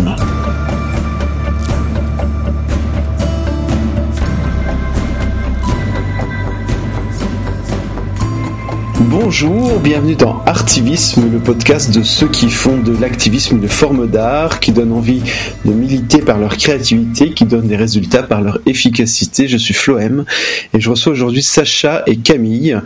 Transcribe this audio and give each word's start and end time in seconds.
me. 0.00 0.39
Bonjour, 9.32 9.78
bienvenue 9.78 10.16
dans 10.16 10.42
Artivisme, 10.44 11.30
le 11.32 11.38
podcast 11.38 11.94
de 11.94 12.02
ceux 12.02 12.26
qui 12.26 12.50
font 12.50 12.78
de 12.78 12.90
l'activisme 13.00 13.58
une 13.58 13.68
forme 13.68 14.08
d'art, 14.08 14.58
qui 14.58 14.72
donne 14.72 14.90
envie 14.90 15.22
de 15.64 15.70
militer 15.72 16.18
par 16.20 16.36
leur 16.36 16.56
créativité, 16.56 17.30
qui 17.32 17.44
donne 17.44 17.68
des 17.68 17.76
résultats 17.76 18.24
par 18.24 18.40
leur 18.40 18.58
efficacité. 18.66 19.46
Je 19.46 19.56
suis 19.56 19.72
Floem 19.72 20.24
et 20.74 20.80
je 20.80 20.90
reçois 20.90 21.12
aujourd'hui 21.12 21.44
Sacha 21.44 22.02
et 22.08 22.16
Camille 22.16 22.76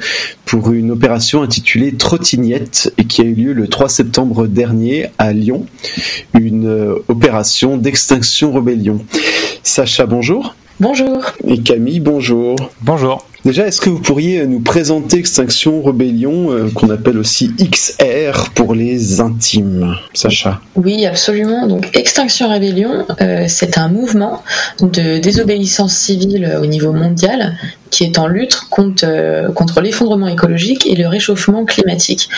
pour 0.44 0.70
une 0.70 0.90
opération 0.90 1.40
intitulée 1.40 1.94
Trottinette 1.94 2.92
et 2.98 3.06
qui 3.06 3.22
a 3.22 3.24
eu 3.24 3.32
lieu 3.32 3.52
le 3.54 3.66
3 3.66 3.88
septembre 3.88 4.46
dernier 4.46 5.06
à 5.16 5.32
Lyon, 5.32 5.64
une 6.38 6.68
euh, 6.68 6.96
opération 7.08 7.78
d'extinction 7.78 8.52
rébellion. 8.52 9.02
Sacha, 9.62 10.04
bonjour. 10.04 10.54
Bonjour. 10.78 11.24
Et 11.48 11.62
Camille, 11.62 12.00
bonjour. 12.00 12.56
Bonjour. 12.82 13.24
Déjà, 13.44 13.66
est-ce 13.66 13.82
que 13.82 13.90
vous 13.90 14.00
pourriez 14.00 14.46
nous 14.46 14.60
présenter 14.60 15.18
Extinction 15.18 15.82
Rebellion, 15.82 16.50
euh, 16.50 16.70
qu'on 16.70 16.88
appelle 16.88 17.18
aussi 17.18 17.52
XR 17.60 18.50
pour 18.54 18.74
les 18.74 19.20
intimes, 19.20 19.96
Sacha? 20.14 20.62
Oui, 20.76 21.04
absolument. 21.04 21.66
Donc, 21.66 21.94
Extinction 21.94 22.48
Rebellion, 22.48 23.04
euh, 23.20 23.44
c'est 23.46 23.76
un 23.76 23.88
mouvement 23.88 24.42
de 24.80 25.18
désobéissance 25.18 25.94
civile 25.94 26.58
au 26.62 26.64
niveau 26.64 26.92
mondial 26.92 27.54
qui 27.94 28.02
est 28.02 28.18
en 28.18 28.26
lutte 28.26 28.62
contre, 28.70 29.04
euh, 29.06 29.52
contre 29.52 29.80
l'effondrement 29.80 30.26
écologique 30.26 30.84
et 30.84 30.96
le 30.96 31.06
réchauffement 31.06 31.64
climatique. 31.64 32.28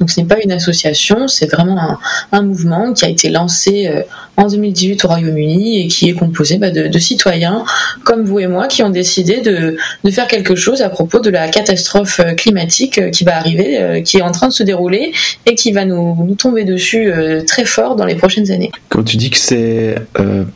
Donc, 0.00 0.10
ce 0.10 0.20
n'est 0.20 0.26
pas 0.26 0.38
une 0.42 0.50
association, 0.50 1.28
c'est 1.28 1.46
vraiment 1.46 1.98
un, 2.32 2.42
mouvement 2.42 2.92
qui 2.92 3.04
a 3.04 3.08
été 3.08 3.30
lancé 3.30 3.86
euh, 3.86 4.02
en 4.36 4.48
2018 4.48 5.04
au 5.04 5.08
Royaume-Uni 5.08 5.82
et 5.82 5.86
qui 5.86 6.08
est 6.08 6.14
composé 6.14 6.58
bah, 6.58 6.70
de, 6.70 6.98
citoyens 6.98 7.64
comme 8.02 8.24
vous 8.24 8.40
et 8.40 8.48
moi 8.48 8.66
qui 8.66 8.82
ont 8.82 8.90
décidé 8.90 9.40
de, 9.40 9.76
de 10.02 10.10
faire 10.10 10.26
quelque 10.26 10.56
chose 10.56 10.82
à 10.82 10.88
propos 10.88 11.20
de 11.20 11.30
la 11.30 11.46
catastrophe 11.48 12.18
euh, 12.18 12.34
climatique 12.34 13.12
qui 13.12 13.22
va 13.22 13.36
arriver, 13.36 14.02
qui 14.04 14.16
est 14.16 14.22
en 14.22 14.32
train 14.32 14.48
de 14.48 14.52
se 14.52 14.64
dérouler 14.64 15.12
et 15.46 15.54
qui 15.54 15.70
va 15.70 15.84
nous, 15.84 16.16
nous 16.24 16.34
tomber 16.34 16.64
dessus 16.64 17.12
très 17.46 17.64
fort 17.64 17.94
dans 17.94 18.04
les 18.04 18.16
prochaines 18.16 18.50
années. 18.50 18.72
Quand 18.88 19.04
tu 19.04 19.16
dis 19.16 19.30
que 19.30 19.38
c'est 19.38 19.94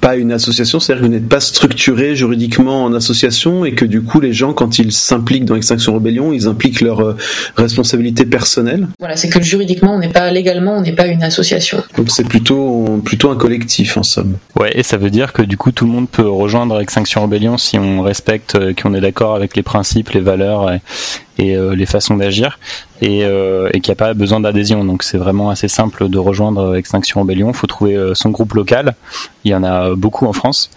pas 0.00 0.16
une 0.16 0.32
association, 0.32 0.80
c'est-à-dire 0.80 1.02
que 1.02 1.06
vous 1.06 1.14
n'êtes 1.14 1.28
pas 1.28 1.40
structuré 1.40 2.16
juridiquement 2.16 2.82
en 2.82 2.92
association 2.92 3.64
et 3.64 3.72
que 3.72 3.84
du 3.84 4.02
coup 4.02 4.20
les 4.20 4.32
gens, 4.32 4.47
quand 4.52 4.78
ils 4.78 4.92
s'impliquent 4.92 5.44
dans 5.44 5.56
Extinction 5.56 5.94
Rebellion, 5.94 6.32
ils 6.32 6.46
impliquent 6.46 6.80
leur 6.80 7.00
euh, 7.00 7.16
responsabilité 7.56 8.24
personnelle 8.24 8.88
Voilà, 8.98 9.16
c'est 9.16 9.28
que 9.28 9.40
juridiquement, 9.42 9.94
on 9.94 9.98
n'est 9.98 10.08
pas 10.08 10.30
légalement, 10.30 10.76
on 10.76 10.80
n'est 10.80 10.92
pas 10.92 11.06
une 11.06 11.22
association. 11.22 11.82
Donc 11.96 12.10
c'est 12.10 12.28
plutôt, 12.28 13.00
plutôt 13.04 13.30
un 13.30 13.36
collectif 13.36 13.96
en 13.96 14.02
somme. 14.02 14.36
Ouais, 14.58 14.72
et 14.74 14.82
ça 14.82 14.96
veut 14.96 15.10
dire 15.10 15.32
que 15.32 15.42
du 15.42 15.56
coup 15.56 15.72
tout 15.72 15.84
le 15.84 15.92
monde 15.92 16.08
peut 16.08 16.28
rejoindre 16.28 16.80
Extinction 16.80 17.22
Rebellion 17.22 17.58
si 17.58 17.78
on 17.78 18.02
respecte, 18.02 18.54
euh, 18.54 18.72
qu'on 18.74 18.94
est 18.94 19.00
d'accord 19.00 19.34
avec 19.34 19.56
les 19.56 19.62
principes, 19.62 20.10
les 20.10 20.20
valeurs 20.20 20.72
et, 20.72 20.80
et 21.38 21.56
euh, 21.56 21.74
les 21.74 21.86
façons 21.86 22.16
d'agir 22.16 22.58
et, 23.00 23.24
euh, 23.24 23.68
et 23.72 23.80
qu'il 23.80 23.92
n'y 23.92 23.96
a 23.96 23.96
pas 23.96 24.12
besoin 24.14 24.40
d'adhésion. 24.40 24.84
Donc 24.84 25.02
c'est 25.02 25.18
vraiment 25.18 25.50
assez 25.50 25.68
simple 25.68 26.08
de 26.08 26.18
rejoindre 26.18 26.76
Extinction 26.76 27.20
Rebellion. 27.20 27.48
Il 27.48 27.54
faut 27.54 27.66
trouver 27.66 27.96
euh, 27.96 28.14
son 28.14 28.30
groupe 28.30 28.54
local. 28.54 28.94
Il 29.44 29.52
y 29.52 29.54
en 29.54 29.62
a 29.62 29.94
beaucoup 29.94 30.26
en 30.26 30.32
France 30.32 30.70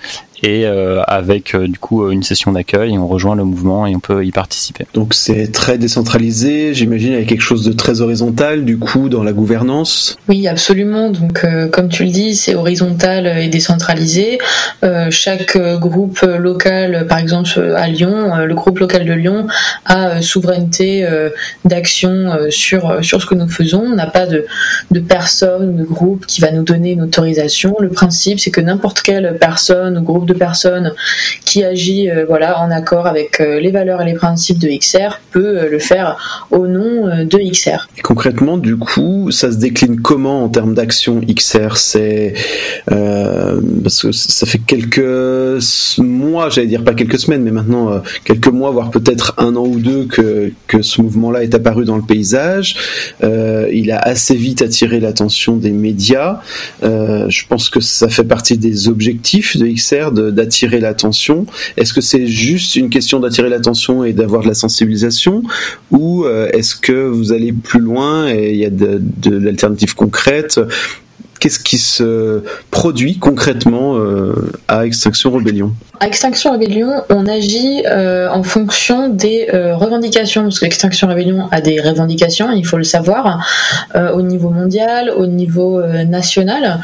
et 0.43 0.65
euh, 0.65 1.01
avec 1.03 1.53
euh, 1.53 1.67
du 1.67 1.77
coup 1.77 2.09
une 2.09 2.23
session 2.23 2.51
d'accueil, 2.51 2.97
on 2.97 3.07
rejoint 3.07 3.35
le 3.35 3.43
mouvement 3.43 3.85
et 3.85 3.95
on 3.95 3.99
peut 3.99 4.25
y 4.25 4.31
participer. 4.31 4.85
Donc 4.93 5.13
c'est 5.13 5.51
très 5.51 5.77
décentralisé, 5.77 6.73
j'imagine 6.73 7.13
avec 7.13 7.27
quelque 7.27 7.41
chose 7.41 7.63
de 7.63 7.73
très 7.73 8.01
horizontal 8.01 8.65
du 8.65 8.77
coup 8.77 9.09
dans 9.09 9.23
la 9.23 9.33
gouvernance. 9.33 10.17
Oui, 10.27 10.47
absolument. 10.47 11.09
Donc 11.09 11.43
euh, 11.43 11.67
comme 11.67 11.89
tu 11.89 12.03
le 12.03 12.09
dis, 12.09 12.35
c'est 12.35 12.55
horizontal 12.55 13.27
et 13.27 13.47
décentralisé. 13.47 14.39
chaque 15.09 15.57
groupe 15.79 16.21
local, 16.21 17.05
par 17.07 17.19
exemple 17.19 17.59
à 17.75 17.87
Lyon, 17.87 18.45
le 18.45 18.55
groupe 18.55 18.79
local 18.79 19.05
de 19.05 19.13
Lyon 19.13 19.47
a 19.85 20.21
souveraineté 20.21 21.07
d'action 21.65 22.37
sur 22.49 23.03
sur 23.03 23.21
ce 23.21 23.25
que 23.25 23.35
nous 23.35 23.47
faisons. 23.47 23.83
On 23.85 23.95
n'a 23.95 24.07
pas 24.07 24.25
de 24.25 24.45
de 24.91 24.99
personne, 24.99 25.77
de 25.77 25.83
groupe 25.83 26.25
qui 26.25 26.41
va 26.41 26.51
nous 26.51 26.63
donner 26.63 26.91
une 26.91 27.01
autorisation. 27.01 27.75
Le 27.79 27.89
principe, 27.89 28.39
c'est 28.39 28.51
que 28.51 28.61
n'importe 28.61 29.01
quelle 29.01 29.37
personne 29.39 29.97
ou 29.97 30.01
groupe 30.01 30.25
de 30.25 30.30
personnes 30.33 30.93
qui 31.45 31.63
agit 31.63 32.09
euh, 32.09 32.25
voilà, 32.27 32.61
en 32.61 32.71
accord 32.71 33.07
avec 33.07 33.39
euh, 33.39 33.59
les 33.59 33.71
valeurs 33.71 34.01
et 34.01 34.05
les 34.05 34.13
principes 34.13 34.59
de 34.59 34.69
XR 34.69 35.19
peut 35.31 35.59
euh, 35.59 35.69
le 35.69 35.79
faire 35.79 36.45
au 36.49 36.67
nom 36.67 37.25
de 37.25 37.51
XR. 37.51 37.89
Concrètement, 38.03 38.57
du 38.57 38.77
coup, 38.77 39.31
ça 39.31 39.51
se 39.51 39.57
décline 39.57 40.01
comment 40.01 40.43
en 40.43 40.49
termes 40.49 40.73
d'action 40.73 41.21
XR 41.21 41.77
C'est 41.77 42.33
parce 42.87 44.01
que 44.01 44.11
ça 44.11 44.45
fait 44.45 44.59
quelques 44.59 44.99
mois, 45.97 46.49
j'allais 46.49 46.67
dire 46.67 46.83
pas 46.83 46.93
quelques 46.93 47.19
semaines, 47.19 47.43
mais 47.43 47.51
maintenant 47.51 48.01
quelques 48.23 48.47
mois, 48.47 48.71
voire 48.71 48.91
peut-être 48.91 49.33
un 49.37 49.55
an 49.55 49.65
ou 49.65 49.79
deux 49.79 50.05
que, 50.05 50.51
que 50.67 50.81
ce 50.81 51.01
mouvement-là 51.01 51.43
est 51.43 51.53
apparu 51.53 51.85
dans 51.85 51.95
le 51.95 52.03
paysage. 52.03 52.75
Il 53.23 53.91
a 53.91 53.99
assez 53.99 54.35
vite 54.35 54.61
attiré 54.61 54.99
l'attention 54.99 55.55
des 55.55 55.71
médias. 55.71 56.39
je 56.81 57.47
pense 57.47 57.69
que 57.69 57.79
ça 57.79 58.09
fait 58.09 58.23
partie 58.23 58.57
des 58.57 58.87
objectifs 58.87 59.57
de 59.57 59.67
XR 59.67 60.11
d'attirer 60.29 60.79
l'attention 60.79 61.45
Est-ce 61.77 61.93
que 61.93 62.01
c'est 62.01 62.27
juste 62.27 62.75
une 62.75 62.89
question 62.89 63.19
d'attirer 63.19 63.49
l'attention 63.49 64.03
et 64.03 64.13
d'avoir 64.13 64.43
de 64.43 64.47
la 64.47 64.53
sensibilisation 64.53 65.43
ou 65.91 66.25
euh, 66.25 66.49
est-ce 66.53 66.75
que 66.75 67.07
vous 67.07 67.31
allez 67.31 67.51
plus 67.51 67.79
loin 67.79 68.29
et 68.29 68.51
il 68.51 68.57
y 68.57 68.65
a 68.65 68.69
de, 68.69 69.01
l'alternative 69.29 69.95
concrète? 69.95 70.59
Qu'est-ce 71.39 71.59
qui 71.59 71.79
se 71.79 72.43
produit 72.69 73.17
concrètement 73.17 73.97
euh, 73.97 74.51
à 74.67 74.85
Extinction 74.85 75.31
Rebellion? 75.31 75.71
À 75.99 76.05
Extinction 76.05 76.51
Rebellion, 76.51 77.01
on 77.09 77.25
agit 77.25 77.83
euh, 77.87 78.29
en 78.29 78.43
fonction 78.43 79.09
des 79.09 79.47
revendications, 79.51 80.43
parce 80.43 80.59
que 80.59 80.65
Extinction 80.65 81.07
Rebellion 81.07 81.47
a 81.51 81.59
des 81.61 81.81
revendications, 81.81 82.51
il 82.51 82.65
faut 82.65 82.77
le 82.77 82.83
savoir, 82.83 83.43
au 83.95 84.21
niveau 84.21 84.49
mondial, 84.49 85.11
au 85.15 85.25
niveau 85.25 85.81
national. 86.05 86.79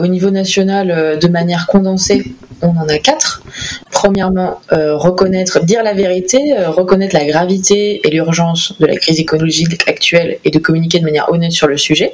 au 0.00 0.06
niveau 0.08 0.30
national, 0.30 1.18
de 1.20 1.28
manière 1.28 1.68
condensée, 1.68 2.34
on 2.62 2.76
en 2.76 2.88
a 2.88 2.98
quatre. 2.98 3.42
Premièrement, 3.90 4.60
reconnaître, 4.70 5.60
dire 5.64 5.82
la 5.82 5.94
vérité, 5.94 6.54
reconnaître 6.66 7.14
la 7.14 7.24
gravité 7.24 8.00
et 8.06 8.10
l'urgence 8.10 8.74
de 8.80 8.86
la 8.86 8.96
crise 8.96 9.20
écologique 9.20 9.88
actuelle 9.88 10.38
et 10.44 10.50
de 10.50 10.58
communiquer 10.58 10.98
de 10.98 11.04
manière 11.04 11.30
honnête 11.30 11.52
sur 11.52 11.66
le 11.66 11.76
sujet. 11.76 12.12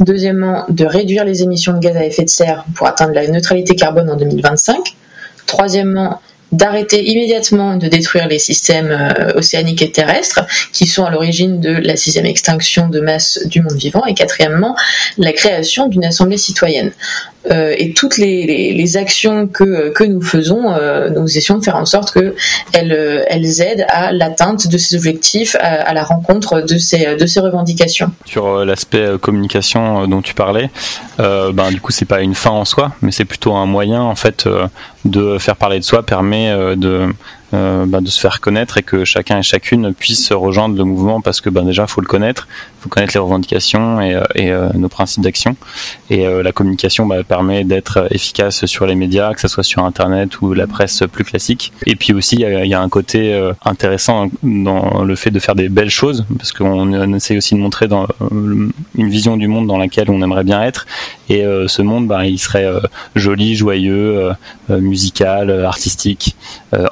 Deuxièmement, 0.00 0.64
de 0.68 0.84
réduire 0.84 1.24
les 1.24 1.42
émissions 1.42 1.72
de 1.72 1.78
gaz 1.78 1.96
à 1.96 2.04
effet 2.04 2.24
de 2.24 2.30
serre 2.30 2.64
pour 2.74 2.86
atteindre 2.86 3.14
la 3.14 3.26
neutralité 3.26 3.74
carbone 3.74 4.10
en 4.10 4.16
2025. 4.16 4.94
Troisièmement, 5.46 6.20
d'arrêter 6.54 7.04
immédiatement 7.04 7.76
de 7.76 7.88
détruire 7.88 8.28
les 8.28 8.38
systèmes 8.38 8.90
euh, 8.90 9.32
océaniques 9.34 9.82
et 9.82 9.90
terrestres 9.90 10.46
qui 10.72 10.86
sont 10.86 11.04
à 11.04 11.10
l'origine 11.10 11.60
de 11.60 11.70
la 11.70 11.96
sixième 11.96 12.26
extinction 12.26 12.88
de 12.88 13.00
masse 13.00 13.40
du 13.46 13.60
monde 13.60 13.76
vivant 13.76 14.04
et 14.06 14.14
quatrièmement 14.14 14.76
la 15.18 15.32
création 15.32 15.88
d'une 15.88 16.04
assemblée 16.04 16.36
citoyenne 16.36 16.92
euh, 17.50 17.74
et 17.76 17.92
toutes 17.92 18.16
les, 18.18 18.96
actions 18.96 19.46
que, 19.46 19.90
que 19.90 20.04
nous 20.04 20.22
faisons 20.22 20.72
euh, 20.72 21.08
nous 21.10 21.36
essayons 21.36 21.58
de 21.58 21.64
faire 21.64 21.76
en 21.76 21.84
sorte 21.84 22.12
que 22.12 22.34
elles, 22.72 23.24
elles 23.28 23.60
aident 23.60 23.86
à 23.88 24.12
l'atteinte 24.12 24.68
de 24.68 24.78
ces 24.78 24.96
objectifs 24.96 25.56
à, 25.56 25.82
à, 25.82 25.94
la 25.94 26.04
rencontre 26.04 26.60
de 26.60 26.78
ces, 26.78 27.16
de 27.16 27.26
ces 27.26 27.40
revendications. 27.40 28.12
Sur 28.24 28.64
l'aspect 28.64 29.06
communication 29.20 30.06
dont 30.06 30.22
tu 30.22 30.34
parlais 30.34 30.70
ben 31.18 31.70
du 31.70 31.80
coup 31.80 31.92
c'est 31.92 32.04
pas 32.04 32.20
une 32.20 32.34
fin 32.34 32.50
en 32.50 32.64
soi 32.64 32.92
mais 33.02 33.10
c'est 33.10 33.24
plutôt 33.24 33.54
un 33.54 33.66
moyen 33.66 34.02
en 34.02 34.14
fait 34.14 34.48
de 35.04 35.38
faire 35.38 35.56
parler 35.56 35.78
de 35.78 35.84
soi 35.84 36.04
permet 36.04 36.76
de 36.76 37.08
euh, 37.52 37.84
bah, 37.86 38.00
de 38.00 38.08
se 38.08 38.18
faire 38.18 38.40
connaître 38.40 38.78
et 38.78 38.82
que 38.82 39.04
chacun 39.04 39.38
et 39.38 39.42
chacune 39.42 39.92
puisse 39.94 40.32
rejoindre 40.32 40.76
le 40.76 40.84
mouvement 40.84 41.20
parce 41.20 41.40
que 41.40 41.50
ben 41.50 41.62
déjà 41.64 41.86
faut 41.86 42.00
le 42.00 42.06
connaître, 42.06 42.48
faut 42.80 42.88
connaître 42.88 43.12
les 43.14 43.20
revendications 43.20 44.00
et, 44.00 44.20
et 44.34 44.50
euh, 44.50 44.70
nos 44.74 44.88
principes 44.88 45.22
d'action. 45.22 45.54
Et 46.10 46.26
euh, 46.26 46.42
la 46.42 46.52
communication 46.52 47.06
bah, 47.06 47.22
permet 47.22 47.62
d'être 47.64 48.08
efficace 48.10 48.64
sur 48.64 48.86
les 48.86 48.94
médias, 48.94 49.34
que 49.34 49.40
ce 49.40 49.48
soit 49.48 49.62
sur 49.62 49.84
internet 49.84 50.40
ou 50.40 50.54
la 50.54 50.66
presse 50.66 51.04
plus 51.12 51.22
classique. 51.22 51.72
Et 51.86 51.96
puis 51.96 52.12
aussi 52.12 52.36
il 52.36 52.66
y, 52.66 52.74
a 52.74 52.80
un 52.80 52.88
côté 52.88 53.52
intéressant 53.64 54.30
dans 54.42 55.04
le 55.04 55.14
fait 55.14 55.30
de 55.30 55.38
faire 55.38 55.54
des 55.54 55.68
belles 55.68 55.90
choses 55.90 56.24
parce 56.36 56.50
qu'on 56.52 56.92
on 56.92 57.14
essaie 57.14 57.36
aussi 57.36 57.54
de 57.54 57.60
montrer 57.60 57.88
dans 57.88 58.08
une 58.32 58.72
vision 58.96 59.36
du 59.36 59.48
monde 59.48 59.66
dans 59.66 59.78
laquelle 59.78 60.10
on 60.10 60.22
aimerait 60.22 60.44
bien 60.44 60.62
être. 60.62 60.86
Et 61.28 61.44
ce 61.66 61.82
monde 61.82 62.08
bah, 62.08 62.26
il 62.26 62.38
serait 62.38 62.66
joli, 63.14 63.54
joyeux, 63.54 64.30
musical, 64.68 65.64
artistique, 65.64 66.36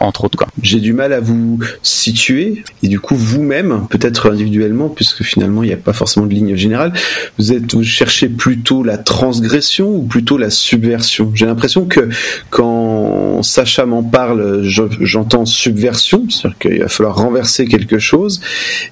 entre 0.00 0.25
autres 0.25 0.41
J'ai 0.62 0.80
du 0.80 0.92
mal 0.92 1.12
à 1.12 1.20
vous 1.20 1.58
situer 1.82 2.64
et 2.82 2.88
du 2.88 3.00
coup 3.00 3.16
vous-même, 3.16 3.86
peut-être 3.90 4.30
individuellement, 4.30 4.88
puisque 4.88 5.22
finalement 5.22 5.62
il 5.62 5.68
n'y 5.68 5.72
a 5.72 5.78
pas 5.78 5.92
forcément 5.92 6.26
de 6.26 6.34
ligne 6.34 6.56
générale, 6.56 6.92
vous 7.38 7.52
êtes 7.52 7.74
vous 7.74 7.82
cherchez 7.82 8.28
plutôt 8.28 8.82
la 8.82 8.98
transgression 8.98 9.94
ou 9.94 10.02
plutôt 10.02 10.38
la 10.38 10.50
subversion? 10.50 11.32
J'ai 11.34 11.46
l'impression 11.46 11.86
que 11.86 12.08
quand 12.50 13.42
Sacha 13.42 13.86
m'en 13.86 14.02
parle, 14.02 14.62
j'entends 14.62 15.46
subversion, 15.46 16.26
c'est-à-dire 16.28 16.58
qu'il 16.58 16.80
va 16.80 16.88
falloir 16.88 17.16
renverser 17.16 17.66
quelque 17.66 17.98
chose. 17.98 18.40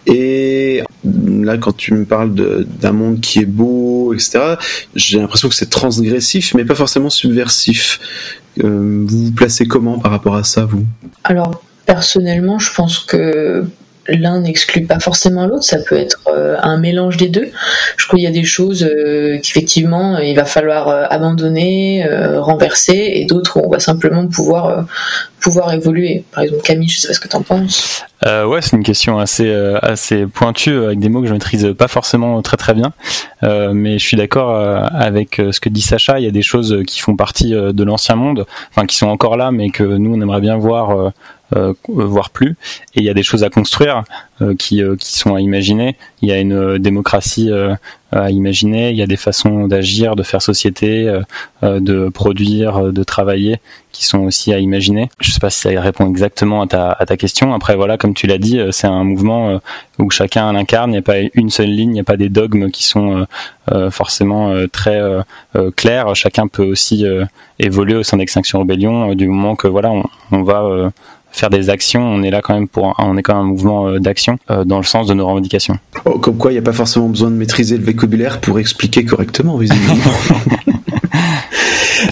Et 0.07 0.83
là, 1.05 1.59
quand 1.59 1.77
tu 1.77 1.95
me 1.95 2.05
parles 2.05 2.35
d'un 2.35 2.93
monde 2.93 3.21
qui 3.21 3.41
est 3.41 3.45
beau, 3.47 4.00
etc., 4.15 4.57
j'ai 4.95 5.19
l'impression 5.19 5.49
que 5.49 5.55
c'est 5.55 5.71
transgressif, 5.71 6.55
mais 6.55 6.65
pas 6.65 6.75
forcément 6.75 7.11
subversif. 7.11 8.01
Euh, 8.63 9.05
vous 9.07 9.27
vous 9.27 9.33
placez 9.33 9.67
comment 9.67 9.99
par 9.99 10.11
rapport 10.11 10.37
à 10.37 10.45
ça, 10.45 10.65
vous? 10.65 10.85
Alors, 11.25 11.63
personnellement, 11.87 12.59
je 12.59 12.73
pense 12.75 12.99
que 12.99 13.65
l'un 14.09 14.41
n'exclut 14.41 14.85
pas 14.85 14.99
forcément 14.99 15.47
l'autre, 15.47 15.65
ça 15.65 15.79
peut 15.79 15.97
être 15.97 16.21
euh, 16.29 16.57
un 16.63 16.79
mélange 16.79 17.17
des 17.17 17.29
deux. 17.29 17.51
Je 17.97 18.07
crois 18.07 18.17
qu'il 18.17 18.25
y 18.25 18.29
a 18.29 18.33
des 18.33 18.45
choses 18.45 18.83
euh, 18.83 19.39
qu'effectivement 19.39 20.19
il 20.19 20.35
va 20.35 20.45
falloir 20.45 20.89
euh, 20.89 21.05
abandonner, 21.09 22.07
renverser, 22.39 23.13
et 23.15 23.25
d'autres 23.25 23.59
où 23.59 23.67
on 23.67 23.71
va 23.71 23.81
simplement 23.81 24.27
pouvoir 24.27 24.87
pouvoir 25.41 25.73
évoluer. 25.73 26.25
Par 26.33 26.45
exemple, 26.45 26.63
Camille, 26.63 26.89
je 26.89 27.01
sais 27.01 27.09
pas 27.09 27.15
ce 27.15 27.21
que 27.21 27.29
tu 27.29 27.37
en 27.37 27.43
penses. 27.43 28.05
ouais, 28.25 28.61
c'est 28.61 28.77
une 28.77 28.83
question 28.83 29.19
assez 29.19 29.51
assez 29.83 30.27
pointue 30.27 30.77
avec 30.77 30.99
des 30.99 31.09
mots 31.09 31.23
que 31.23 31.29
je 31.29 31.33
maîtrise 31.33 31.75
pas 31.77 31.89
forcément 31.89 32.41
très 32.43 32.57
très 32.57 32.75
bien, 32.75 32.93
mais 33.43 33.99
je 33.99 34.05
suis 34.05 34.17
d'accord 34.17 34.55
avec 34.93 35.37
ce 35.37 35.61
que 35.61 35.69
dit 35.69 35.81
Sacha. 35.81 36.19
Il 36.19 36.25
y 36.25 36.29
a 36.29 36.33
des 36.33 36.43
choses 36.43 36.83
qui 36.87 37.01
font 37.01 37.17
partie 37.17 37.53
de 37.53 37.85
l'ancien 37.85 38.17
monde, 38.17 38.47
enfin 38.71 38.87
qui 38.87 38.97
sont 38.97 39.09
encore 39.09 39.37
là, 39.37 39.51
mais 39.51 39.71
que 39.71 39.83
nous 39.83 40.15
on 40.15 40.21
aimerait 40.21 40.41
bien 40.41 40.57
voir 40.57 40.91
euh, 40.91 41.11
voire 41.89 42.31
plus. 42.31 42.57
Et 42.95 43.01
il 43.01 43.05
y 43.05 43.11
a 43.11 43.15
des 43.15 43.23
choses 43.23 43.45
à 43.45 43.51
construire 43.51 44.05
euh, 44.43 44.55
qui, 44.55 44.83
euh, 44.83 44.97
qui 44.97 45.19
sont 45.19 45.35
à 45.35 45.41
imaginer. 45.41 45.97
Il 46.23 46.29
y 46.29 46.33
a 46.33 46.39
une 46.39 46.79
démocratie 46.79 47.51
à 48.13 48.31
imaginer. 48.31 48.91
Il 48.91 48.97
y 48.97 49.03
a 49.03 49.07
des 49.07 49.17
façons 49.17 49.67
d'agir, 49.67 50.17
de 50.17 50.23
faire 50.23 50.43
société, 50.43 51.21
de 51.63 52.09
produire, 52.09 52.93
de 52.93 53.03
travailler 53.05 53.61
qui 53.93 54.05
sont 54.05 54.19
aussi 54.19 54.53
à 54.53 54.59
imaginer. 54.59 55.09
Je 55.21 55.31
sais 55.31 55.41
pas 55.41 55.51
si 55.51 55.61
ça 55.61 55.81
répond 55.81 56.09
exactement 56.09 56.63
à 56.63 56.67
ta, 56.67 56.93
à 56.93 57.07
ta 57.07 57.17
question. 57.17 57.55
Après, 57.55 57.77
voilà, 57.77 57.97
comme 57.97 58.15
tu 58.15 58.27
l'as 58.27 58.39
dit, 58.39 58.61
c'est 58.71 58.87
un 58.87 59.05
mouvement 59.05 59.61
où 59.99 60.11
chacun 60.11 60.53
l'incarne. 60.53 60.91
Il 60.91 60.95
n'y 60.95 60.99
a 60.99 61.03
pas 61.03 61.21
une 61.35 61.51
seule 61.51 61.71
ligne, 61.71 61.91
il 61.91 61.95
n'y 61.95 62.01
a 62.01 62.05
pas 62.05 62.19
des 62.19 62.29
dogmes 62.29 62.71
qui 62.71 62.85
sont 62.85 63.27
forcément 63.91 64.55
très 64.73 65.01
clairs. 65.77 66.15
Chacun 66.15 66.49
peut 66.49 66.65
aussi 66.65 67.07
évoluer 67.59 67.95
au 67.95 68.03
sein 68.03 68.19
d'Extinction 68.19 68.59
Rebellion 68.59 69.15
du 69.15 69.29
moment 69.29 69.57
que 69.57 69.69
voilà, 69.69 69.91
on, 69.91 70.05
on 70.33 70.43
va 70.43 70.93
faire 71.31 71.51
des 71.51 71.71
actions. 71.71 72.03
On 72.03 72.23
est 72.23 72.31
là 72.31 72.41
quand 72.43 72.55
même 72.55 72.69
pour, 72.69 72.95
on 72.99 73.17
est 73.17 73.23
quand 73.23 73.35
même 73.35 73.45
un 73.45 73.49
mouvement 73.49 73.89
euh, 73.89 73.99
d'action 73.99 74.39
euh, 74.51 74.65
dans 74.65 74.79
le 74.79 74.85
sens 74.85 75.07
de 75.07 75.15
nos 75.15 75.27
revendications. 75.27 75.79
Oh, 76.05 76.19
comme 76.19 76.37
quoi, 76.37 76.51
il 76.51 76.55
n'y 76.55 76.59
a 76.59 76.63
pas 76.63 76.73
forcément 76.73 77.09
besoin 77.09 77.31
de 77.31 77.37
maîtriser 77.37 77.77
le 77.77 77.85
vocabulaire 77.85 78.41
pour 78.41 78.59
expliquer 78.59 79.05
correctement, 79.05 79.57
visiblement. 79.57 79.95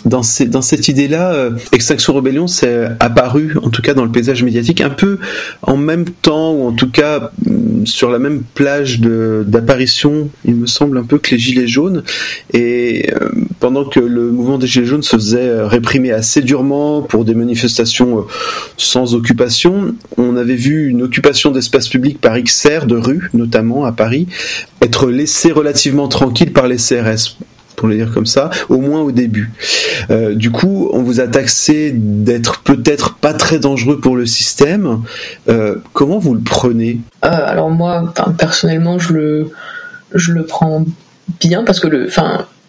dans, 0.05 0.23
cette 0.23 0.89
idée-là, 0.89 1.33
euh, 1.33 1.51
Extinction 1.73 2.15
Rebellion 2.15 2.47
s'est 2.47 2.89
apparu, 3.01 3.57
en 3.63 3.71
tout 3.71 3.83
cas 3.83 3.95
dans 3.95 4.05
le 4.05 4.11
paysage 4.11 4.43
médiatique, 4.43 4.81
un 4.81 4.91
peu 4.91 5.19
en 5.63 5.77
même 5.77 6.05
temps, 6.05 6.53
ou 6.53 6.67
en 6.67 6.73
tout 6.73 6.91
cas 6.91 7.31
mm, 7.47 7.87
sur 7.87 8.11
la 8.11 8.19
même 8.19 8.43
plage 8.55 9.01
d'apparition, 9.01 10.31
il 10.45 10.57
me 10.57 10.67
semble, 10.67 10.99
un 10.99 11.05
peu 11.05 11.19
que 11.19 11.31
les 11.31 11.39
Gilets 11.39 11.67
jaunes. 11.67 12.03
Et 12.53 13.11
euh, 13.13 13.31
pendant 13.61 13.85
que 13.85 14.01
le 14.01 14.31
mouvement 14.31 14.59
des 14.59 14.67
Gilets 14.67 14.87
jaunes 14.87 15.03
se 15.03 15.17
faisait 15.17 15.49
euh, 15.49 15.67
réprimer 15.67 16.13
assez 16.13 16.43
durement 16.43 17.03
pour 17.03 17.25
des 17.25 17.35
manifestations 17.35 18.27
sans 18.77 19.15
occupation, 19.15 19.95
on 20.17 20.37
avait 20.37 20.57
vu 20.57 20.89
une 20.89 21.03
occupation 21.03 21.51
d'espace 21.51 21.89
public 21.89 22.21
par 22.21 22.41
XR, 22.41 22.87
de 22.87 22.97
rue 22.97 23.31
notamment 23.35 23.85
à 23.85 23.93
Paris, 23.93 24.27
être 24.81 25.11
laissée 25.11 25.53
relativement 25.53 26.09
tranquille 26.09 26.53
par 26.53 26.67
les 26.67 26.77
CRS 26.77 27.37
pour 27.79 27.89
le 27.89 27.95
dire 27.95 28.13
comme 28.13 28.27
ça, 28.27 28.51
au 28.69 28.79
moins 28.79 29.01
au 29.01 29.13
début. 29.13 29.53
Euh, 30.11 30.35
du 30.35 30.51
coup, 30.51 30.91
on 30.93 31.03
vous 31.03 31.21
a 31.21 31.29
taxé 31.29 31.93
d'être 31.95 32.63
peut-être 32.63 33.15
pas 33.15 33.33
très 33.33 33.61
dangereux 33.61 34.01
pour 34.01 34.17
le 34.17 34.27
système. 34.27 35.03
Euh, 35.49 35.77
comment 35.93 36.19
vous 36.19 36.35
le 36.35 36.41
prenez? 36.41 37.01
Euh, 37.25 37.29
Alors 37.31 37.71
moi, 37.71 38.13
personnellement, 38.37 38.99
je 38.99 39.13
le, 39.13 39.51
je 40.13 40.33
le 40.33 40.45
prends 40.45 40.85
bien 41.41 41.63
parce 41.63 41.79
que 41.79 41.87
le, 41.87 42.09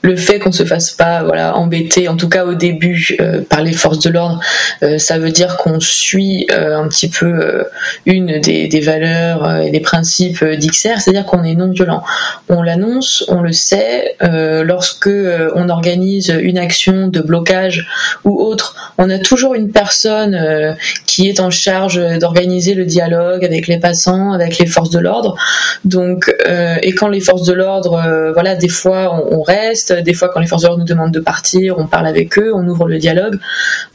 le 0.01 0.16
fait 0.16 0.40
qu'on 0.40 0.51
se 0.51 0.63
fasse 0.63 0.92
pas 0.92 1.24
voilà 1.24 1.57
embêter 1.57 2.07
en 2.07 2.16
tout 2.16 2.30
cas 2.30 2.46
au 2.46 2.54
début 2.54 3.18
euh, 3.19 3.42
par 3.42 3.62
les 3.62 3.74
forces 3.74 4.00
de 4.00 4.10
l'ordre 4.10 4.40
euh, 4.81 4.98
ça 4.98 5.18
veut 5.18 5.31
dire 5.31 5.57
qu'on 5.57 5.80
suit 5.80 6.48
euh, 6.51 6.78
un 6.78 6.88
petit 6.88 7.10
peu 7.10 7.66
une 8.06 8.40
des, 8.40 8.68
des 8.68 8.80
valeurs 8.80 9.57
et 9.57 9.72
des 9.72 9.80
principes 9.81 10.44
d'XR 10.44 11.00
c'est-à-dire 11.00 11.25
qu'on 11.25 11.44
est 11.44 11.56
non 11.56 11.69
violent 11.69 12.04
on 12.48 12.62
l'annonce 12.62 13.25
on 13.28 13.42
le 13.42 13.51
sait 13.51 14.16
lorsque 14.22 15.10
on 15.56 15.69
organise 15.69 16.30
une 16.42 16.57
action 16.57 17.07
de 17.07 17.19
blocage 17.19 17.88
ou 18.24 18.42
autre 18.42 18.94
on 18.98 19.10
a 19.10 19.19
toujours 19.19 19.56
une 19.56 19.72
personne 19.72 20.75
qui 21.06 21.28
est 21.28 21.40
en 21.40 21.50
charge 21.50 22.02
d'organiser 22.19 22.74
le 22.74 22.86
dialogue 22.86 23.44
avec 23.44 23.68
les 23.68 23.80
passants 23.80 24.31
avec 24.34 24.57
les 24.60 24.66
forces 24.66 24.90
de 24.90 25.00
l'ordre. 25.00 25.36
Donc 25.86 26.34
et 26.81 26.92
quand 26.94 27.07
les 27.07 27.22
forces 27.22 27.44
de 27.44 27.54
l'ordre 27.54 28.31
voilà 28.34 28.56
des 28.56 28.69
fois 28.69 29.24
on, 29.30 29.40
on 29.40 29.42
reste 29.42 29.89
des 29.92 30.14
fois, 30.14 30.30
quand 30.30 30.40
les 30.40 30.48
forces 30.48 30.64
de 30.64 30.68
l'ordre 30.68 30.82
nous 30.82 30.88
demandent 30.88 31.14
de 31.14 31.20
partir, 31.20 31.78
on 31.78 31.88
parle 31.88 32.08
avec 32.08 32.38
eux, 32.38 32.52
on 32.54 32.68
ouvre 32.68 32.88
le 32.88 32.98
dialogue. 32.98 33.40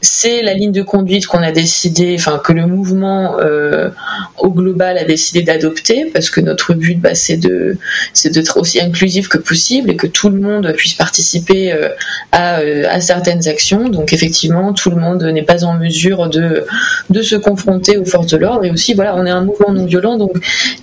C'est 0.00 0.42
la 0.42 0.54
ligne 0.54 0.72
de 0.72 0.82
conduite 0.82 1.26
qu'on 1.26 1.42
a 1.42 1.52
décidé, 1.52 2.16
enfin 2.18 2.40
que 2.42 2.52
le 2.52 2.66
mouvement 2.66 3.38
euh, 3.40 3.90
au 4.38 4.50
global 4.50 4.98
a 4.98 5.04
décidé 5.04 5.42
d'adopter, 5.42 6.10
parce 6.12 6.30
que 6.30 6.40
notre 6.40 6.74
but, 6.74 7.00
bah, 7.00 7.14
c'est 7.14 7.36
de, 7.36 7.76
c'est 8.12 8.30
d'être 8.30 8.58
aussi 8.58 8.80
inclusif 8.80 9.28
que 9.28 9.38
possible 9.38 9.90
et 9.90 9.96
que 9.96 10.06
tout 10.06 10.28
le 10.28 10.40
monde 10.40 10.72
puisse 10.76 10.94
participer 10.94 11.72
euh, 11.72 11.88
à, 12.32 12.60
euh, 12.60 13.00
certaines 13.00 13.48
actions. 13.48 13.88
Donc 13.88 14.12
effectivement, 14.12 14.72
tout 14.72 14.90
le 14.90 14.96
monde 14.96 15.22
n'est 15.22 15.42
pas 15.42 15.64
en 15.64 15.74
mesure 15.74 16.28
de, 16.28 16.66
de 17.10 17.22
se 17.22 17.36
confronter 17.36 17.96
aux 17.96 18.04
forces 18.04 18.28
de 18.28 18.36
l'ordre. 18.36 18.64
Et 18.64 18.70
aussi, 18.70 18.94
voilà, 18.94 19.16
on 19.16 19.26
est 19.26 19.30
un 19.30 19.44
mouvement 19.44 19.72
non 19.72 19.86
violent, 19.86 20.16
donc 20.16 20.32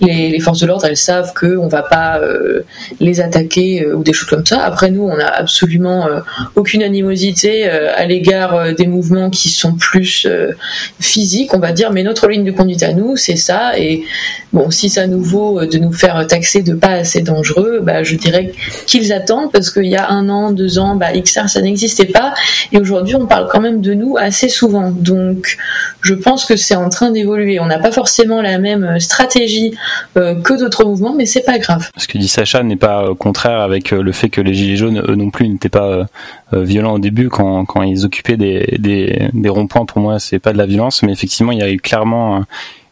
les, 0.00 0.30
les 0.30 0.40
forces 0.40 0.60
de 0.60 0.66
l'ordre, 0.66 0.86
elles 0.86 0.96
savent 0.96 1.32
qu'on 1.34 1.68
va 1.68 1.82
pas 1.82 2.20
les 3.00 3.20
attaquer 3.20 3.86
ou 3.86 4.02
des 4.02 4.12
choses 4.12 4.28
comme 4.28 4.46
ça. 4.46 4.62
Après, 4.62 4.90
nous, 4.90 5.01
on 5.10 5.16
n'a 5.16 5.28
absolument 5.28 6.06
euh, 6.06 6.20
aucune 6.56 6.82
animosité 6.82 7.68
euh, 7.68 7.92
à 7.94 8.06
l'égard 8.06 8.54
euh, 8.54 8.72
des 8.72 8.86
mouvements 8.86 9.30
qui 9.30 9.48
sont 9.48 9.74
plus 9.74 10.26
physiques, 11.00 11.54
on 11.54 11.58
va 11.58 11.72
dire, 11.72 11.92
mais 11.92 12.02
notre 12.02 12.28
ligne 12.28 12.44
de 12.44 12.50
conduite 12.50 12.82
à 12.82 12.92
nous, 12.92 13.16
c'est 13.16 13.36
ça. 13.36 13.78
Et 13.78 14.04
bon, 14.52 14.70
si 14.70 14.88
ça 14.88 15.06
nous 15.06 15.22
vaut 15.22 15.64
de 15.64 15.78
nous 15.78 15.92
faire 15.92 16.26
taxer 16.26 16.62
de 16.62 16.74
pas 16.74 16.90
assez 16.90 17.22
dangereux, 17.22 17.80
bah, 17.82 18.02
je 18.02 18.16
dirais 18.16 18.52
qu'ils 18.86 19.12
attendent 19.12 19.52
parce 19.52 19.70
qu'il 19.70 19.86
y 19.86 19.96
a 19.96 20.08
un 20.10 20.28
an, 20.28 20.52
deux 20.52 20.78
ans, 20.78 20.96
bah, 20.96 21.12
XR 21.12 21.48
ça 21.48 21.60
n'existait 21.60 22.06
pas 22.06 22.34
et 22.72 22.78
aujourd'hui 22.78 23.16
on 23.16 23.26
parle 23.26 23.48
quand 23.50 23.60
même 23.60 23.80
de 23.80 23.94
nous 23.94 24.16
assez 24.16 24.48
souvent. 24.48 24.90
Donc 24.90 25.58
je 26.00 26.14
pense 26.14 26.44
que 26.44 26.56
c'est 26.56 26.76
en 26.76 26.88
train 26.88 27.10
d'évoluer. 27.10 27.60
On 27.60 27.66
n'a 27.66 27.78
pas 27.78 27.92
forcément 27.92 28.42
la 28.42 28.58
même 28.58 28.98
stratégie 29.00 29.74
que 30.14 30.58
d'autres 30.58 30.84
mouvements, 30.84 31.14
mais 31.16 31.26
c'est 31.26 31.44
pas 31.44 31.58
grave. 31.58 31.88
Ce 31.96 32.06
que 32.06 32.18
dit 32.18 32.28
Sacha 32.28 32.62
n'est 32.62 32.76
pas 32.76 33.08
contraire 33.18 33.60
avec 33.60 33.90
le 33.90 34.12
fait 34.12 34.28
que 34.28 34.40
les 34.40 34.54
Gilets 34.54 34.76
jaunes 34.76 34.91
eux 34.98 35.14
non 35.14 35.30
plus 35.30 35.48
n'étaient 35.48 35.68
pas 35.68 35.86
euh, 35.86 36.04
euh, 36.52 36.62
violents 36.62 36.94
au 36.94 36.98
début 36.98 37.28
quand, 37.28 37.82
ils 37.82 38.04
occupaient 38.04 38.36
des, 38.36 38.78
des, 38.78 39.48
ronds-points. 39.48 39.84
Pour 39.86 40.00
moi, 40.00 40.18
c'est 40.18 40.38
pas 40.38 40.52
de 40.52 40.58
la 40.58 40.66
violence, 40.66 41.02
mais 41.02 41.12
effectivement, 41.12 41.52
il 41.52 41.58
y 41.58 41.62
a 41.62 41.70
eu 41.70 41.78
clairement 41.78 42.44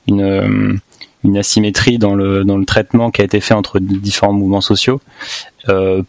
une 0.06 0.22
euh, 0.22 0.74
une 1.22 1.36
asymétrie 1.36 1.98
dans 1.98 2.14
le 2.14 2.44
dans 2.44 2.56
le 2.56 2.64
traitement 2.64 3.10
qui 3.10 3.20
a 3.20 3.24
été 3.24 3.40
fait 3.40 3.52
entre 3.52 3.78
différents 3.78 4.32
mouvements 4.32 4.62
sociaux 4.62 5.02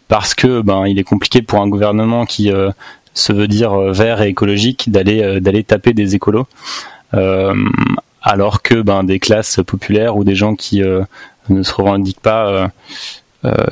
parce 0.08 0.32
que 0.32 0.62
ben 0.62 0.86
il 0.86 0.98
est 0.98 1.04
compliqué 1.04 1.42
pour 1.42 1.60
un 1.60 1.68
gouvernement 1.68 2.24
qui 2.24 2.50
se 3.12 3.32
veut 3.34 3.46
dire 3.46 3.76
vert 3.92 4.22
et 4.22 4.28
écologique 4.28 4.90
d'aller 4.90 5.64
taper 5.64 5.92
des 5.92 6.14
écolos 6.14 6.46
alors 8.22 8.62
que 8.62 8.80
ben 8.80 9.04
des 9.04 9.18
classes 9.18 9.60
populaires 9.66 10.16
ou 10.16 10.24
des 10.24 10.34
gens 10.34 10.54
qui 10.54 10.80
ne 10.80 11.62
se 11.62 11.74
revendiquent 11.74 12.22
pas 12.22 12.70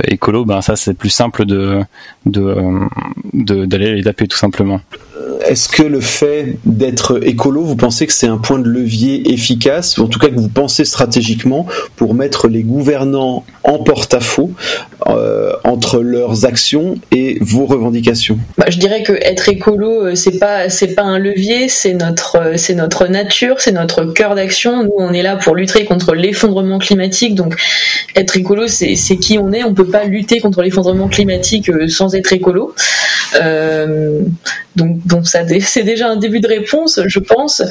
écolo, 0.05 0.45
ben 0.45 0.61
ça 0.63 0.77
c'est 0.77 0.95
plus 0.95 1.11
simple 1.11 1.45
de 1.45 1.81
d'aller 2.27 3.95
les 3.95 4.03
taper 4.03 4.27
tout 4.27 4.37
simplement 4.37 4.81
est-ce 5.47 5.69
que 5.69 5.83
le 5.83 6.01
fait 6.01 6.57
d'être 6.65 7.21
écolo, 7.27 7.63
vous 7.63 7.77
pensez 7.77 8.07
que 8.07 8.13
c'est 8.13 8.27
un 8.27 8.39
point 8.39 8.59
de 8.59 8.69
levier 8.69 9.33
efficace, 9.33 9.99
ou 9.99 10.05
en 10.05 10.07
tout 10.07 10.19
cas 10.19 10.29
que 10.29 10.39
vous 10.39 10.49
pensez 10.49 10.85
stratégiquement 10.85 11.67
pour 11.97 12.15
mettre 12.15 12.49
les 12.49 12.63
gouvernants 12.63 13.45
en 13.65 13.79
porte-à-faux 13.79 14.51
euh, 15.07 15.53
entre 15.65 16.01
leurs 16.01 16.45
actions 16.45 16.97
et 17.11 17.39
vos 17.41 17.67
revendications? 17.67 18.39
Bah, 18.59 18.67
Je 18.69 18.79
dirais 18.79 19.03
que 19.03 19.13
être 19.13 19.49
écolo, 19.49 20.07
euh, 20.07 20.15
c'est 20.15 20.39
pas 20.39 20.69
c'est 20.69 20.95
pas 20.95 21.03
un 21.03 21.19
levier, 21.19 21.69
c'est 21.69 21.95
notre 21.95 22.37
euh, 22.37 22.57
c'est 22.57 22.75
notre 22.75 23.07
nature, 23.07 23.57
c'est 23.61 23.73
notre 23.73 24.05
cœur 24.05 24.35
d'action. 24.35 24.85
Nous, 24.85 24.93
on 24.99 25.13
est 25.13 25.23
là 25.23 25.37
pour 25.37 25.55
lutter 25.55 25.85
contre 25.85 26.15
l'effondrement 26.15 26.79
climatique. 26.79 27.35
Donc, 27.35 27.57
être 28.17 28.37
écolo, 28.37 28.67
c'est 28.67 29.17
qui 29.17 29.39
on 29.39 29.53
est. 29.53 29.65
On 29.65 29.75
peut 29.75 29.87
pas 29.87 30.05
lutter 30.05 30.41
contre 30.41 30.63
l'effondrement 30.63 31.09
climatique 31.09 31.71
sans 31.89 32.15
être 32.15 32.33
écolo. 32.33 32.75
Donc, 34.77 34.99
bon, 35.05 35.25
ça 35.25 35.41
c'est 35.61 35.83
déjà 35.83 36.09
un 36.09 36.17
début 36.17 36.41
de 36.41 36.49
réponse, 36.49 37.01
je 37.07 37.19
pense. 37.19 37.63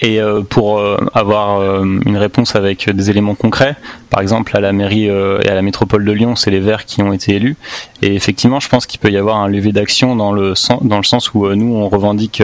Et 0.00 0.20
pour 0.48 0.82
avoir 1.14 1.82
une 1.82 2.16
réponse 2.16 2.56
avec 2.56 2.88
des 2.90 3.10
éléments 3.10 3.34
concrets, 3.34 3.76
par 4.10 4.20
exemple 4.20 4.56
à 4.56 4.60
la 4.60 4.72
mairie 4.72 5.06
et 5.06 5.48
à 5.48 5.54
la 5.54 5.62
métropole 5.62 6.04
de 6.04 6.12
Lyon, 6.12 6.36
c'est 6.36 6.50
les 6.50 6.60
Verts 6.60 6.84
qui 6.84 7.02
ont 7.02 7.12
été 7.12 7.34
élus. 7.34 7.56
Et 8.02 8.14
effectivement, 8.14 8.60
je 8.60 8.68
pense 8.68 8.86
qu'il 8.86 9.00
peut 9.00 9.10
y 9.10 9.16
avoir 9.16 9.38
un 9.38 9.48
levier 9.48 9.72
d'action 9.72 10.16
dans 10.16 10.32
le 10.32 10.54
dans 10.82 10.98
le 10.98 11.04
sens 11.04 11.34
où 11.34 11.48
nous 11.54 11.74
on 11.74 11.88
revendique 11.88 12.42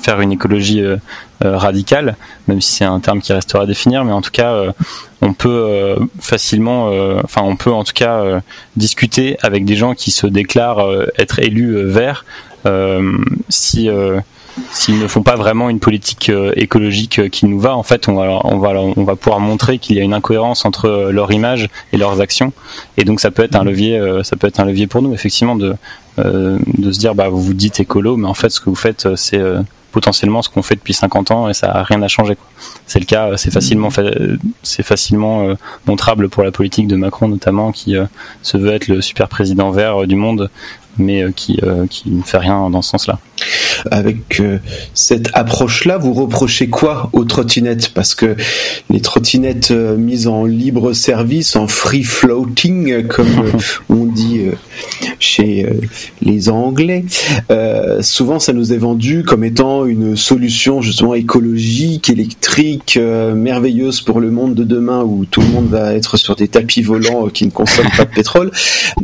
faire 0.00 0.20
une 0.20 0.32
écologie 0.32 0.82
radicale, 1.40 2.16
même 2.48 2.60
si 2.60 2.72
c'est 2.72 2.84
un 2.84 3.00
terme 3.00 3.20
qui 3.20 3.32
restera 3.32 3.62
à 3.62 3.66
définir, 3.66 4.04
mais 4.04 4.12
en 4.12 4.22
tout 4.22 4.30
cas 4.30 4.72
on 5.20 5.32
peut 5.32 5.48
euh, 5.48 5.96
facilement, 6.20 6.90
euh, 6.90 7.20
enfin 7.24 7.42
on 7.42 7.56
peut 7.56 7.72
en 7.72 7.84
tout 7.84 7.92
cas 7.92 8.20
euh, 8.20 8.40
discuter 8.76 9.36
avec 9.42 9.64
des 9.64 9.76
gens 9.76 9.94
qui 9.94 10.10
se 10.10 10.26
déclarent 10.26 10.86
être 11.16 11.38
élus 11.40 11.84
verts 11.84 12.24
si 13.48 13.88
s'ils 14.72 14.98
ne 14.98 15.06
font 15.06 15.22
pas 15.22 15.36
vraiment 15.36 15.70
une 15.70 15.78
politique 15.78 16.32
écologique 16.56 17.30
qui 17.30 17.46
nous 17.46 17.60
va, 17.60 17.76
en 17.76 17.84
fait, 17.84 18.08
on 18.08 18.14
va, 18.14 18.40
on 18.44 18.58
va, 18.58 18.70
on 18.70 19.04
va 19.04 19.14
pouvoir 19.14 19.38
montrer 19.38 19.78
qu'il 19.78 19.96
y 19.96 20.00
a 20.00 20.02
une 20.02 20.12
incohérence 20.12 20.64
entre 20.64 21.10
leur 21.12 21.30
image 21.30 21.68
et 21.92 21.96
leurs 21.96 22.20
actions. 22.20 22.52
Et 22.96 23.04
donc, 23.04 23.20
ça 23.20 23.30
peut 23.30 23.44
être 23.44 23.54
un 23.54 23.62
levier, 23.62 24.02
ça 24.24 24.36
peut 24.36 24.48
être 24.48 24.58
un 24.58 24.64
levier 24.64 24.88
pour 24.88 25.00
nous, 25.00 25.14
effectivement, 25.14 25.54
de, 25.54 25.76
de 26.18 26.92
se 26.92 26.98
dire, 26.98 27.14
bah, 27.14 27.28
vous 27.28 27.40
vous 27.40 27.54
dites 27.54 27.78
écolo, 27.78 28.16
mais 28.16 28.26
en 28.26 28.34
fait, 28.34 28.50
ce 28.50 28.60
que 28.60 28.68
vous 28.68 28.76
faites, 28.76 29.14
c'est 29.14 29.40
potentiellement 29.98 30.42
ce 30.42 30.48
qu'on 30.48 30.62
fait 30.62 30.76
depuis 30.76 30.94
50 30.94 31.32
ans 31.32 31.48
et 31.48 31.54
ça 31.54 31.72
a 31.72 31.82
rien 31.82 32.00
à 32.02 32.06
changer. 32.06 32.36
C'est 32.86 33.00
le 33.00 33.04
cas, 33.04 33.36
c'est 33.36 33.50
facilement, 33.50 33.88
c'est 34.62 34.84
facilement 34.84 35.48
euh, 35.48 35.54
montrable 35.86 36.28
pour 36.28 36.44
la 36.44 36.52
politique 36.52 36.86
de 36.86 36.94
Macron 36.94 37.26
notamment, 37.26 37.72
qui 37.72 37.96
euh, 37.96 38.04
se 38.42 38.56
veut 38.56 38.72
être 38.72 38.86
le 38.86 39.00
super 39.00 39.26
président 39.28 39.72
vert 39.72 40.02
euh, 40.02 40.06
du 40.06 40.14
monde, 40.14 40.50
mais 40.98 41.32
qui, 41.32 41.60
qui 41.90 42.10
ne 42.10 42.22
fait 42.22 42.38
rien 42.38 42.70
dans 42.70 42.82
ce 42.82 42.90
sens-là. 42.90 43.18
Avec 43.90 44.42
cette 44.94 45.30
approche-là, 45.34 45.98
vous 45.98 46.12
reprochez 46.12 46.68
quoi 46.68 47.10
aux 47.12 47.24
trottinettes? 47.24 47.90
Parce 47.90 48.14
que 48.14 48.36
les 48.90 49.00
trottinettes 49.00 49.70
mises 49.70 50.26
en 50.26 50.44
libre 50.44 50.92
service, 50.92 51.54
en 51.56 51.68
free 51.68 52.02
floating, 52.02 53.06
comme 53.06 53.52
on 53.88 54.04
dit 54.04 54.46
chez 55.18 55.64
euh, 55.64 55.80
les 56.22 56.48
Anglais, 56.48 57.04
euh, 57.50 58.02
souvent 58.02 58.38
ça 58.38 58.52
nous 58.52 58.72
est 58.72 58.78
vendu 58.78 59.22
comme 59.24 59.44
étant 59.44 59.86
une 59.86 60.16
solution 60.16 60.80
justement 60.80 61.14
écologique, 61.14 62.10
électrique, 62.10 62.96
euh, 62.96 63.34
merveilleuse 63.34 64.00
pour 64.00 64.20
le 64.20 64.30
monde 64.30 64.54
de 64.54 64.64
demain 64.64 65.02
où 65.02 65.24
tout 65.24 65.40
le 65.40 65.48
monde 65.48 65.68
va 65.68 65.94
être 65.94 66.16
sur 66.16 66.36
des 66.36 66.48
tapis 66.48 66.82
volants 66.82 67.28
qui 67.28 67.44
ne 67.46 67.50
consomment 67.50 67.90
pas 67.96 68.04
de 68.04 68.14
pétrole, 68.14 68.50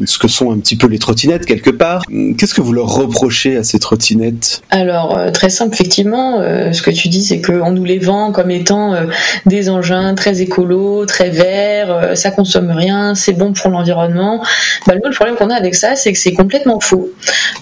ce 0.04 0.18
que 0.18 0.28
sont 0.28 0.52
un 0.52 0.58
petit 0.58 0.76
peu 0.76 0.86
les 0.86 0.98
trottinettes 0.98 1.46
quelque 1.46 1.70
part. 1.70 2.02
Qu'est-ce 2.38 2.54
que 2.54 2.60
vous 2.60 2.72
leur 2.72 2.88
reprochez 2.88 3.56
à 3.56 3.64
ces 3.64 3.78
trottinettes? 3.78 4.23
Alors 4.70 5.18
très 5.32 5.50
simple, 5.50 5.74
effectivement, 5.74 6.40
ce 6.72 6.82
que 6.82 6.90
tu 6.90 7.08
dis 7.08 7.22
c'est 7.22 7.40
qu'on 7.40 7.70
nous 7.70 7.84
les 7.84 7.98
vend 7.98 8.32
comme 8.32 8.50
étant 8.50 8.94
des 9.46 9.68
engins 9.68 10.14
très 10.14 10.40
écolos, 10.40 11.06
très 11.06 11.30
verts, 11.30 12.16
ça 12.16 12.30
consomme 12.30 12.70
rien, 12.70 13.14
c'est 13.14 13.32
bon 13.32 13.52
pour 13.52 13.70
l'environnement. 13.70 14.42
Bah, 14.86 14.94
le 14.94 15.14
problème 15.14 15.36
qu'on 15.36 15.50
a 15.50 15.54
avec 15.54 15.74
ça, 15.74 15.96
c'est 15.96 16.12
que 16.12 16.18
c'est 16.18 16.32
complètement 16.32 16.80
faux. 16.80 17.10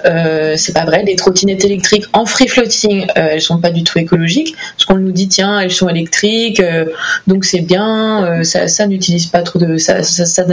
Euh, 0.04 0.54
c'est 0.56 0.72
pas 0.72 0.84
vrai. 0.84 1.04
Les 1.04 1.16
trottinettes 1.16 1.64
électriques 1.64 2.06
en 2.12 2.26
free 2.26 2.48
floating, 2.48 3.06
euh, 3.16 3.28
elles 3.32 3.40
sont 3.40 3.58
pas 3.58 3.70
du 3.70 3.84
tout 3.84 3.98
écologiques. 3.98 4.54
Parce 4.76 4.86
qu'on 4.86 4.96
nous 4.96 5.12
dit 5.12 5.28
tiens, 5.28 5.60
elles 5.60 5.70
sont 5.70 5.88
électriques, 5.88 6.60
euh, 6.60 6.86
donc 7.26 7.44
c'est 7.44 7.60
bien. 7.60 8.42
ça, 8.44 8.86
n'utilise 8.86 9.26
pas 9.26 9.42
trop 9.42 9.58
de, 9.58 9.76
ça, 9.76 10.02
ça, 10.02 10.26
ça 10.26 10.44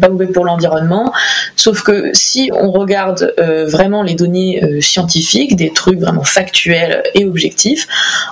pas 0.00 0.08
mauvais 0.08 0.26
pour 0.26 0.44
l'environnement. 0.44 1.12
Sauf 1.56 1.82
que 1.82 2.10
si 2.12 2.50
on 2.54 2.70
regarde 2.70 3.34
vraiment 3.38 4.02
les 4.02 4.14
données 4.14 4.80
scientifiques, 4.80 5.49
des 5.56 5.72
trucs 5.72 5.98
vraiment 5.98 6.24
factuels 6.24 7.02
et 7.14 7.24
objectifs, 7.24 7.86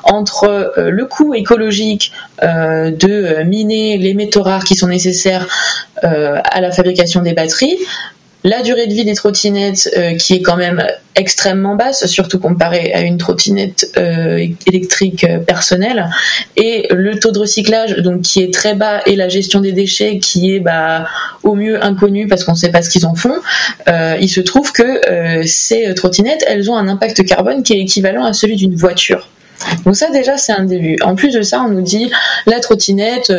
entre 0.04 0.72
le 0.76 1.04
coût 1.06 1.34
écologique 1.34 2.12
de 2.42 3.42
miner 3.44 3.98
les 3.98 4.14
métaux 4.14 4.42
rares 4.42 4.64
qui 4.64 4.74
sont 4.74 4.88
nécessaires 4.88 5.46
à 6.02 6.60
la 6.60 6.70
fabrication 6.72 7.22
des 7.22 7.32
batteries, 7.32 7.78
la 8.44 8.62
durée 8.62 8.86
de 8.86 8.92
vie 8.92 9.04
des 9.04 9.14
trottinettes 9.14 9.90
euh, 9.96 10.14
qui 10.14 10.34
est 10.34 10.42
quand 10.42 10.56
même 10.56 10.84
extrêmement 11.16 11.74
basse, 11.74 12.06
surtout 12.06 12.38
comparée 12.38 12.92
à 12.92 13.00
une 13.00 13.18
trottinette 13.18 13.90
euh, 13.96 14.46
électrique 14.66 15.24
euh, 15.24 15.38
personnelle, 15.38 16.08
et 16.56 16.86
le 16.90 17.18
taux 17.18 17.32
de 17.32 17.40
recyclage 17.40 17.96
donc 17.96 18.22
qui 18.22 18.42
est 18.42 18.54
très 18.54 18.74
bas 18.74 19.00
et 19.06 19.16
la 19.16 19.28
gestion 19.28 19.60
des 19.60 19.72
déchets 19.72 20.18
qui 20.18 20.54
est 20.54 20.60
bah, 20.60 21.06
au 21.42 21.54
mieux 21.54 21.82
inconnue 21.82 22.28
parce 22.28 22.44
qu'on 22.44 22.52
ne 22.52 22.56
sait 22.56 22.70
pas 22.70 22.82
ce 22.82 22.90
qu'ils 22.90 23.06
en 23.06 23.14
font, 23.14 23.34
il 24.20 24.28
se 24.28 24.40
trouve 24.40 24.72
que 24.72 25.44
ces 25.46 25.94
trottinettes 25.94 26.44
elles 26.46 26.70
ont 26.70 26.76
un 26.76 26.88
impact 26.88 27.24
carbone 27.24 27.62
qui 27.62 27.72
est 27.74 27.80
équivalent 27.80 28.24
à 28.24 28.32
celui 28.32 28.56
d'une 28.56 28.74
voiture. 28.74 29.28
Donc 29.84 29.96
ça 29.96 30.10
déjà 30.10 30.36
c'est 30.36 30.52
un 30.52 30.64
début. 30.64 30.96
En 31.02 31.14
plus 31.14 31.32
de 31.32 31.42
ça, 31.42 31.62
on 31.62 31.68
nous 31.68 31.82
dit 31.82 32.10
la 32.46 32.60
trottinette 32.60 33.32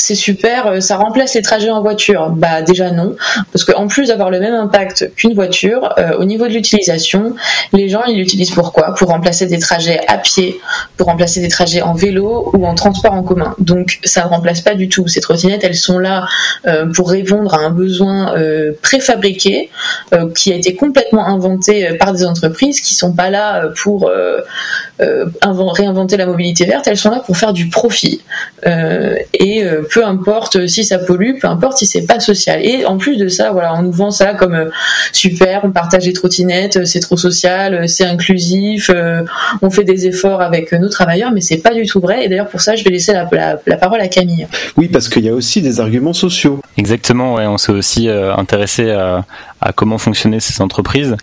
c'est 0.00 0.14
super, 0.14 0.66
euh, 0.66 0.80
ça 0.80 0.96
remplace 0.96 1.34
les 1.34 1.42
trajets 1.42 1.70
en 1.70 1.80
voiture. 1.80 2.30
Bah 2.30 2.62
déjà 2.62 2.90
non, 2.90 3.16
parce 3.52 3.64
qu'en 3.64 3.86
plus 3.86 4.08
d'avoir 4.08 4.30
le 4.30 4.40
même 4.40 4.54
impact 4.54 5.12
qu'une 5.14 5.34
voiture, 5.34 5.94
euh, 5.98 6.16
au 6.18 6.24
niveau 6.24 6.46
de 6.46 6.52
l'utilisation, 6.52 7.34
les 7.72 7.88
gens 7.88 8.04
ils 8.04 8.16
l'utilisent 8.16 8.50
pour 8.50 8.72
quoi? 8.72 8.94
Pour 8.94 9.08
remplacer 9.08 9.46
des 9.46 9.58
trajets 9.58 10.00
à 10.08 10.18
pied, 10.18 10.60
pour 10.96 11.06
remplacer 11.06 11.40
des 11.40 11.48
trajets 11.48 11.82
en 11.82 11.94
vélo 11.94 12.50
ou 12.54 12.66
en 12.66 12.74
transport 12.74 13.12
en 13.12 13.22
commun. 13.22 13.54
Donc 13.58 13.98
ça 14.04 14.24
ne 14.24 14.28
remplace 14.28 14.60
pas 14.60 14.74
du 14.74 14.88
tout. 14.88 15.06
Ces 15.08 15.20
trottinettes 15.20 15.64
elles 15.64 15.74
sont 15.74 15.98
là 15.98 16.26
pour 16.94 17.10
répondre 17.10 17.54
à 17.54 17.58
un 17.58 17.70
besoin 17.70 18.34
préfabriqué 18.82 19.70
qui 20.34 20.52
a 20.52 20.56
été 20.56 20.74
complètement 20.74 21.26
inventé 21.26 21.96
par 21.98 22.12
des 22.12 22.24
entreprises 22.24 22.80
qui 22.80 22.94
sont 22.94 23.12
pas 23.12 23.30
là 23.30 23.68
pour 23.76 24.10
réinventer 24.98 26.16
la 26.16 26.26
mobilité 26.26 26.64
verte, 26.64 26.86
elles 26.86 26.96
sont 26.96 27.10
là 27.10 27.20
pour 27.24 27.36
faire 27.36 27.52
du 27.52 27.68
profit. 27.68 28.22
Euh, 28.66 29.16
et 29.34 29.64
euh, 29.64 29.82
peu 29.90 30.04
importe 30.04 30.66
si 30.66 30.84
ça 30.84 30.98
pollue, 30.98 31.38
peu 31.40 31.48
importe 31.48 31.78
si 31.78 31.86
c'est 31.86 32.06
pas 32.06 32.20
social. 32.20 32.64
Et 32.64 32.84
en 32.84 32.96
plus 32.96 33.16
de 33.16 33.28
ça, 33.28 33.50
voilà, 33.52 33.74
on 33.74 33.82
nous 33.82 33.92
vend 33.92 34.10
ça 34.10 34.34
comme 34.34 34.54
euh, 34.54 34.70
super, 35.12 35.62
on 35.64 35.70
partage 35.70 36.06
les 36.06 36.12
trottinettes, 36.12 36.86
c'est 36.86 37.00
trop 37.00 37.16
social, 37.16 37.88
c'est 37.88 38.04
inclusif, 38.04 38.90
on 39.62 39.70
fait 39.70 39.84
des 39.84 40.06
efforts 40.06 40.40
avec 40.40 40.72
nos 40.72 40.88
travailleurs, 40.88 41.32
mais 41.32 41.40
c'est 41.40 41.58
pas 41.58 41.74
du 41.74 41.86
tout 41.86 42.00
vrai. 42.00 42.24
Et 42.24 42.28
d'ailleurs 42.28 42.48
pour 42.48 42.60
ça, 42.60 42.76
je 42.76 42.84
vais 42.84 42.90
laisser 42.90 43.12
la, 43.12 43.28
la, 43.66 43.76
parole 43.76 44.00
à 44.00 44.08
Camille. 44.08 44.46
Oui, 44.76 44.88
parce 44.88 45.08
qu'il 45.08 45.24
y 45.24 45.28
a 45.28 45.34
aussi 45.34 45.62
des 45.62 45.80
arguments 45.80 46.12
sociaux. 46.12 46.60
Exactement, 46.76 47.34
ouais, 47.34 47.46
on 47.46 47.58
s'est 47.58 47.72
aussi 47.72 48.08
intéressé 48.08 48.90
à, 48.90 49.24
à 49.60 49.72
comment 49.72 49.98
fonctionnaient 49.98 50.40
ces 50.40 50.62
entreprises. 50.62 51.16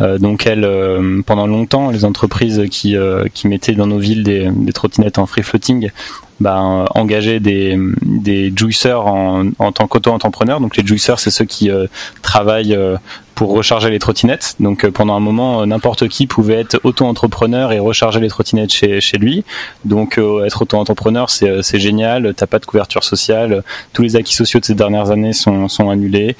Euh, 0.00 0.18
donc 0.18 0.46
elles, 0.46 0.64
euh, 0.64 1.22
pendant 1.24 1.46
longtemps, 1.46 1.90
les 1.90 2.04
entreprises 2.04 2.64
qui, 2.70 2.96
euh, 2.96 3.26
qui 3.32 3.48
mettaient 3.48 3.72
dans 3.72 3.86
nos 3.86 3.98
villes 3.98 4.22
des, 4.22 4.50
des 4.50 4.72
trottinettes 4.72 5.18
en 5.18 5.26
free 5.26 5.42
floating 5.42 5.90
bah, 6.40 6.84
engager 6.94 7.40
des, 7.40 7.78
des 8.02 8.52
juiceurs 8.54 9.06
en, 9.06 9.46
en 9.58 9.72
tant 9.72 9.86
qu'auto-entrepreneurs. 9.86 10.60
Donc 10.60 10.76
les 10.76 10.86
juiceurs, 10.86 11.18
c'est 11.20 11.30
ceux 11.30 11.44
qui 11.44 11.70
euh, 11.70 11.86
travaillent 12.22 12.74
euh, 12.74 12.96
pour 13.38 13.52
recharger 13.52 13.88
les 13.88 14.00
trottinettes. 14.00 14.56
Donc 14.58 14.84
euh, 14.84 14.90
pendant 14.90 15.14
un 15.14 15.20
moment, 15.20 15.64
n'importe 15.64 16.08
qui 16.08 16.26
pouvait 16.26 16.60
être 16.62 16.80
auto-entrepreneur 16.82 17.70
et 17.70 17.78
recharger 17.78 18.18
les 18.18 18.26
trottinettes 18.26 18.72
chez, 18.72 19.00
chez 19.00 19.16
lui. 19.16 19.44
Donc 19.84 20.18
être 20.18 20.62
auto-entrepreneur, 20.62 21.30
c'est, 21.30 21.62
c'est 21.62 21.78
génial. 21.78 22.34
T'as 22.34 22.48
pas 22.48 22.58
de 22.58 22.66
couverture 22.66 23.04
sociale. 23.04 23.62
Tous 23.92 24.02
les 24.02 24.16
acquis 24.16 24.34
sociaux 24.34 24.58
de 24.58 24.64
ces 24.64 24.74
dernières 24.74 25.12
années 25.12 25.32
sont, 25.32 25.68
sont 25.68 25.88
annulés. 25.88 26.34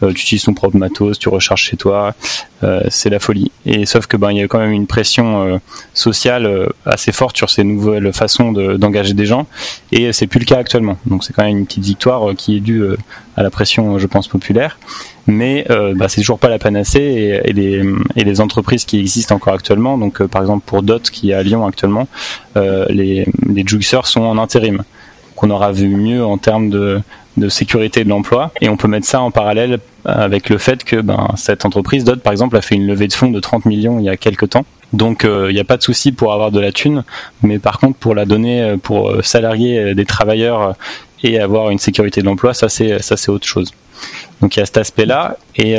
tu 0.00 0.06
utilises 0.06 0.44
ton 0.44 0.54
propre 0.54 0.76
matos, 0.76 1.18
tu 1.18 1.28
recharges 1.28 1.62
chez 1.62 1.76
toi. 1.76 2.14
c'est 2.88 3.10
la 3.10 3.18
folie. 3.18 3.50
Et 3.66 3.84
sauf 3.84 4.06
que 4.06 4.16
ben 4.16 4.30
il 4.30 4.38
y 4.38 4.42
a 4.42 4.46
quand 4.46 4.60
même 4.60 4.72
une 4.72 4.86
pression 4.86 5.60
sociale 5.92 6.68
assez 6.86 7.10
forte 7.10 7.36
sur 7.36 7.50
ces 7.50 7.64
nouvelles 7.64 8.12
façons 8.12 8.52
de, 8.52 8.76
d'engager 8.76 9.14
des 9.14 9.26
gens 9.26 9.46
et 9.90 10.12
c'est 10.12 10.26
plus 10.26 10.40
le 10.40 10.44
cas 10.44 10.58
actuellement. 10.58 10.98
Donc 11.06 11.24
c'est 11.24 11.32
quand 11.32 11.44
même 11.44 11.56
une 11.56 11.66
petite 11.66 11.84
victoire 11.84 12.30
euh, 12.30 12.34
qui 12.34 12.56
est 12.56 12.60
due 12.60 12.82
euh, 12.82 12.96
à 13.36 13.42
la 13.42 13.50
pression, 13.50 13.98
je 13.98 14.06
pense, 14.06 14.28
populaire. 14.28 14.78
Mais 15.26 15.66
euh, 15.70 15.94
bah, 15.94 16.08
c'est 16.08 16.20
toujours 16.20 16.38
pas 16.38 16.48
la 16.48 16.58
panacée 16.58 17.40
et, 17.44 17.52
les, 17.52 17.82
et, 18.16 18.24
les, 18.24 18.40
entreprises 18.40 18.84
qui 18.84 19.00
existent 19.00 19.34
encore 19.34 19.54
actuellement, 19.54 19.96
donc 19.98 20.22
par 20.26 20.42
exemple 20.42 20.64
pour 20.66 20.82
DOT 20.82 21.00
qui 21.00 21.30
est 21.30 21.34
à 21.34 21.42
Lyon 21.42 21.66
actuellement, 21.66 22.08
les, 22.56 23.26
les 23.48 23.66
juiceurs 23.66 24.06
sont 24.06 24.22
en 24.22 24.38
intérim. 24.38 24.82
Qu'on 25.34 25.50
aura 25.50 25.72
vu 25.72 25.88
mieux 25.88 26.24
en 26.24 26.38
termes 26.38 26.70
de, 26.70 27.00
sécurité 27.48 28.04
de 28.04 28.08
l'emploi 28.08 28.52
et 28.60 28.68
on 28.68 28.76
peut 28.76 28.86
mettre 28.86 29.06
ça 29.06 29.20
en 29.20 29.32
parallèle 29.32 29.80
avec 30.04 30.48
le 30.48 30.58
fait 30.58 30.84
que 30.84 31.00
ben, 31.00 31.28
cette 31.36 31.64
entreprise 31.64 32.04
DOT 32.04 32.18
par 32.18 32.32
exemple 32.32 32.56
a 32.56 32.60
fait 32.60 32.76
une 32.76 32.86
levée 32.86 33.08
de 33.08 33.12
fonds 33.12 33.30
de 33.30 33.40
30 33.40 33.64
millions 33.64 33.98
il 33.98 34.04
y 34.04 34.08
a 34.08 34.16
quelques 34.16 34.50
temps 34.50 34.64
donc 34.94 35.22
il 35.24 35.30
euh, 35.30 35.52
n'y 35.52 35.60
a 35.60 35.64
pas 35.64 35.76
de 35.76 35.82
souci 35.82 36.12
pour 36.12 36.32
avoir 36.32 36.50
de 36.50 36.60
la 36.60 36.72
thune, 36.72 37.04
mais 37.42 37.58
par 37.58 37.78
contre 37.78 37.98
pour 37.98 38.14
la 38.14 38.24
donner, 38.24 38.62
euh, 38.62 38.76
pour 38.76 39.10
euh, 39.10 39.22
salarier 39.22 39.94
des 39.94 40.04
travailleurs 40.04 40.76
et 41.24 41.40
avoir 41.40 41.70
une 41.70 41.78
sécurité 41.78 42.20
de 42.20 42.26
l'emploi, 42.26 42.54
ça 42.54 42.68
c'est 42.68 43.02
ça 43.02 43.16
c'est 43.16 43.30
autre 43.30 43.46
chose. 43.46 43.72
Donc 44.40 44.56
il 44.56 44.60
y 44.60 44.62
a 44.62 44.66
cet 44.66 44.76
aspect-là, 44.76 45.38
et, 45.56 45.76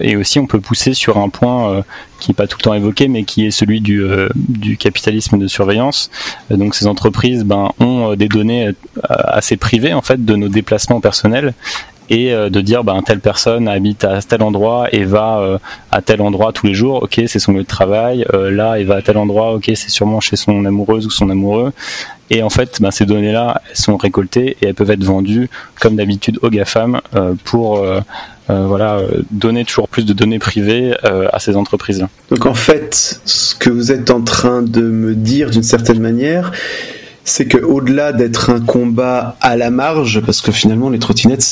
et, 0.00 0.16
aussi 0.16 0.38
on 0.38 0.46
peut 0.46 0.60
pousser 0.60 0.94
sur 0.94 1.18
un 1.18 1.28
point 1.30 1.82
qui 2.20 2.30
n'est 2.30 2.34
pas 2.34 2.46
tout 2.46 2.58
le 2.60 2.62
temps 2.62 2.74
évoqué, 2.74 3.08
mais 3.08 3.24
qui 3.24 3.46
est 3.46 3.50
celui 3.50 3.80
du, 3.80 4.04
du 4.36 4.76
capitalisme 4.76 5.38
de 5.38 5.48
surveillance. 5.48 6.10
donc 6.50 6.74
ces 6.74 6.86
entreprises 6.86 7.42
ben, 7.42 7.70
ont 7.80 8.14
des 8.14 8.28
données 8.28 8.70
assez 9.08 9.56
privées 9.56 9.94
en 9.94 10.02
fait 10.02 10.24
de 10.24 10.36
nos 10.36 10.48
déplacements 10.48 11.00
personnels, 11.00 11.54
et 12.10 12.30
de 12.32 12.60
dire 12.60 12.84
ben 12.84 13.00
telle 13.02 13.20
personne 13.20 13.66
habite 13.66 14.04
à 14.04 14.20
tel 14.20 14.42
endroit 14.42 14.88
et 14.92 15.04
va 15.04 15.58
à 15.90 16.02
tel 16.02 16.20
endroit 16.20 16.52
tous 16.52 16.66
les 16.66 16.74
jours. 16.74 17.02
Ok, 17.04 17.20
c'est 17.26 17.38
son 17.38 17.52
lieu 17.52 17.62
de 17.62 17.66
travail. 17.66 18.26
là, 18.32 18.78
il 18.78 18.86
va 18.86 18.96
à 18.96 19.02
tel 19.02 19.16
endroit. 19.16 19.54
Ok, 19.54 19.64
c'est 19.74 19.90
sûrement 19.90 20.20
chez 20.20 20.36
son 20.36 20.64
amoureuse 20.66 21.06
ou 21.06 21.10
son 21.10 21.30
amoureux. 21.30 21.72
Et 22.30 22.42
en 22.42 22.50
fait, 22.50 22.80
ben, 22.80 22.90
ces 22.90 23.06
données-là, 23.06 23.60
elles 23.68 23.76
sont 23.76 23.96
récoltées 23.96 24.56
et 24.60 24.66
elles 24.66 24.74
peuvent 24.74 24.90
être 24.90 25.04
vendues, 25.04 25.48
comme 25.80 25.96
d'habitude, 25.96 26.38
aux 26.42 26.50
GAFAM 26.50 27.00
euh, 27.14 27.34
pour 27.44 27.78
euh, 27.78 28.00
euh, 28.50 28.66
voilà, 28.66 29.00
donner 29.30 29.64
toujours 29.64 29.88
plus 29.88 30.04
de 30.04 30.12
données 30.12 30.38
privées 30.38 30.94
à 31.02 31.38
ces 31.38 31.56
entreprises. 31.56 32.06
Donc 32.30 32.46
en 32.46 32.54
fait, 32.54 33.20
ce 33.24 33.54
que 33.54 33.70
vous 33.70 33.92
êtes 33.92 34.10
en 34.10 34.20
train 34.20 34.62
de 34.62 34.82
me 34.82 35.14
dire 35.14 35.50
d'une 35.50 35.62
certaine 35.62 36.00
manière, 36.00 36.52
c'est 37.24 37.46
que 37.46 37.56
au-delà 37.56 38.12
d'être 38.12 38.50
un 38.50 38.60
combat 38.60 39.36
à 39.40 39.56
la 39.56 39.70
marge, 39.70 40.20
parce 40.20 40.42
que 40.42 40.52
finalement 40.52 40.90
les 40.90 40.98
trottinettes, 40.98 41.42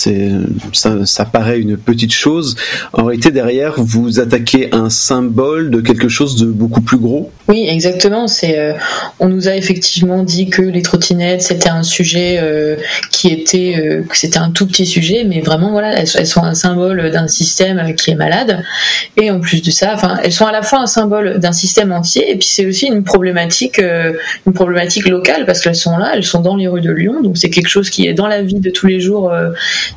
ça, 0.72 1.24
paraît 1.24 1.58
une 1.58 1.78
petite 1.78 2.12
chose. 2.12 2.56
En 2.92 3.04
réalité, 3.04 3.30
derrière, 3.30 3.74
vous 3.78 4.20
attaquez 4.20 4.68
un 4.72 4.90
symbole 4.90 5.70
de 5.70 5.80
quelque 5.80 6.08
chose 6.08 6.36
de 6.36 6.46
beaucoup 6.46 6.82
plus 6.82 6.98
gros. 6.98 7.30
Oui, 7.48 7.66
exactement. 7.68 8.26
Euh, 8.44 8.74
on 9.18 9.28
nous 9.28 9.48
a 9.48 9.56
effectivement 9.56 10.22
dit 10.22 10.48
que 10.48 10.62
les 10.62 10.82
trottinettes 10.82 11.42
c'était 11.42 11.70
un 11.70 11.82
sujet 11.82 12.38
euh, 12.40 12.76
qui 13.10 13.28
était, 13.28 13.76
euh, 13.78 14.02
c'était 14.12 14.38
un 14.38 14.50
tout 14.50 14.66
petit 14.66 14.86
sujet, 14.86 15.24
mais 15.24 15.40
vraiment 15.40 15.70
voilà, 15.70 15.98
elles, 15.98 16.08
elles 16.14 16.26
sont 16.26 16.42
un 16.42 16.54
symbole 16.54 17.10
d'un 17.10 17.28
système 17.28 17.94
qui 17.94 18.10
est 18.10 18.14
malade. 18.14 18.62
Et 19.16 19.30
en 19.30 19.40
plus 19.40 19.62
de 19.62 19.70
ça, 19.70 19.92
enfin, 19.94 20.18
elles 20.22 20.32
sont 20.32 20.46
à 20.46 20.52
la 20.52 20.62
fois 20.62 20.80
un 20.80 20.86
symbole 20.86 21.38
d'un 21.38 21.52
système 21.52 21.92
entier, 21.92 22.30
et 22.30 22.36
puis 22.36 22.48
c'est 22.48 22.66
aussi 22.66 22.86
une 22.86 23.04
problématique, 23.04 23.80
une 24.46 24.52
problématique 24.52 25.08
locale 25.08 25.46
parce 25.46 25.61
elles 25.66 25.76
sont 25.76 25.96
là, 25.96 26.12
elles 26.14 26.24
sont 26.24 26.40
dans 26.40 26.56
les 26.56 26.68
rues 26.68 26.80
de 26.80 26.90
Lyon, 26.90 27.22
donc 27.22 27.38
c'est 27.38 27.50
quelque 27.50 27.68
chose 27.68 27.90
qui 27.90 28.06
est 28.06 28.14
dans 28.14 28.26
la 28.26 28.42
vie 28.42 28.60
de 28.60 28.70
tous 28.70 28.86
les 28.86 29.00
jours 29.00 29.30
euh, 29.30 29.50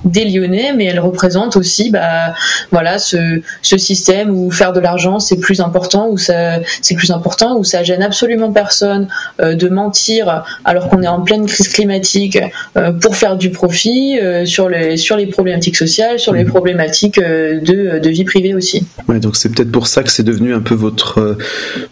des 0.04 0.26
Lyonnais, 0.26 0.74
mais 0.76 0.86
elles 0.86 1.00
représentent 1.00 1.56
aussi, 1.56 1.90
bah, 1.90 2.34
voilà, 2.72 3.00
ce, 3.00 3.42
système 3.62 4.30
où 4.30 4.52
faire 4.52 4.72
de 4.72 4.80
l'argent 4.80 5.20
c'est 5.20 5.38
plus 5.38 5.60
important, 5.60 6.08
où 6.10 6.18
ça 6.18 6.60
c'est 6.82 6.96
plus 6.96 7.12
important, 7.12 7.58
où 7.58 7.64
ça 7.64 7.84
gêne 7.84 8.02
absolument 8.02 8.52
personne 8.52 9.08
euh, 9.42 9.54
de 9.54 9.68
mentir 9.68 10.46
alors 10.64 10.88
qu'on 10.88 11.04
est 11.04 11.08
en 11.08 11.22
pleine 11.22 11.46
crise 11.46 11.68
climatique 11.68 12.40
euh, 12.78 12.92
pour 12.94 13.18
faire 13.18 13.36
du 13.36 13.50
profit 13.50 14.18
sur 14.46 14.70
les 14.70 14.96
sur 14.96 15.18
les 15.18 15.28
problématiques 15.28 15.76
sociales, 15.76 16.20
sur 16.20 16.34
les 16.34 16.46
mmh. 16.46 16.48
problématiques 16.48 17.20
de, 17.20 18.00
de 18.00 18.10
vie 18.10 18.24
privée 18.24 18.54
aussi. 18.54 18.86
Ouais, 19.10 19.20
donc 19.20 19.36
c'est 19.36 19.50
peut-être 19.50 19.72
pour 19.72 19.88
ça 19.88 20.04
que 20.04 20.10
c'est 20.10 20.24
devenu 20.24 20.54
un 20.54 20.62
peu 20.62 20.76
votre 20.76 21.38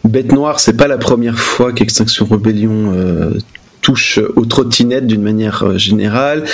bête 0.06 0.32
noire. 0.32 0.60
C'est 0.60 0.77
pas 0.77 0.88
la 0.88 0.98
première 0.98 1.38
fois 1.38 1.74
qu'Extinction 1.74 2.25
Rebellion 2.25 2.94
touche 3.83 4.19
aux 4.35 4.45
trottinettes 4.45 5.05
d'une 5.05 5.21
manière 5.21 5.63
euh, 5.63 5.77
générale. 5.77 6.45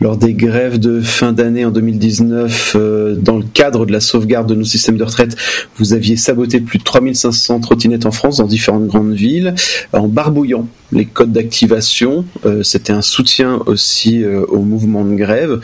Lors 0.00 0.16
des 0.16 0.32
grèves 0.32 0.78
de 0.78 1.00
fin 1.00 1.32
d'année 1.32 1.64
en 1.66 1.70
2019, 1.70 2.76
euh, 2.76 3.14
dans 3.16 3.36
le 3.36 3.44
cadre 3.44 3.84
de 3.84 3.92
la 3.92 4.00
sauvegarde 4.00 4.48
de 4.48 4.54
nos 4.54 4.64
systèmes 4.64 4.96
de 4.96 5.04
retraite, 5.04 5.36
vous 5.76 5.92
aviez 5.92 6.16
saboté 6.16 6.60
plus 6.60 6.78
de 6.78 6.84
3500 6.84 7.60
trottinettes 7.60 8.06
en 8.06 8.12
France 8.12 8.38
dans 8.38 8.46
différentes 8.46 8.86
grandes 8.86 9.12
villes 9.12 9.54
en 9.92 10.08
barbouillant 10.08 10.68
les 10.92 11.06
codes 11.06 11.32
d'activation. 11.32 12.24
Euh, 12.44 12.62
c'était 12.62 12.92
un 12.92 13.02
soutien 13.02 13.60
aussi 13.66 14.24
au 14.24 14.60
mouvement 14.60 15.04
de 15.04 15.14
grève. 15.14 15.60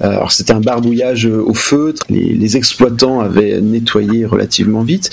alors 0.00 0.32
c'était 0.32 0.52
un 0.52 0.60
barbouillage 0.60 1.26
au 1.26 1.54
feutre. 1.54 2.02
Les, 2.08 2.32
les, 2.32 2.56
exploitants 2.56 3.20
avaient 3.20 3.60
nettoyé 3.60 4.26
relativement 4.26 4.82
vite. 4.82 5.10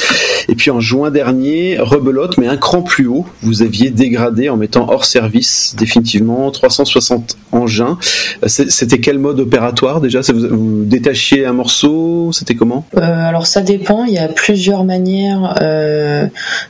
Et 0.50 0.56
puis 0.56 0.72
en 0.72 0.80
juin 0.80 1.12
dernier, 1.12 1.78
rebelote, 1.80 2.38
mais 2.38 2.48
un 2.48 2.58
cran 2.58 2.82
plus 2.82 3.08
haut, 3.08 3.26
vous 3.42 3.62
aviez 3.62 3.92
dégradé 3.92 4.50
en 4.50 4.58
mettant 4.58 4.90
hors 4.90 5.06
service 5.06 5.76
définitivement, 5.78 6.50
360 6.52 7.38
engins. 7.52 7.98
C'était 8.46 9.00
quel 9.00 9.20
mode 9.20 9.40
opératoire 9.40 10.02
déjà? 10.02 10.22
Vous, 10.22 10.84
détachiez 10.86 11.46
un 11.46 11.54
morceau? 11.54 12.32
C'était 12.32 12.56
comment? 12.56 12.86
Euh, 12.98 13.02
Alors 13.02 13.48
ça 13.48 13.62
dépend, 13.62 14.06
il 14.06 14.14
y 14.14 14.18
a 14.18 14.28
plusieurs 14.28 14.84
manières 14.84 15.56
euh, 15.62 16.26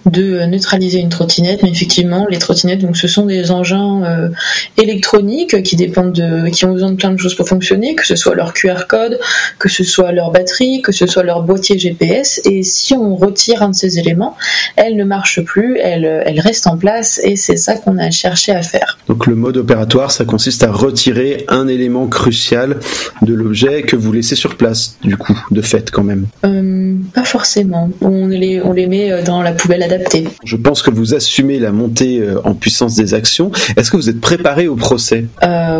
de 0.06 0.46
neutraliser 0.46 1.00
une 1.00 1.10
trottinette, 1.10 1.64
mais 1.64 1.70
effectivement 1.70 2.26
les 2.30 2.38
trottinettes, 2.38 2.79
donc 2.80 2.98
ce 2.98 3.08
sont 3.08 3.26
des 3.26 3.52
engins 3.52 4.04
euh, 4.04 4.30
électroniques 4.78 5.62
qui 5.64 5.76
dépendent 5.76 6.14
de, 6.14 6.50
qui 6.50 6.66
ont 6.66 6.74
besoin 6.74 6.92
de 6.92 6.96
plein 6.96 7.12
de 7.12 7.18
choses 7.18 7.36
pour 7.36 7.48
fonctionner, 7.48 7.96
que 7.96 8.06
ce 8.06 8.16
soit 8.16 8.36
leur 8.36 8.54
QR 8.54 8.88
code, 8.88 9.20
que 9.58 9.70
ce 9.70 9.84
soit 9.84 10.12
leur 10.12 10.32
batterie, 10.32 10.82
que 10.82 10.92
ce 10.92 11.06
soit 11.06 11.24
leur 11.24 11.44
boîtier 11.44 11.78
GPS, 11.78 12.42
et 12.46 12.64
si 12.64 12.94
on 12.94 13.16
retire 13.16 13.62
un 13.62 13.70
de 13.70 13.76
ces 13.76 14.00
éléments, 14.00 14.38
elle 14.76 14.96
ne 14.96 15.04
marche 15.04 15.42
plus, 15.44 15.78
elle, 15.80 16.24
elle 16.26 16.40
reste 16.40 16.68
en 16.68 16.78
place, 16.78 17.20
et 17.24 17.36
c'est 17.36 17.58
ça 17.58 17.76
qu'on 17.76 17.98
a 17.98 18.10
cherché 18.12 18.52
à 18.54 18.62
donc 19.08 19.26
le 19.26 19.36
mode 19.36 19.58
opératoire, 19.58 20.12
ça 20.12 20.26
consiste 20.26 20.64
à 20.64 20.72
retirer 20.72 21.46
un 21.48 21.68
élément 21.68 22.08
crucial 22.08 22.78
de 23.22 23.34
l'objet 23.34 23.82
que 23.84 23.96
vous 23.96 24.12
laissez 24.12 24.36
sur 24.36 24.56
place, 24.56 24.98
du 25.02 25.18
coup, 25.18 25.38
de 25.52 25.62
fait 25.62 25.90
quand 25.92 26.04
même. 26.04 26.28
Euh, 26.46 26.96
pas 27.14 27.24
forcément. 27.24 27.90
On 28.02 28.28
les, 28.28 28.62
on 28.62 28.74
les 28.74 28.88
met 28.88 29.12
euh, 29.12 29.24
dans 29.24 29.42
la 29.42 29.52
poubelle 29.52 29.84
adaptée. 29.84 30.28
Je 30.44 30.56
pense 30.56 30.82
que 30.82 30.92
vous 30.92 31.16
assumez 31.16 31.60
la 31.60 31.72
montée 31.72 32.24
en 32.44 32.54
puissance 32.54 32.69
des 32.96 33.14
actions. 33.14 33.52
Est-ce 33.78 33.92
que 33.92 33.98
vous 33.98 34.10
êtes 34.10 34.22
préparé 34.22 34.68
au 34.68 34.76
procès? 34.76 35.26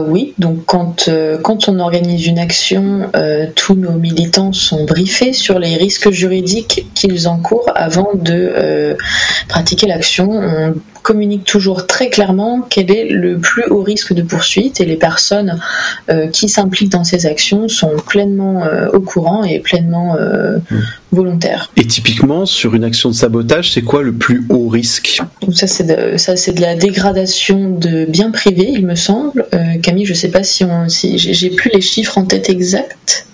Oui. 0.08 0.34
Donc 0.38 0.66
quand, 0.66 1.10
quand 1.42 1.70
on 1.70 1.80
organise 1.80 2.28
une 2.28 2.40
action, 2.40 3.10
tous 3.56 3.76
nos 3.76 3.94
militants 3.94 4.54
sont 4.54 4.86
briefés 4.86 5.34
sur 5.34 5.60
les 5.60 5.76
risques 5.78 6.10
juridiques 6.10 6.88
qu'ils 6.96 7.28
encourent 7.28 7.72
avant 7.76 8.12
de 8.16 8.96
pratiquer 9.48 9.88
l'action. 9.88 10.30
On 10.32 10.99
communique 11.10 11.44
toujours 11.44 11.88
très 11.88 12.12
clairement 12.12 12.62
quel 12.70 12.92
est 12.92 13.10
le 13.10 13.40
plus 13.40 13.64
haut 13.72 13.82
risque 13.82 14.14
de 14.14 14.22
poursuite 14.22 14.80
et 14.80 14.86
les 14.86 14.96
personnes 14.96 15.60
euh, 16.08 16.28
qui 16.28 16.48
s'impliquent 16.50 16.92
dans 16.92 17.04
ces 17.04 17.26
actions 17.26 17.68
sont 17.68 17.94
pleinement 18.06 18.64
euh, 18.64 18.90
au 18.94 19.00
courant 19.00 19.44
et 19.44 19.58
pleinement 19.58 20.16
euh, 20.18 20.60
mmh. 20.70 20.76
volontaires. 21.12 21.72
Et 21.78 21.88
typiquement, 21.88 22.46
sur 22.46 22.76
une 22.76 22.84
action 22.84 23.10
de 23.10 23.16
sabotage, 23.16 23.72
c'est 23.72 23.82
quoi 23.82 24.04
le 24.04 24.14
plus 24.14 24.46
haut 24.50 24.68
risque? 24.68 25.20
Ça, 25.52 25.66
c'est 25.66 25.88
de, 25.88 26.18
ça, 26.18 26.36
c'est 26.36 26.54
de 26.54 26.62
la 26.62 26.76
dégradation 26.76 27.72
de 27.72 28.06
biens 28.06 28.30
privés, 28.30 28.70
il 28.72 28.86
me 28.86 28.94
semble. 28.94 29.48
Camille, 29.82 30.06
je 30.06 30.14
sais 30.14 30.30
pas 30.30 30.44
si, 30.44 30.64
on, 30.64 30.90
si 30.90 31.18
j'ai 31.18 31.50
plus 31.50 31.72
les 31.74 31.82
chiffres 31.82 32.20
en 32.20 32.26
tête 32.26 32.52
exacts. 32.52 33.26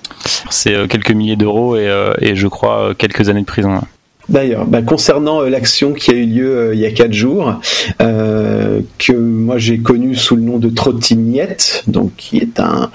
C'est 0.50 0.88
quelques 0.88 1.12
milliers 1.12 1.36
d'euros 1.36 1.76
et, 1.76 1.92
et, 2.22 2.38
je 2.38 2.48
crois 2.48 2.96
quelques 2.98 3.28
années 3.28 3.42
de 3.42 3.46
prison. 3.46 3.82
D'ailleurs, 4.30 4.66
bah, 4.66 4.82
concernant 4.82 5.42
euh, 5.42 5.50
l'action 5.50 5.94
qui 5.94 6.12
a 6.12 6.14
eu 6.14 6.26
lieu 6.26 6.58
euh, 6.58 6.76
il 6.76 6.80
y 6.80 6.86
a 6.86 6.92
quatre 6.92 7.14
jours, 7.14 7.60
euh, 8.02 8.82
que 8.98 9.14
moi 9.14 9.58
j'ai 9.58 9.80
connu 9.80 10.16
sous 10.16 10.36
le 10.36 10.42
nom 10.42 10.58
de 10.58 10.70
trottinette, 10.70 11.84
donc 11.88 12.12
qui 12.18 12.38
est 12.38 12.60
un, 12.60 12.90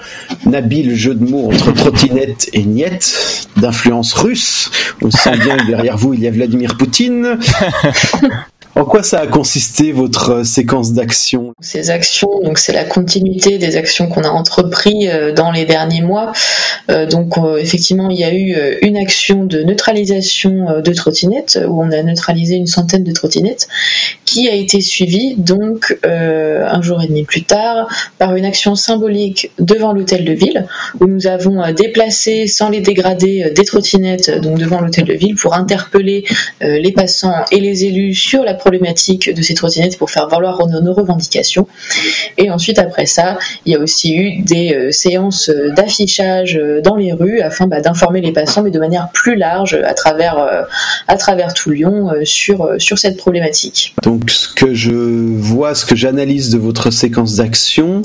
habile 0.53 0.93
jeu 0.95 1.15
de 1.15 1.23
mots 1.23 1.49
entre 1.51 1.73
trottinette 1.73 2.49
et 2.53 2.63
niette, 2.63 3.47
d'influence 3.57 4.13
russe. 4.13 4.71
On 5.01 5.11
sent 5.11 5.37
bien 5.37 5.57
que 5.57 5.67
derrière 5.67 5.97
vous 5.97 6.13
il 6.13 6.21
y 6.21 6.27
a 6.27 6.31
Vladimir 6.31 6.75
Poutine. 6.77 7.39
En 8.75 8.85
quoi 8.85 9.03
ça 9.03 9.19
a 9.19 9.27
consisté 9.27 9.91
votre 9.91 10.29
euh, 10.29 10.43
séquence 10.45 10.93
d'actions 10.93 11.51
Ces 11.59 11.89
actions, 11.89 12.39
donc 12.41 12.57
c'est 12.57 12.71
la 12.71 12.85
continuité 12.85 13.57
des 13.57 13.75
actions 13.75 14.07
qu'on 14.07 14.23
a 14.23 14.29
entreprises 14.29 15.09
euh, 15.11 15.33
dans 15.33 15.51
les 15.51 15.65
derniers 15.65 16.01
mois. 16.01 16.31
Euh, 16.89 17.05
donc 17.05 17.35
effectivement, 17.59 18.09
il 18.09 18.19
y 18.19 18.23
a 18.23 18.33
eu 18.33 18.55
une 18.81 18.97
action 18.97 19.43
de 19.43 19.61
neutralisation 19.63 20.81
de 20.81 20.93
trottinettes 20.93 21.59
où 21.67 21.81
on 21.81 21.91
a 21.91 22.01
neutralisé 22.01 22.55
une 22.55 22.67
centaine 22.67 23.03
de 23.03 23.11
trottinettes, 23.11 23.67
qui 24.25 24.49
a 24.49 24.53
été 24.53 24.81
suivie 24.81 25.35
donc 25.37 25.97
un 26.03 26.81
jour 26.81 27.01
et 27.01 27.07
demi 27.07 27.23
plus 27.23 27.43
tard 27.43 27.87
par 28.17 28.35
une 28.35 28.45
action 28.45 28.75
symbolique 28.75 29.51
devant 29.59 29.93
l'hôtel 29.93 30.25
de 30.25 30.33
ville 30.33 30.65
où 30.99 31.05
nous 31.05 31.27
avons 31.27 31.61
déplacé 31.71 32.47
sans 32.47 32.69
les 32.69 32.81
dégrader 32.81 33.51
des 33.55 33.63
trottinettes 33.63 34.41
donc 34.41 34.57
devant 34.57 34.79
l'hôtel 34.81 35.05
de 35.05 35.13
ville 35.13 35.35
pour 35.35 35.53
interpeller 35.53 36.25
les 36.61 36.91
passants 36.91 37.45
et 37.51 37.59
les 37.59 37.85
élus 37.85 38.15
sur 38.15 38.43
la 38.43 38.53
problématique 38.61 39.33
de 39.33 39.41
ces 39.41 39.55
trottinettes 39.55 39.97
pour 39.97 40.09
faire 40.09 40.27
valoir 40.27 40.65
nos, 40.67 40.93
revendications. 40.93 41.67
Et 42.37 42.51
ensuite, 42.51 42.79
après 42.79 43.05
ça, 43.05 43.37
il 43.65 43.73
y 43.73 43.75
a 43.75 43.79
aussi 43.79 44.15
eu 44.15 44.41
des 44.43 44.73
euh, 44.73 44.91
séances 44.91 45.49
d'affichage 45.75 46.57
euh, 46.57 46.81
dans 46.81 46.95
les 46.95 47.11
rues 47.11 47.41
afin 47.41 47.67
bah, 47.67 47.81
d'informer 47.81 48.21
les 48.21 48.31
passants, 48.31 48.61
mais 48.63 48.71
de 48.71 48.79
manière 48.79 49.09
plus 49.13 49.35
large 49.35 49.73
à 49.83 49.93
travers, 49.93 50.37
euh, 50.37 50.61
à 51.07 51.17
travers 51.17 51.53
tout 51.53 51.71
Lyon 51.71 52.11
sur, 52.23 52.69
sur 52.77 52.99
cette 52.99 53.17
problématique. 53.17 53.95
Donc, 54.03 54.29
ce 54.29 54.47
que 54.53 54.73
je 54.73 54.91
vois, 54.91 55.73
ce 55.73 55.85
que 55.85 55.95
j'analyse 55.95 56.49
de 56.49 56.57
votre 56.57 56.91
séquence 56.91 57.37
d'action, 57.37 58.01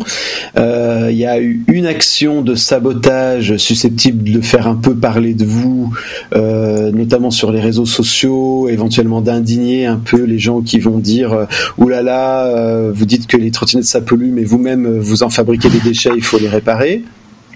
il 0.56 1.16
y 1.16 1.26
a 1.26 1.38
eu 1.40 1.64
une 1.68 1.86
action 1.86 2.42
de 2.42 2.54
sabotage 2.54 3.56
susceptible 3.56 4.30
de 4.30 4.40
faire 4.40 4.66
un 4.68 4.76
peu 4.76 4.94
parler 4.94 5.34
de 5.34 5.44
vous, 5.44 5.92
notamment 6.32 7.30
sur 7.30 7.50
les 7.52 7.60
réseaux 7.60 7.86
sociaux, 7.86 8.68
éventuellement 8.68 9.20
d'indigner 9.20 9.86
un 9.86 9.96
peu 9.96 10.22
les 10.22 10.38
gens 10.38 10.45
qui 10.64 10.78
vont 10.78 10.98
dire 10.98 11.32
euh, 11.32 11.46
oulala, 11.78 12.02
là 12.02 12.12
là, 12.12 12.46
euh, 12.46 12.92
vous 12.94 13.04
dites 13.04 13.26
que 13.26 13.37
les 13.37 13.50
trottinettes 13.50 13.85
ça 13.85 14.00
pollue, 14.00 14.30
mais 14.32 14.44
vous-même 14.44 14.87
euh, 14.87 15.00
vous 15.00 15.22
en 15.22 15.30
fabriquez 15.30 15.68
des 15.68 15.80
déchets, 15.80 16.11
il 16.16 16.22
faut 16.22 16.38
les 16.38 16.48
réparer. 16.48 17.02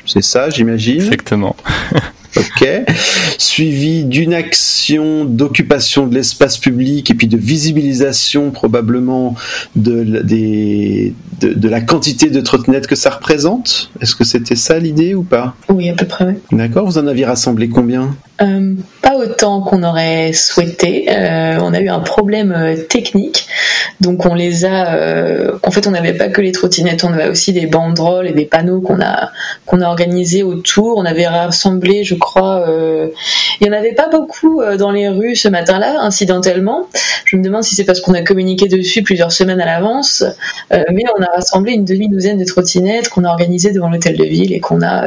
C'est 0.07 0.22
ça, 0.22 0.50
j'imagine? 0.50 1.03
Exactement. 1.03 1.57
Ok. 2.37 2.66
Suivi 3.38 4.05
d'une 4.05 4.35
action 4.35 5.25
d'occupation 5.25 6.07
de 6.07 6.14
l'espace 6.14 6.59
public 6.59 7.11
et 7.11 7.14
puis 7.14 7.27
de 7.27 7.37
visibilisation 7.37 8.51
probablement 8.51 9.35
de, 9.77 10.23
des, 10.23 11.14
de, 11.40 11.69
la 11.69 11.81
quantité 11.81 12.31
de 12.31 12.40
trottinettes 12.40 12.87
que 12.87 12.97
ça 12.97 13.11
représente. 13.11 13.90
Est-ce 14.01 14.14
que 14.14 14.25
c'était 14.25 14.57
ça 14.57 14.79
l'idée 14.79 15.14
ou 15.14 15.23
pas? 15.23 15.55
Oui, 15.69 15.88
à 15.88 15.95
peu 15.95 16.07
près. 16.07 16.37
D'accord. 16.53 16.87
Vous 16.87 16.99
en 16.99 17.07
aviez 17.07 17.25
rassemblé 17.25 17.69
combien? 17.69 18.14
Euh, 18.43 18.75
pas 19.03 19.16
autant 19.16 19.61
qu'on 19.61 19.83
aurait 19.83 20.33
souhaité. 20.33 21.07
Euh, 21.11 21.59
on 21.61 21.75
a 21.75 21.81
eu 21.81 21.88
un 21.88 22.01
problème 22.01 22.53
euh, 22.57 22.77
technique, 22.77 23.47
donc 24.01 24.25
on 24.25 24.35
les 24.35 24.64
a. 24.64 25.53
en 25.62 25.71
fait, 25.71 25.87
on 25.87 25.90
n'avait 25.90 26.14
pas 26.14 26.29
que 26.29 26.40
les 26.40 26.53
trottinettes, 26.53 27.05
on 27.05 27.12
avait 27.12 27.29
aussi 27.29 27.53
des 27.53 27.66
banderoles 27.66 28.29
et 28.29 28.33
des 28.33 28.47
panneaux 28.47 28.81
qu'on 28.81 29.01
a 29.01 29.31
qu'on 29.66 29.83
a 29.83 29.88
organisés 29.88 30.43
autour. 30.43 30.97
On 30.97 31.05
avait 31.05 31.27
rassemblé, 31.27 32.03
je 32.03 32.14
crois, 32.20 32.64
il 33.61 33.66
y 33.66 33.70
en 33.70 33.72
avait 33.72 33.94
pas 33.94 34.09
beaucoup 34.09 34.62
dans 34.78 34.92
les 34.92 35.09
rues 35.09 35.35
ce 35.35 35.48
matin-là, 35.48 36.00
incidentellement. 36.00 36.88
Je 37.24 37.37
me 37.37 37.42
demande 37.42 37.64
si 37.64 37.74
c'est 37.74 37.85
parce 37.85 38.00
qu'on 38.00 38.14
a 38.14 38.22
communiqué 38.22 38.68
dessus 38.68 39.02
plusieurs 39.02 39.33
semaines 39.33 39.61
à 39.61 39.66
l'avance, 39.66 40.24
mais 40.70 41.02
on 41.18 41.22
a 41.22 41.28
rassemblé 41.35 41.72
une 41.72 41.85
demi-douzaine 41.85 42.38
de 42.38 42.44
trottinettes 42.44 43.09
qu'on 43.09 43.24
a 43.24 43.28
organisées 43.28 43.72
devant 43.72 43.90
l'hôtel 43.90 44.16
de 44.16 44.24
ville 44.24 44.52
et 44.52 44.61
qu'on 44.61 44.83
a 44.83 45.06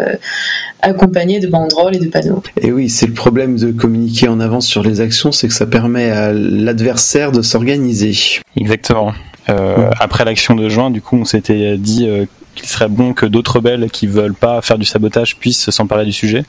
accompagné 0.81 1.39
de 1.39 1.47
banderoles 1.47 1.95
et 1.95 1.99
de 1.99 2.07
panneaux. 2.07 2.43
Et 2.61 2.71
oui, 2.71 2.89
c'est 2.89 3.07
le 3.07 3.13
problème 3.13 3.57
de 3.57 3.71
communiquer 3.71 4.27
en 4.27 4.39
avance 4.39 4.67
sur 4.67 4.83
les 4.83 5.01
actions, 5.01 5.31
c'est 5.31 5.47
que 5.47 5.53
ça 5.53 5.65
permet 5.65 6.09
à 6.09 6.31
l'adversaire 6.33 7.31
de 7.31 7.41
s'organiser. 7.41 8.13
Exactement. 8.57 9.13
Euh, 9.49 9.89
après 9.99 10.25
l'action 10.25 10.55
de 10.55 10.69
juin, 10.69 10.89
du 10.89 11.01
coup, 11.01 11.17
on 11.17 11.25
s'était 11.25 11.77
dit 11.77 12.07
euh, 12.07 12.25
qu'il 12.55 12.67
serait 12.67 12.87
bon 12.87 13.13
que 13.13 13.25
d'autres 13.25 13.55
rebelles 13.55 13.89
qui 13.89 14.07
veulent 14.07 14.33
pas 14.33 14.61
faire 14.61 14.77
du 14.77 14.85
sabotage 14.85 15.37
puissent 15.37 15.69
s'emparer 15.69 16.05
du 16.05 16.13
sujet 16.13 16.43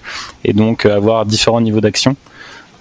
et 0.44 0.52
donc 0.52 0.86
euh, 0.86 0.96
avoir 0.96 1.26
différents 1.26 1.60
niveaux 1.60 1.80
d'action. 1.80 2.16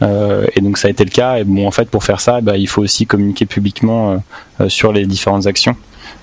et 0.01 0.59
donc 0.59 0.77
ça 0.77 0.89
a 0.89 0.91
été 0.91 1.05
le 1.05 1.09
cas. 1.09 1.37
Et 1.37 1.45
bon, 1.45 1.65
en 1.65 1.71
fait, 1.71 1.89
pour 1.89 2.03
faire 2.03 2.19
ça, 2.19 2.41
bah, 2.41 2.57
il 2.57 2.67
faut 2.67 2.81
aussi 2.81 3.05
communiquer 3.05 3.45
publiquement 3.45 4.21
sur 4.67 4.91
les 4.91 5.05
différentes 5.05 5.47
actions. 5.47 5.77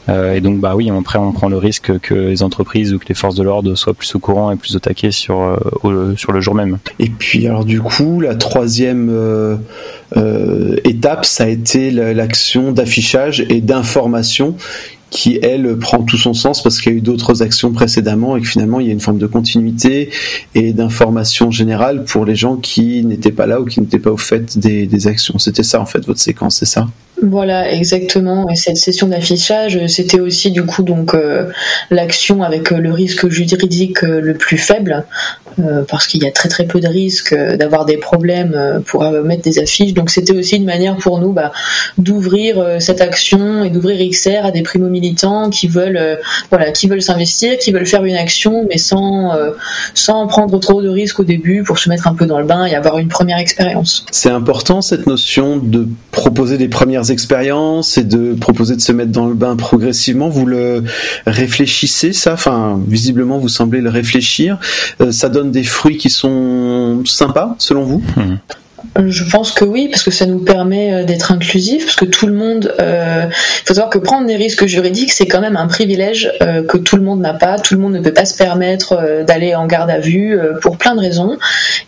Euh, 0.09 0.35
et 0.35 0.41
donc, 0.41 0.61
bah 0.61 0.75
oui, 0.75 0.91
après, 0.91 1.19
on 1.19 1.33
prend 1.33 1.49
le 1.49 1.57
risque 1.57 1.99
que 2.01 2.15
les 2.15 2.43
entreprises 2.43 2.93
ou 2.95 2.99
que 2.99 3.07
les 3.09 3.15
forces 3.15 3.35
de 3.35 3.43
l'ordre 3.43 3.75
soient 3.75 3.95
plus 3.95 4.15
au 4.15 4.19
courant 4.19 4.51
et 4.51 4.57
plus 4.57 4.75
au 4.77 4.79
taquet 4.79 5.11
sur, 5.11 5.41
euh, 5.41 6.17
sur 6.17 6.33
le 6.33 6.41
jour 6.41 6.55
même. 6.55 6.79
Et 6.99 7.09
puis, 7.09 7.47
alors, 7.47 7.65
du 7.65 7.81
coup, 7.81 8.21
la 8.21 8.35
troisième 8.35 9.09
euh, 9.11 10.77
étape, 10.85 11.25
ça 11.25 11.45
a 11.45 11.49
été 11.49 11.91
l'action 11.91 12.73
d'affichage 12.73 13.45
et 13.49 13.61
d'information 13.61 14.57
qui 15.11 15.39
elle 15.43 15.77
prend 15.77 16.03
tout 16.03 16.17
son 16.17 16.35
sens 16.35 16.63
parce 16.63 16.81
qu'il 16.81 16.93
y 16.93 16.95
a 16.95 16.99
eu 16.99 17.03
d'autres 17.03 17.43
actions 17.43 17.73
précédemment 17.73 18.37
et 18.37 18.41
que 18.41 18.47
finalement 18.47 18.81
il 18.81 18.87
y 18.87 18.91
a 18.91 18.93
une 18.93 19.01
forme 19.01 19.19
de 19.19 19.27
continuité 19.27 20.11
et 20.55 20.73
d'information 20.73 21.51
générale 21.51 22.05
pour 22.05 22.25
les 22.25 22.37
gens 22.37 22.57
qui 22.57 23.05
n'étaient 23.05 23.33
pas 23.33 23.47
là 23.47 23.61
ou 23.61 23.65
qui 23.65 23.81
n'étaient 23.81 23.99
pas 23.99 24.13
au 24.13 24.17
fait 24.17 24.59
des, 24.59 25.07
actions. 25.07 25.39
C'était 25.39 25.63
ça 25.63 25.81
en 25.81 25.87
fait 25.87 26.05
votre 26.05 26.21
séquence, 26.21 26.57
c'est 26.57 26.67
ça? 26.67 26.89
Voilà, 27.23 27.71
exactement. 27.73 28.49
Et 28.49 28.57
cette 28.57 28.77
session 28.77 29.09
d'affichage, 29.09 29.79
c'était 29.89 30.21
aussi 30.21 30.51
du 30.51 30.65
coup 30.65 30.83
donc 30.83 31.15
euh, 31.15 31.51
l'action 31.91 32.43
avec 32.43 32.73
euh, 32.73 32.79
le 32.79 32.93
risque 32.93 33.29
juridique 33.29 34.03
euh, 34.05 34.21
le 34.21 34.35
plus 34.35 34.59
faible, 34.59 35.05
parce 35.89 36.07
qu'il 36.07 36.23
y 36.23 36.27
a 36.27 36.31
très 36.31 36.49
très 36.49 36.65
peu 36.65 36.81
de 36.81 36.89
risques 36.89 37.35
d'avoir 37.35 37.85
des 37.85 37.99
problèmes 37.99 38.83
pour 38.87 39.03
mettre 39.11 39.43
des 39.43 39.59
affiches. 39.59 39.93
Donc 39.93 40.09
c'était 40.09 40.33
aussi 40.33 40.57
une 40.57 40.65
manière 40.65 40.97
pour 40.97 41.19
nous 41.19 41.33
bah, 41.33 41.53
d'ouvrir 41.99 42.77
cette 42.79 43.03
action 43.03 43.63
et 43.63 43.69
d'ouvrir 43.69 43.99
XR 44.11 44.47
à 44.47 44.53
des 44.53 44.63
primo 44.63 44.89
militants 44.89 45.51
qui 45.51 45.69
veulent 45.69 46.19
voilà 46.49 46.71
qui 46.71 46.89
veulent 46.89 47.03
s'investir, 47.03 47.59
qui 47.59 47.73
veulent 47.73 47.87
faire 47.87 48.05
une 48.05 48.15
action, 48.15 48.65
mais 48.71 48.79
sans 48.79 49.33
sans 49.93 50.27
prendre 50.29 50.59
trop 50.61 50.81
de 50.81 50.89
risques 50.89 51.21
au 51.21 51.25
début 51.25 51.63
pour 51.63 51.79
se 51.79 51.91
mettre 51.91 52.07
un 52.07 52.15
peu 52.15 52.25
dans 52.25 52.39
le 52.39 52.47
bain 52.47 52.65
et 52.65 52.75
avoir 52.75 52.99
une 52.99 53.09
première 53.09 53.39
expérience. 53.39 54.07
C'est 54.13 54.31
important 54.31 54.81
cette 54.81 55.07
notion 55.07 55.59
de 55.59 55.89
proposer 56.11 56.57
des 56.57 56.69
premières 56.69 57.10
expériences 57.11 57.99
et 57.99 58.05
de 58.05 58.35
proposer 58.35 58.77
de 58.77 58.81
se 58.81 58.93
mettre 58.93 59.13
dans 59.13 59.27
le 59.27 59.35
bain 59.35 59.57
progressivement. 59.57 60.29
Vous 60.29 60.47
le 60.47 60.85
réfléchissez 61.27 62.13
ça? 62.13 62.35
Enfin, 62.35 62.81
visiblement, 62.87 63.39
vous 63.39 63.49
semblez 63.49 63.81
le 63.81 63.91
réfléchir. 63.91 64.59
Euh, 65.01 65.13
ça 65.13 65.29
donne 65.29 65.51
des 65.51 65.65
fruits 65.65 65.97
qui 65.97 66.11
sont 66.11 67.03
sympas, 67.05 67.55
selon 67.59 67.85
vous? 67.85 68.03
Mmh. 68.17 68.37
Je 68.97 69.25
pense 69.25 69.53
que 69.53 69.65
oui, 69.65 69.89
parce 69.89 70.03
que 70.03 70.11
ça 70.11 70.27
nous 70.27 70.39
permet 70.39 70.93
euh, 70.93 71.05
d'être 71.05 71.33
inclusif, 71.33 71.85
parce 71.85 71.97
que 71.97 72.05
tout 72.05 72.27
le 72.27 72.33
monde, 72.33 72.75
euh, 72.81 73.27
il 73.29 73.67
faut 73.67 73.75
savoir 73.75 73.91
que 73.91 73.99
prendre 73.99 74.27
des 74.27 74.37
risques 74.37 74.67
juridiques, 74.67 75.13
c'est 75.13 75.27
quand 75.27 75.41
même 75.41 75.57
un 75.57 75.67
privilège 75.67 76.33
euh, 76.43 76.63
que 76.63 76.79
tout 76.79 76.97
le 76.97 77.03
monde 77.03 77.21
n'a 77.21 77.35
pas. 77.35 77.59
Tout 77.59 77.75
le 77.75 77.81
monde 77.81 77.93
ne 77.93 78.01
peut 78.01 78.13
pas 78.13 78.25
se 78.25 78.37
permettre 78.37 79.25
d'aller 79.27 79.55
en 79.55 79.67
garde 79.67 79.91
à 79.91 79.99
vue 79.99 80.39
pour 80.63 80.77
plein 80.77 80.95
de 80.95 81.01
raisons. 81.01 81.39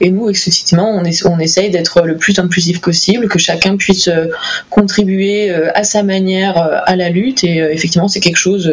Et 0.01 0.11
nous, 0.11 0.29
effectivement, 0.29 0.91
on, 0.91 1.03
on 1.03 1.39
essaye 1.39 1.71
d'être 1.71 2.03
le 2.03 2.17
plus 2.17 2.39
inclusif 2.39 2.81
possible, 2.81 3.29
que 3.29 3.39
chacun 3.39 3.77
puisse 3.77 4.11
contribuer 4.71 5.53
à 5.53 5.85
sa 5.85 6.03
manière 6.03 6.57
à 6.85 6.97
la 6.97 7.11
lutte. 7.11 7.45
Et 7.45 7.59
effectivement, 7.59 8.09
c'est 8.09 8.21
quelque 8.21 8.37
chose 8.37 8.73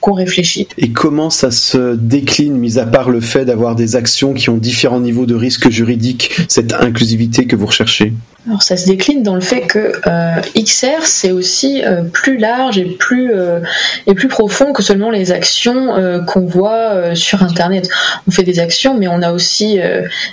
qu'on 0.00 0.12
réfléchit. 0.12 0.68
Et 0.78 0.90
comment 0.90 1.30
ça 1.30 1.50
se 1.50 1.94
décline, 1.94 2.56
mis 2.56 2.78
à 2.78 2.86
part 2.86 3.10
le 3.10 3.20
fait 3.20 3.44
d'avoir 3.44 3.74
des 3.74 3.96
actions 3.96 4.34
qui 4.34 4.50
ont 4.50 4.56
différents 4.56 5.00
niveaux 5.00 5.26
de 5.26 5.34
risques 5.34 5.70
juridiques, 5.70 6.32
cette 6.48 6.72
inclusivité 6.72 7.46
que 7.46 7.53
vous 7.56 7.66
recherchez 7.66 8.12
alors 8.46 8.62
ça 8.62 8.76
se 8.76 8.84
décline 8.84 9.22
dans 9.22 9.34
le 9.34 9.40
fait 9.40 9.62
que 9.62 9.92
euh, 10.06 10.40
XR 10.54 11.04
c'est 11.04 11.32
aussi 11.32 11.82
euh, 11.82 12.02
plus 12.02 12.36
large 12.36 12.76
et 12.76 12.84
plus 12.84 13.32
euh, 13.32 13.60
et 14.06 14.12
plus 14.12 14.28
profond 14.28 14.74
que 14.74 14.82
seulement 14.82 15.10
les 15.10 15.32
actions 15.32 15.94
qu'on 16.26 16.44
voit 16.44 17.14
sur 17.14 17.42
internet. 17.42 17.88
On 18.28 18.30
fait 18.30 18.42
des 18.42 18.58
actions 18.58 18.96
mais 18.98 19.08
on 19.08 19.22
a 19.22 19.32
aussi 19.32 19.78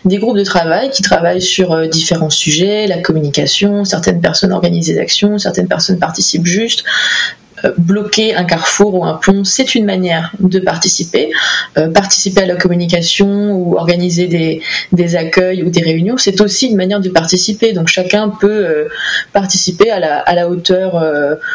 des 0.05 0.17
groupes 0.17 0.37
de 0.37 0.43
travail 0.43 0.89
qui 0.89 1.01
travaillent 1.01 1.41
sur 1.41 1.87
différents 1.87 2.29
sujets, 2.29 2.87
la 2.87 2.97
communication, 2.97 3.85
certaines 3.85 4.21
personnes 4.21 4.51
organisent 4.51 4.87
des 4.87 4.99
actions, 4.99 5.37
certaines 5.37 5.67
personnes 5.67 5.99
participent 5.99 6.45
juste, 6.45 6.83
bloquer 7.77 8.35
un 8.35 8.43
carrefour 8.43 8.95
ou 8.95 9.05
un 9.05 9.13
pont, 9.13 9.43
c'est 9.43 9.75
une 9.75 9.85
manière 9.85 10.31
de 10.39 10.59
participer. 10.59 11.31
Euh, 11.77 11.89
participer 11.89 12.41
à 12.41 12.45
la 12.45 12.55
communication 12.55 13.51
ou 13.53 13.75
organiser 13.75 14.27
des, 14.91 15.15
accueils 15.15 15.63
ou 15.63 15.69
des 15.69 15.81
réunions, 15.81 16.17
c'est 16.17 16.39
aussi 16.41 16.67
une 16.67 16.77
manière 16.77 16.99
de 16.99 17.09
participer. 17.09 17.73
Donc 17.73 17.87
chacun 17.87 18.29
peut 18.29 18.49
euh, 18.49 18.87
participer 19.33 19.91
à 19.91 19.99
la, 19.99 20.49
hauteur, 20.49 20.95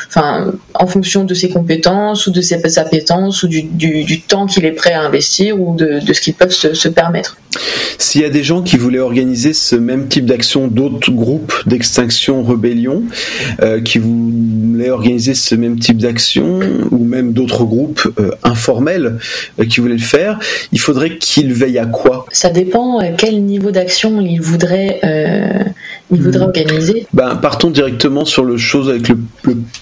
enfin, 0.08 0.52
en 0.74 0.86
fonction 0.86 1.24
de 1.24 1.34
ses 1.34 1.48
compétences 1.48 2.26
ou 2.26 2.30
de 2.30 2.40
ses 2.40 2.78
appétences 2.78 3.42
ou 3.42 3.48
du, 3.48 4.20
temps 4.26 4.46
qu'il 4.46 4.64
est 4.64 4.72
prêt 4.72 4.92
à 4.92 5.02
investir 5.02 5.60
ou 5.60 5.74
de, 5.74 6.00
ce 6.00 6.20
qu'ils 6.20 6.34
peuvent 6.34 6.52
se 6.52 6.88
permettre. 6.88 7.36
S'il 7.98 8.20
y 8.20 8.24
a 8.24 8.30
des 8.30 8.42
gens 8.42 8.62
qui 8.62 8.76
voulaient 8.76 8.98
organiser 8.98 9.52
ce 9.52 9.76
même 9.76 10.08
type 10.08 10.26
d'action, 10.26 10.68
d'autres 10.68 11.10
groupes 11.10 11.54
d'extinction 11.66 12.42
rébellion, 12.42 13.02
euh, 13.62 13.80
qui 13.80 13.98
voulaient 13.98 14.90
organiser 14.90 15.34
ce 15.34 15.54
même 15.54 15.78
type 15.78 15.98
d'action, 15.98 16.60
ou 16.90 17.04
même 17.04 17.32
d'autres 17.32 17.64
groupes 17.64 18.08
euh, 18.20 18.30
informels 18.42 19.18
euh, 19.58 19.64
qui 19.64 19.80
voulaient 19.80 19.94
le 19.94 20.00
faire, 20.00 20.38
il 20.72 20.80
faudrait 20.80 21.18
qu'ils 21.18 21.52
veillent 21.52 21.78
à 21.78 21.86
quoi? 21.86 22.26
Ça 22.32 22.50
dépend 22.50 23.00
quel 23.16 23.42
niveau 23.42 23.70
d'action 23.70 24.20
ils 24.20 24.40
voudraient, 24.40 25.00
ils 26.10 26.22
voudraient 26.22 26.40
hmm. 26.40 26.42
organiser. 26.42 27.06
Ben, 27.12 27.36
partons 27.36 27.70
directement 27.70 28.24
sur 28.24 28.44
le 28.44 28.56
chose 28.56 28.88
avec 28.88 29.08
le, 29.08 29.18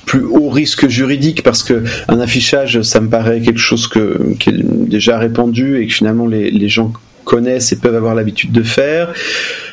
plus 0.07 0.25
haut 0.25 0.49
risque 0.49 0.89
juridique, 0.89 1.43
parce 1.43 1.63
que 1.63 1.83
un 2.09 2.21
affichage, 2.21 2.83
ça 2.83 3.01
me 3.01 3.09
paraît 3.09 3.41
quelque 3.41 3.59
chose 3.59 3.87
que, 3.87 4.35
qui 4.39 4.51
est 4.51 4.63
déjà 4.63 5.19
répandu 5.19 5.81
et 5.81 5.87
que 5.87 5.93
finalement 5.93 6.27
les, 6.27 6.51
les 6.51 6.69
gens 6.69 6.93
connaissent 7.25 7.73
et 7.73 7.77
peuvent 7.77 7.95
avoir 7.95 8.15
l'habitude 8.15 8.53
de 8.53 8.63
faire. 8.63 9.13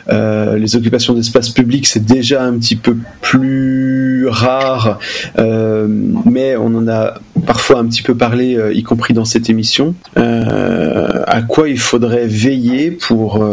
Euh, 0.09 0.57
les 0.57 0.75
occupations 0.75 1.13
d'espace 1.13 1.49
public, 1.49 1.87
c'est 1.87 2.03
déjà 2.03 2.43
un 2.43 2.57
petit 2.57 2.75
peu 2.75 2.95
plus 3.21 4.27
rare, 4.27 4.99
euh, 5.37 5.87
mais 5.89 6.55
on 6.55 6.73
en 6.75 6.87
a 6.87 7.15
parfois 7.45 7.79
un 7.79 7.85
petit 7.85 8.01
peu 8.01 8.15
parlé, 8.15 8.55
euh, 8.55 8.73
y 8.73 8.83
compris 8.83 9.13
dans 9.13 9.25
cette 9.25 9.49
émission. 9.49 9.95
à 10.15 11.41
quoi 11.43 11.69
il 11.69 11.79
faudrait 11.79 12.27
veiller 12.27 12.91
pour 12.91 13.43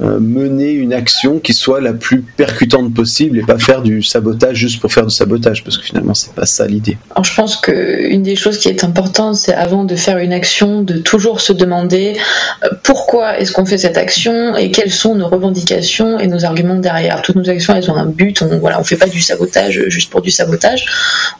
euh, 0.00 0.20
mener 0.20 0.70
une 0.70 0.92
action 0.92 1.40
qui 1.40 1.52
soit 1.52 1.80
la 1.80 1.92
plus 1.92 2.22
percutante 2.22 2.94
possible 2.94 3.36
et 3.36 3.42
pas 3.42 3.58
faire 3.58 3.82
du 3.82 4.00
sabotage 4.02 4.56
juste 4.56 4.80
pour 4.80 4.92
faire 4.92 5.04
du 5.04 5.12
sabotage 5.12 5.64
parce 5.64 5.76
que 5.76 5.84
finalement 5.84 6.14
c'est 6.14 6.32
pas 6.34 6.46
ça 6.46 6.66
l'idée. 6.66 6.96
Alors 7.10 7.24
je 7.24 7.34
pense 7.34 7.56
que 7.56 8.08
une 8.08 8.22
des 8.22 8.36
choses 8.36 8.58
qui 8.58 8.68
est 8.68 8.84
importante 8.84 9.34
c'est 9.34 9.54
avant 9.54 9.82
de 9.82 9.96
faire 9.96 10.18
une 10.18 10.32
action 10.32 10.82
de 10.82 10.98
toujours 10.98 11.40
se 11.40 11.52
demander 11.52 12.16
euh, 12.62 12.68
pourquoi 12.84 13.40
est-ce 13.40 13.50
qu'on 13.50 13.66
fait 13.66 13.78
cette 13.78 13.96
action 13.96 14.56
et 14.56 14.70
quelles 14.70 14.92
sont 14.92 15.16
nos 15.16 15.26
revendications 15.26 16.20
et 16.20 16.28
nos 16.28 16.44
arguments 16.44 16.76
derrière. 16.76 17.20
Toutes 17.22 17.36
nos 17.36 17.50
actions 17.50 17.74
elles 17.74 17.90
ont 17.90 17.96
un 17.96 18.06
but, 18.06 18.40
on 18.40 18.58
voilà, 18.58 18.80
on 18.80 18.84
fait 18.84 18.96
pas 18.96 19.08
du 19.08 19.20
sabotage 19.20 19.82
juste 19.88 20.10
pour 20.10 20.22
du 20.22 20.30
sabotage. 20.30 20.86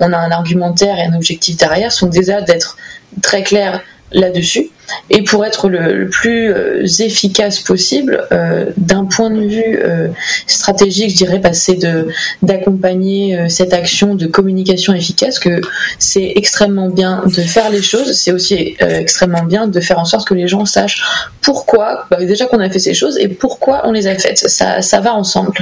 On 0.01 0.12
a 0.12 0.18
un 0.18 0.33
argumentaire 0.33 0.99
et 0.99 1.05
un 1.05 1.14
objectif 1.14 1.57
derrière 1.57 1.92
sont 1.92 2.09
déjà 2.09 2.40
d'être 2.40 2.77
très 3.23 3.44
clairs 3.44 3.83
là-dessus 4.11 4.71
Et 5.11 5.22
pour 5.22 5.44
être 5.44 5.68
le, 5.68 6.09
plus 6.09 6.53
euh, 6.53 6.85
efficace 7.01 7.61
possible, 7.61 8.27
euh, 8.33 8.66
d'un 8.77 9.05
point 9.05 9.31
de 9.31 9.40
vue 9.40 9.79
euh, 9.83 10.09
stratégique, 10.46 11.11
je 11.11 11.16
dirais 11.16 11.40
passer 11.40 11.77
de 11.77 12.09
d'accompagner 12.42 13.48
cette 13.48 13.72
action 13.72 14.14
de 14.14 14.27
communication 14.27 14.94
efficace, 14.94 15.38
que 15.38 15.61
c'est 15.98 16.33
extrêmement 16.37 16.88
bien 16.88 17.22
de 17.27 17.42
faire 17.42 17.70
les 17.70 17.83
choses, 17.83 18.12
c'est 18.12 18.33
aussi 18.33 18.77
extrêmement 18.81 19.44
bien 19.44 19.66
de 19.66 19.81
faire 19.81 19.98
en 19.98 20.05
sorte 20.05 20.27
que 20.27 20.35
les 20.35 20.48
gens 20.48 20.64
sachent 20.64 21.03
pourquoi, 21.42 22.07
bah, 22.11 22.24
déjà 22.24 22.46
qu'on 22.46 22.61
a 22.61 22.70
fait 22.70 22.79
ces 22.79 22.94
choses 22.94 23.18
et 23.18 23.29
pourquoi 23.29 23.83
on 23.85 23.92
les 23.92 24.07
a 24.07 24.14
faites. 24.16 24.38
Ça, 24.38 24.83
ça 24.83 25.01
va 25.01 25.14
ensemble. 25.14 25.53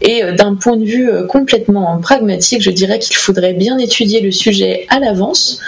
Et 0.00 0.22
d'un 0.32 0.54
point 0.54 0.76
de 0.76 0.84
vue 0.84 1.10
complètement 1.28 1.98
pragmatique, 1.98 2.62
je 2.62 2.70
dirais 2.70 2.98
qu'il 2.98 3.16
faudrait 3.16 3.54
bien 3.54 3.78
étudier 3.78 4.20
le 4.20 4.30
sujet 4.30 4.86
à 4.88 4.98
l'avance 5.00 5.60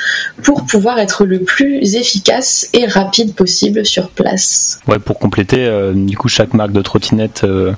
pour 0.43 0.65
pouvoir 0.67 0.99
être 0.99 1.25
le 1.25 1.41
plus 1.41 1.97
efficace 1.97 2.69
et 2.73 2.80
rapide 2.87 3.35
possible 3.35 3.85
sur 3.85 4.09
place. 4.11 4.81
Ouais, 4.87 4.99
pour 4.99 5.19
compléter, 5.19 5.65
euh, 5.65 5.93
du 5.95 6.17
coup, 6.17 6.29
chaque 6.29 6.55
marque 6.55 6.73
de 6.73 6.83
trottinette 6.83 7.43
euh, 7.45 7.73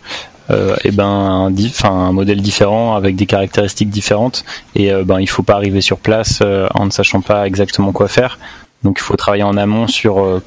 euh, 0.50 0.76
eh 0.84 0.90
ben 0.90 1.06
un, 1.06 1.84
un, 1.84 2.12
modèle 2.12 2.42
différent 2.42 2.94
avec 2.96 3.16
des 3.16 3.26
caractéristiques 3.26 3.90
différentes 3.90 4.44
et 4.74 4.92
ben 5.04 5.20
il 5.20 5.28
faut 5.28 5.44
pas 5.44 5.54
arriver 5.54 5.80
sur 5.80 5.98
place 5.98 6.42
en 6.74 6.84
ne 6.84 6.90
sachant 6.90 7.20
pas 7.20 7.46
exactement 7.46 7.92
quoi 7.92 8.08
faire. 8.08 8.38
Donc 8.82 8.98
il 8.98 9.02
faut 9.02 9.16
travailler 9.16 9.44
en 9.44 9.56
amont 9.56 9.86
sur 9.86 10.42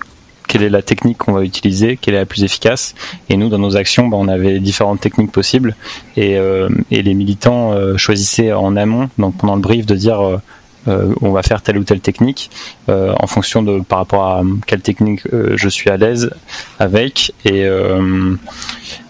quelle 0.50 0.63
est 0.63 0.70
la 0.70 0.82
technique 0.82 1.18
qu'on 1.18 1.32
va 1.32 1.44
utiliser, 1.44 1.98
quelle 1.98 2.13
est 2.13 2.20
la 2.20 2.26
plus 2.26 2.44
efficace. 2.44 2.94
Et 3.30 3.38
nous, 3.38 3.48
dans 3.48 3.58
nos 3.58 3.78
actions, 3.78 4.08
ben, 4.08 4.18
on 4.18 4.28
avait 4.28 4.60
différentes 4.60 5.00
techniques 5.00 5.32
possibles 5.32 5.76
et, 6.18 6.38
et 6.91 7.02
les 7.02 7.13
militants 7.13 7.74
choisissaient 7.98 8.52
en 8.52 8.76
amont, 8.76 9.10
donc 9.18 9.38
pendant 9.38 9.56
le 9.56 9.62
brief, 9.62 9.86
de 9.86 9.96
dire 9.96 10.22
euh, 10.22 10.38
on 10.88 11.32
va 11.32 11.43
faire 11.43 11.62
telle 11.62 11.78
ou 11.78 11.84
telle 11.84 12.00
technique 12.00 12.52
euh, 12.89 13.13
en 13.19 13.28
fonction 13.28 13.63
de 13.63 13.80
par 13.80 14.00
rapport 14.00 14.28
à 14.28 14.43
quelle 14.67 14.82
technique 14.82 15.21
euh, 15.34 15.54
je 15.56 15.69
suis 15.69 15.89
à 15.89 15.98
l'aise 15.98 16.30
avec 16.80 17.34
et 17.45 17.65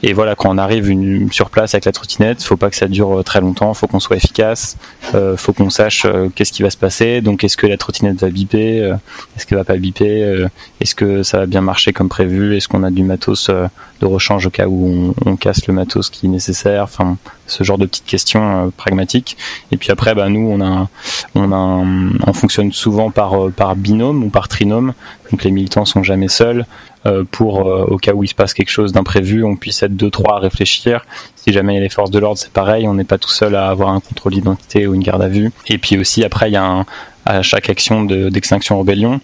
et 0.04 0.14
voilà, 0.14 0.36
quand 0.36 0.50
on 0.50 0.58
arrive 0.58 0.90
une, 0.90 1.32
sur 1.32 1.50
place 1.50 1.74
avec 1.74 1.86
la 1.86 1.92
trottinette, 1.92 2.44
faut 2.44 2.58
pas 2.58 2.70
que 2.70 2.76
ça 2.76 2.88
dure 2.88 3.24
très 3.24 3.42
longtemps, 3.42 3.74
faut 3.74 3.88
qu'on 3.88 4.00
soit 4.00 4.16
efficace, 4.16 4.78
euh, 5.16 5.36
faut 5.36 5.52
qu'on 5.52 5.70
sache 5.70 6.06
qu'est-ce 6.36 6.52
qui 6.52 6.62
va 6.62 6.70
se 6.70 6.78
passer. 6.78 7.22
Donc, 7.22 7.44
est-ce 7.44 7.58
que 7.58 7.66
la 7.66 7.76
trottinette 7.76 8.22
va 8.22 8.30
biper, 8.30 8.96
est-ce 9.36 9.46
qu'elle 9.46 9.58
va 9.58 9.64
pas 9.64 9.78
biper, 9.78 10.46
est-ce 10.80 10.96
que 10.96 11.24
ça 11.24 11.40
va 11.40 11.46
bien 11.48 11.62
marcher 11.62 11.92
comme 11.92 12.08
prévu, 12.08 12.56
est-ce 12.56 12.68
qu'on 12.68 12.84
a 12.84 12.92
du 12.92 13.04
matos 13.04 13.50
de 13.50 14.06
rechange 14.06 14.46
au 14.46 14.50
cas 14.50 14.68
où 14.68 15.14
on, 15.26 15.32
on, 15.32 15.36
casse 15.36 15.66
le 15.68 15.74
matos 15.74 16.10
qui 16.10 16.28
est 16.28 16.30
nécessaire. 16.30 16.84
Enfin, 16.84 17.18
ce 17.48 17.64
genre 17.64 17.78
de 17.78 17.86
petites 17.86 18.06
questions 18.06 18.72
pragmatiques. 18.78 19.38
Et 19.72 19.78
puis 19.78 19.92
après, 19.92 20.14
bah 20.16 20.30
nous, 20.30 20.48
on 20.48 20.62
a, 20.62 20.88
on 21.36 21.52
a, 21.52 21.56
on 21.66 22.34
fonctionne 22.34 22.72
souvent 22.72 23.12
par 23.12 23.52
par 23.52 23.76
binôme 23.76 24.24
ou 24.24 24.30
par 24.30 24.48
trinôme. 24.48 24.94
Donc 25.32 25.44
les 25.44 25.52
militants 25.52 25.86
sont 25.86 26.04
jamais 26.04 26.28
seuls. 26.28 26.66
Euh, 27.06 27.24
pour 27.30 27.68
euh, 27.68 27.86
au 27.86 27.98
cas 27.98 28.14
où 28.14 28.24
il 28.24 28.28
se 28.28 28.34
passe 28.34 28.56
quelque 28.56 28.72
chose 28.72 28.92
d'imprévu, 28.92 29.44
on 29.44 29.56
puisse 29.56 29.84
être 29.84 29.96
deux 29.96 30.10
trois 30.10 30.38
à 30.38 30.40
réfléchir. 30.40 31.06
Si 31.36 31.54
jamais 31.54 31.74
il 31.74 31.76
y 31.76 31.80
a 31.80 31.84
les 31.84 31.90
forces 31.90 32.10
de 32.10 32.18
l'ordre, 32.18 32.40
c'est 32.40 32.52
pareil, 32.52 32.88
on 32.88 32.96
n'est 32.96 33.04
pas 33.04 33.20
tout 33.20 33.30
seul 33.30 33.54
à 33.54 33.70
avoir 33.70 33.90
un 33.90 34.00
contrôle 34.00 34.34
d'identité 34.34 34.88
ou 34.88 34.96
une 34.96 35.04
garde 35.04 35.22
à 35.22 35.28
vue. 35.28 35.52
Et 35.68 35.78
puis 35.78 36.00
aussi 36.00 36.24
après, 36.24 36.50
il 36.50 36.54
y 36.54 36.58
a 36.58 36.66
un, 36.66 36.86
à 37.26 37.42
chaque 37.42 37.70
action 37.70 38.04
d'extinction 38.04 38.78
rébellion, 38.80 39.20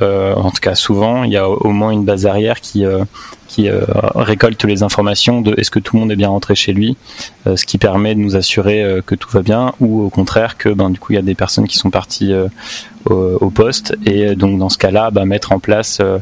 euh, 0.00 0.34
en 0.34 0.50
tout 0.50 0.60
cas 0.60 0.74
souvent, 0.74 1.24
il 1.24 1.32
y 1.32 1.36
a 1.36 1.48
au 1.48 1.70
moins 1.70 1.90
une 1.90 2.04
base 2.04 2.26
arrière 2.26 2.60
qui 2.60 2.84
euh, 2.84 3.04
qui 3.52 3.68
euh, 3.68 3.84
récolte 4.14 4.64
les 4.64 4.82
informations 4.82 5.42
de 5.42 5.54
est-ce 5.58 5.70
que 5.70 5.78
tout 5.78 5.96
le 5.96 6.00
monde 6.00 6.12
est 6.12 6.16
bien 6.16 6.30
rentré 6.30 6.54
chez 6.54 6.72
lui, 6.72 6.96
euh, 7.46 7.54
ce 7.54 7.66
qui 7.66 7.76
permet 7.76 8.14
de 8.14 8.20
nous 8.20 8.34
assurer 8.34 8.82
euh, 8.82 9.02
que 9.02 9.14
tout 9.14 9.28
va 9.30 9.42
bien, 9.42 9.74
ou 9.78 10.02
au 10.02 10.08
contraire 10.08 10.56
que 10.56 10.70
ben 10.70 10.88
du 10.88 10.98
coup 10.98 11.12
il 11.12 11.16
y 11.16 11.18
a 11.18 11.22
des 11.22 11.34
personnes 11.34 11.68
qui 11.68 11.76
sont 11.76 11.90
parties 11.90 12.32
au, 13.04 13.14
au, 13.14 13.50
poste 13.50 13.94
et 14.06 14.34
donc 14.36 14.58
dans 14.58 14.70
ce 14.70 14.78
cas-là, 14.78 15.10
ben, 15.10 15.26
mettre 15.26 15.52
en 15.52 15.58
place 15.58 15.98
euh, 16.00 16.18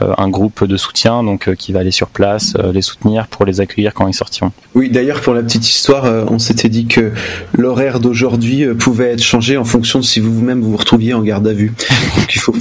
un 0.00 0.28
groupe 0.28 0.64
de 0.64 0.76
soutien 0.76 1.22
donc 1.22 1.48
euh, 1.48 1.54
qui 1.54 1.72
va 1.72 1.80
aller 1.80 1.90
sur 1.90 2.08
place 2.08 2.54
euh, 2.58 2.72
les 2.72 2.82
soutenir 2.82 3.26
pour 3.26 3.44
les 3.44 3.60
accueillir 3.60 3.92
quand 3.94 4.06
ils 4.08 4.14
sortiront. 4.14 4.52
Oui, 4.74 4.90
d'ailleurs 4.90 5.20
pour 5.20 5.34
la 5.34 5.42
petite 5.42 5.68
histoire, 5.68 6.04
on 6.30 6.38
s'était 6.38 6.68
dit 6.68 6.86
que 6.86 7.12
l'horaire 7.56 8.00
d'aujourd'hui 8.00 8.66
pouvait 8.74 9.12
être 9.12 9.22
changé 9.22 9.56
en 9.56 9.64
fonction 9.64 9.98
de 9.98 10.04
si 10.04 10.20
vous 10.20 10.32
vous-même 10.32 10.62
vous 10.62 10.70
vous 10.70 10.76
retrouviez 10.76 11.14
en 11.14 11.22
garde 11.22 11.46
à 11.46 11.52
vue. 11.52 11.72
Donc 12.16 12.34
il 12.34 12.40
faut 12.40 12.54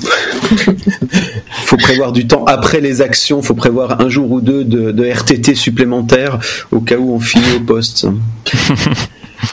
faut 1.51 1.77
prévoir 1.77 2.11
du 2.11 2.27
temps 2.27 2.43
après 2.45 2.81
les 2.81 3.01
actions, 3.01 3.39
il 3.39 3.45
faut 3.45 3.53
prévoir 3.53 4.01
un 4.01 4.09
jour 4.09 4.29
ou 4.31 4.41
deux 4.41 4.65
de, 4.65 4.91
de 4.91 5.05
RTT 5.05 5.55
supplémentaires 5.55 6.39
au 6.71 6.81
cas 6.81 6.97
où 6.97 7.13
on 7.13 7.19
finit 7.19 7.55
au 7.57 7.61
poste. 7.61 8.07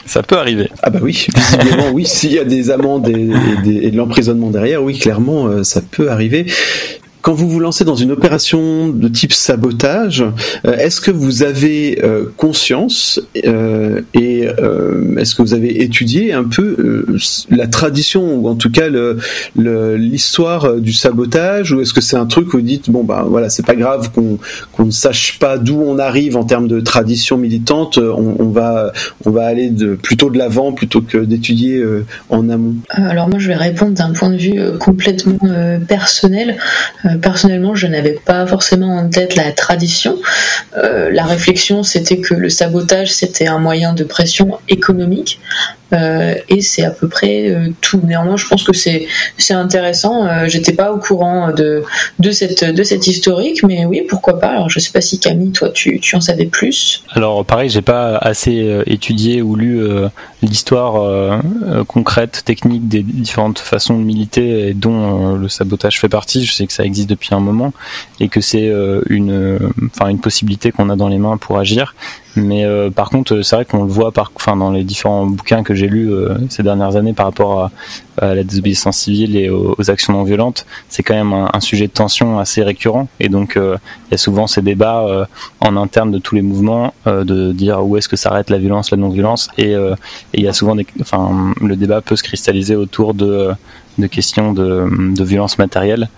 Ça 0.05 0.21
peut 0.21 0.37
arriver. 0.37 0.69
Ah 0.83 0.91
bah 0.91 0.99
oui, 1.01 1.25
visiblement 1.35 1.89
oui, 1.91 2.05
s'il 2.05 2.31
y 2.31 2.37
a 2.37 2.43
des 2.43 2.69
amendes 2.69 3.09
et, 3.09 3.31
et, 3.65 3.87
et 3.87 3.91
de 3.91 3.97
l'emprisonnement 3.97 4.51
derrière, 4.51 4.83
oui, 4.83 4.99
clairement, 4.99 5.63
ça 5.63 5.81
peut 5.81 6.11
arriver 6.11 6.45
quand 7.21 7.33
vous 7.33 7.49
vous 7.49 7.59
lancez 7.59 7.83
dans 7.83 7.95
une 7.95 8.11
opération 8.11 8.87
de 8.87 9.07
type 9.07 9.33
sabotage, 9.33 10.23
euh, 10.65 10.77
est-ce 10.77 11.01
que 11.01 11.11
vous 11.11 11.43
avez 11.43 12.03
euh, 12.03 12.31
conscience 12.37 13.21
euh, 13.45 14.01
et 14.39 14.47
est-ce 15.17 15.35
que 15.35 15.41
vous 15.41 15.53
avez 15.53 15.83
étudié 15.83 16.33
un 16.33 16.43
peu 16.43 17.05
la 17.49 17.67
tradition 17.67 18.35
ou 18.35 18.47
en 18.47 18.55
tout 18.55 18.71
cas 18.71 18.87
l'histoire 19.55 20.75
du 20.75 20.93
sabotage 20.93 21.71
ou 21.71 21.81
est-ce 21.81 21.93
que 21.93 22.01
c'est 22.01 22.17
un 22.17 22.25
truc 22.25 22.53
où 22.53 22.57
vous 22.57 22.63
dites 22.63 22.89
bon 22.89 23.03
bah 23.03 23.25
voilà 23.27 23.49
c'est 23.49 23.65
pas 23.65 23.75
grave 23.75 24.11
qu'on 24.11 24.85
ne 24.85 24.91
sache 24.91 25.39
pas 25.39 25.57
d'où 25.57 25.81
on 25.81 25.99
arrive 25.99 26.37
en 26.37 26.43
termes 26.43 26.67
de 26.67 26.79
tradition 26.79 27.37
militante, 27.37 27.97
on, 27.97 28.49
va 28.49 28.91
on 29.25 29.31
va 29.31 29.45
aller 29.45 29.69
de, 29.69 29.95
plutôt 29.95 30.29
de 30.29 30.37
l'avant 30.37 30.71
plutôt 30.73 31.01
que 31.01 31.17
d'étudier 31.17 31.83
en 32.29 32.49
amont? 32.49 32.75
Alors 32.89 33.29
moi 33.29 33.39
je 33.39 33.47
vais 33.47 33.55
répondre 33.55 33.93
d'un 33.93 34.11
point 34.11 34.29
de 34.29 34.37
vue 34.37 34.61
complètement 34.79 35.37
personnel. 35.87 36.57
Euh, 37.05 37.17
personnellement, 37.17 37.75
je 37.75 37.87
n'avais 37.87 38.13
pas 38.13 38.45
forcément 38.45 38.97
en 38.97 39.09
tête 39.09 39.35
la 39.35 39.51
tradition. 39.51 40.17
Euh, 40.77 41.09
la 41.11 41.25
réflexion, 41.25 41.83
c'était 41.83 42.19
que 42.19 42.33
le 42.33 42.49
sabotage, 42.49 43.11
c'était 43.11 43.47
un 43.47 43.59
moyen 43.59 43.93
de 43.93 44.03
pression 44.03 44.28
économique. 44.67 45.39
Euh, 45.93 46.35
et 46.49 46.61
c'est 46.61 46.83
à 46.83 46.91
peu 46.91 47.07
près 47.07 47.49
euh, 47.49 47.69
tout. 47.81 47.99
Néanmoins, 48.03 48.37
je 48.37 48.47
pense 48.47 48.63
que 48.63 48.73
c'est 48.73 49.07
c'est 49.37 49.53
intéressant. 49.53 50.25
Euh, 50.27 50.47
J'étais 50.47 50.73
pas 50.73 50.91
au 50.91 50.97
courant 50.97 51.51
de 51.51 51.83
de 52.19 52.31
cette 52.31 52.63
de 52.63 52.83
cette 52.83 53.07
historique, 53.07 53.63
mais 53.63 53.85
oui, 53.85 54.03
pourquoi 54.07 54.39
pas. 54.39 54.49
Alors, 54.49 54.69
je 54.69 54.79
sais 54.79 54.91
pas 54.91 55.01
si 55.01 55.19
Camille, 55.19 55.51
toi, 55.51 55.69
tu, 55.69 55.99
tu 55.99 56.15
en 56.15 56.21
savais 56.21 56.45
plus. 56.45 57.03
Alors, 57.11 57.43
pareil, 57.43 57.69
j'ai 57.69 57.81
pas 57.81 58.17
assez 58.17 58.61
euh, 58.63 58.83
étudié 58.85 59.41
ou 59.41 59.55
lu 59.55 59.79
l'histoire 60.41 61.41
concrète, 61.87 62.43
technique 62.45 62.87
des 62.87 63.01
différentes 63.01 63.59
façons 63.59 63.97
de 63.97 64.03
militer, 64.03 64.73
dont 64.73 65.35
le 65.35 65.49
sabotage 65.49 65.99
fait 65.99 66.09
partie. 66.09 66.45
Je 66.45 66.53
sais 66.53 66.67
que 66.67 66.73
ça 66.73 66.83
existe 66.83 67.09
depuis 67.09 67.33
un 67.33 67.39
moment 67.39 67.73
et 68.19 68.29
que 68.29 68.41
c'est 68.41 68.71
une 69.09 69.59
enfin 69.93 70.09
une 70.09 70.19
possibilité 70.19 70.71
qu'on 70.71 70.89
a 70.89 70.95
dans 70.95 71.07
les 71.07 71.17
mains 71.17 71.37
pour 71.37 71.57
agir. 71.57 71.95
Mais 72.39 72.65
euh, 72.65 72.89
par 72.89 73.09
contre, 73.09 73.41
c'est 73.41 73.55
vrai 73.55 73.65
qu'on 73.65 73.83
le 73.83 73.91
voit 73.91 74.11
par, 74.11 74.31
enfin, 74.35 74.55
dans 74.55 74.71
les 74.71 74.83
différents 74.83 75.25
bouquins 75.25 75.63
que 75.63 75.75
j'ai 75.75 75.87
lus 75.87 76.11
euh, 76.11 76.35
ces 76.49 76.63
dernières 76.63 76.95
années 76.95 77.13
par 77.13 77.25
rapport 77.25 77.61
à, 77.61 77.71
à, 78.17 78.33
la 78.33 78.43
désobéissance 78.43 78.97
civile 78.97 79.35
et 79.35 79.49
aux, 79.49 79.89
actions 79.89 80.13
non 80.13 80.23
violentes, 80.23 80.65
c'est 80.87 81.03
quand 81.03 81.13
même 81.13 81.33
un, 81.33 81.59
sujet 81.59 81.87
de 81.87 81.91
tension 81.91 82.39
assez 82.39 82.63
récurrent. 82.63 83.07
Et 83.19 83.29
donc, 83.29 83.57
euh, 83.57 83.77
il 84.07 84.11
y 84.11 84.15
a 84.15 84.17
souvent 84.17 84.47
ces 84.47 84.61
débats 84.61 85.27
en 85.59 85.77
interne 85.77 86.11
de 86.11 86.19
tous 86.19 86.35
les 86.35 86.41
mouvements 86.41 86.93
de 87.05 87.51
dire 87.51 87.85
où 87.85 87.97
est-ce 87.97 88.09
que 88.09 88.15
s'arrête 88.15 88.49
la 88.49 88.57
violence, 88.57 88.91
la 88.91 88.97
non-violence. 88.97 89.49
Et, 89.57 89.75
il 90.33 90.43
y 90.43 90.47
a 90.47 90.53
souvent, 90.53 90.75
des, 90.75 90.85
enfin, 91.01 91.53
le 91.61 91.75
débat 91.75 92.01
peut 92.01 92.15
se 92.15 92.23
cristalliser 92.23 92.75
autour 92.75 93.13
de 93.13 93.49
de 93.99 94.07
questions 94.07 94.53
de, 94.53 95.23
violence 95.23 95.57
matérielle. 95.57 96.09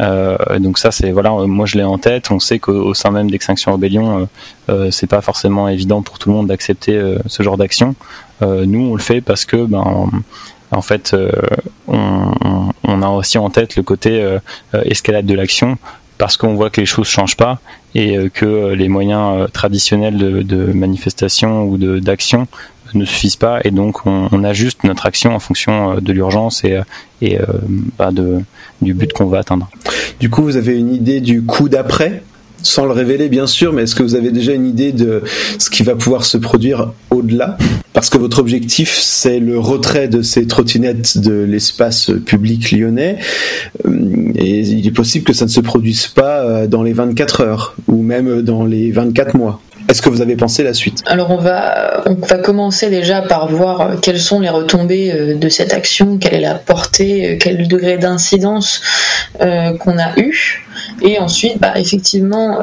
Euh, 0.00 0.36
donc 0.58 0.78
ça, 0.78 0.90
c'est 0.90 1.10
voilà, 1.10 1.30
moi 1.30 1.66
je 1.66 1.76
l'ai 1.76 1.84
en 1.84 1.98
tête. 1.98 2.30
On 2.30 2.40
sait 2.40 2.58
qu'au 2.58 2.94
sein 2.94 3.10
même 3.10 3.30
d'Extinction 3.30 3.72
Rebellion, 3.72 4.18
euh, 4.18 4.24
euh, 4.70 4.90
c'est 4.90 5.06
pas 5.06 5.20
forcément 5.20 5.68
évident 5.68 6.02
pour 6.02 6.18
tout 6.18 6.30
le 6.30 6.36
monde 6.36 6.48
d'accepter 6.48 6.96
euh, 6.96 7.18
ce 7.26 7.42
genre 7.42 7.56
d'action. 7.56 7.94
Euh, 8.42 8.64
nous, 8.66 8.80
on 8.80 8.94
le 8.94 9.00
fait 9.00 9.20
parce 9.20 9.44
que, 9.44 9.64
ben, 9.64 10.10
en 10.70 10.82
fait, 10.82 11.14
on, 11.86 12.32
on, 12.82 13.02
a 13.02 13.08
aussi 13.08 13.38
en 13.38 13.48
tête 13.48 13.76
le 13.76 13.84
côté 13.84 14.26
escalade 14.72 15.24
de 15.24 15.34
l'action 15.34 15.78
parce 16.18 16.36
qu'on 16.36 16.54
voit 16.54 16.68
que 16.70 16.80
les 16.80 16.86
choses 16.86 17.06
changent 17.06 17.36
pas 17.36 17.60
et 17.94 18.28
que 18.30 18.72
les 18.72 18.88
moyens 18.88 19.48
traditionnels 19.52 20.44
de 20.44 20.72
manifestation 20.72 21.62
ou 21.62 21.78
d'action 22.00 22.48
ne 22.94 23.04
suffisent 23.04 23.36
pas 23.36 23.60
et 23.64 23.70
donc 23.70 24.06
on, 24.06 24.44
ajuste 24.44 24.84
notre 24.84 25.06
action 25.06 25.34
en 25.34 25.38
fonction 25.38 25.92
euh, 25.92 26.00
de 26.00 26.12
l'urgence 26.12 26.64
et, 26.64 26.74
euh, 26.74 26.82
et 27.22 27.38
euh, 27.38 27.44
bah 27.98 28.10
de, 28.12 28.40
du 28.82 28.94
but 28.94 29.12
qu'on 29.12 29.26
va 29.26 29.38
atteindre. 29.38 29.70
Du 30.20 30.28
coup, 30.28 30.42
vous 30.42 30.56
avez 30.56 30.78
une 30.78 30.94
idée 30.94 31.20
du 31.20 31.42
coup 31.42 31.68
d'après 31.68 32.22
sans 32.62 32.86
le 32.86 32.92
révéler 32.92 33.28
bien 33.28 33.46
sûr, 33.46 33.74
mais 33.74 33.82
est-ce 33.82 33.94
que 33.94 34.02
vous 34.02 34.14
avez 34.14 34.30
déjà 34.30 34.54
une 34.54 34.66
idée 34.66 34.92
de 34.92 35.22
ce 35.58 35.68
qui 35.68 35.82
va 35.82 35.94
pouvoir 35.96 36.24
se 36.24 36.38
produire 36.38 36.92
au-delà? 37.10 37.58
Parce 37.92 38.08
que 38.08 38.16
votre 38.16 38.38
objectif, 38.38 38.94
c'est 38.98 39.38
le 39.38 39.58
retrait 39.58 40.08
de 40.08 40.22
ces 40.22 40.46
trottinettes 40.46 41.18
de 41.18 41.42
l'espace 41.42 42.10
public 42.24 42.72
lyonnais, 42.72 43.18
et 44.34 44.60
il 44.60 44.86
est 44.86 44.92
possible 44.92 45.26
que 45.26 45.34
ça 45.34 45.44
ne 45.44 45.50
se 45.50 45.60
produise 45.60 46.06
pas 46.06 46.66
dans 46.66 46.82
les 46.82 46.94
24 46.94 47.42
heures, 47.42 47.76
ou 47.86 48.02
même 48.02 48.40
dans 48.40 48.64
les 48.64 48.90
24 48.92 49.36
mois. 49.36 49.60
Est-ce 49.88 50.02
que 50.02 50.08
vous 50.08 50.22
avez 50.22 50.36
pensé 50.36 50.62
la 50.62 50.74
suite 50.74 51.02
Alors 51.06 51.30
on 51.30 51.36
va, 51.36 52.02
on 52.06 52.14
va 52.14 52.38
commencer 52.38 52.90
déjà 52.90 53.22
par 53.22 53.48
voir 53.48 54.00
quelles 54.00 54.20
sont 54.20 54.40
les 54.40 54.48
retombées 54.48 55.34
de 55.34 55.48
cette 55.48 55.72
action, 55.72 56.18
quelle 56.18 56.34
est 56.34 56.40
la 56.40 56.54
portée, 56.54 57.38
quel 57.40 57.68
degré 57.68 57.98
d'incidence 57.98 58.80
qu'on 59.38 59.98
a 59.98 60.18
eu. 60.18 60.64
Et 61.02 61.18
ensuite, 61.18 61.58
bah, 61.58 61.72
effectivement, 61.76 62.60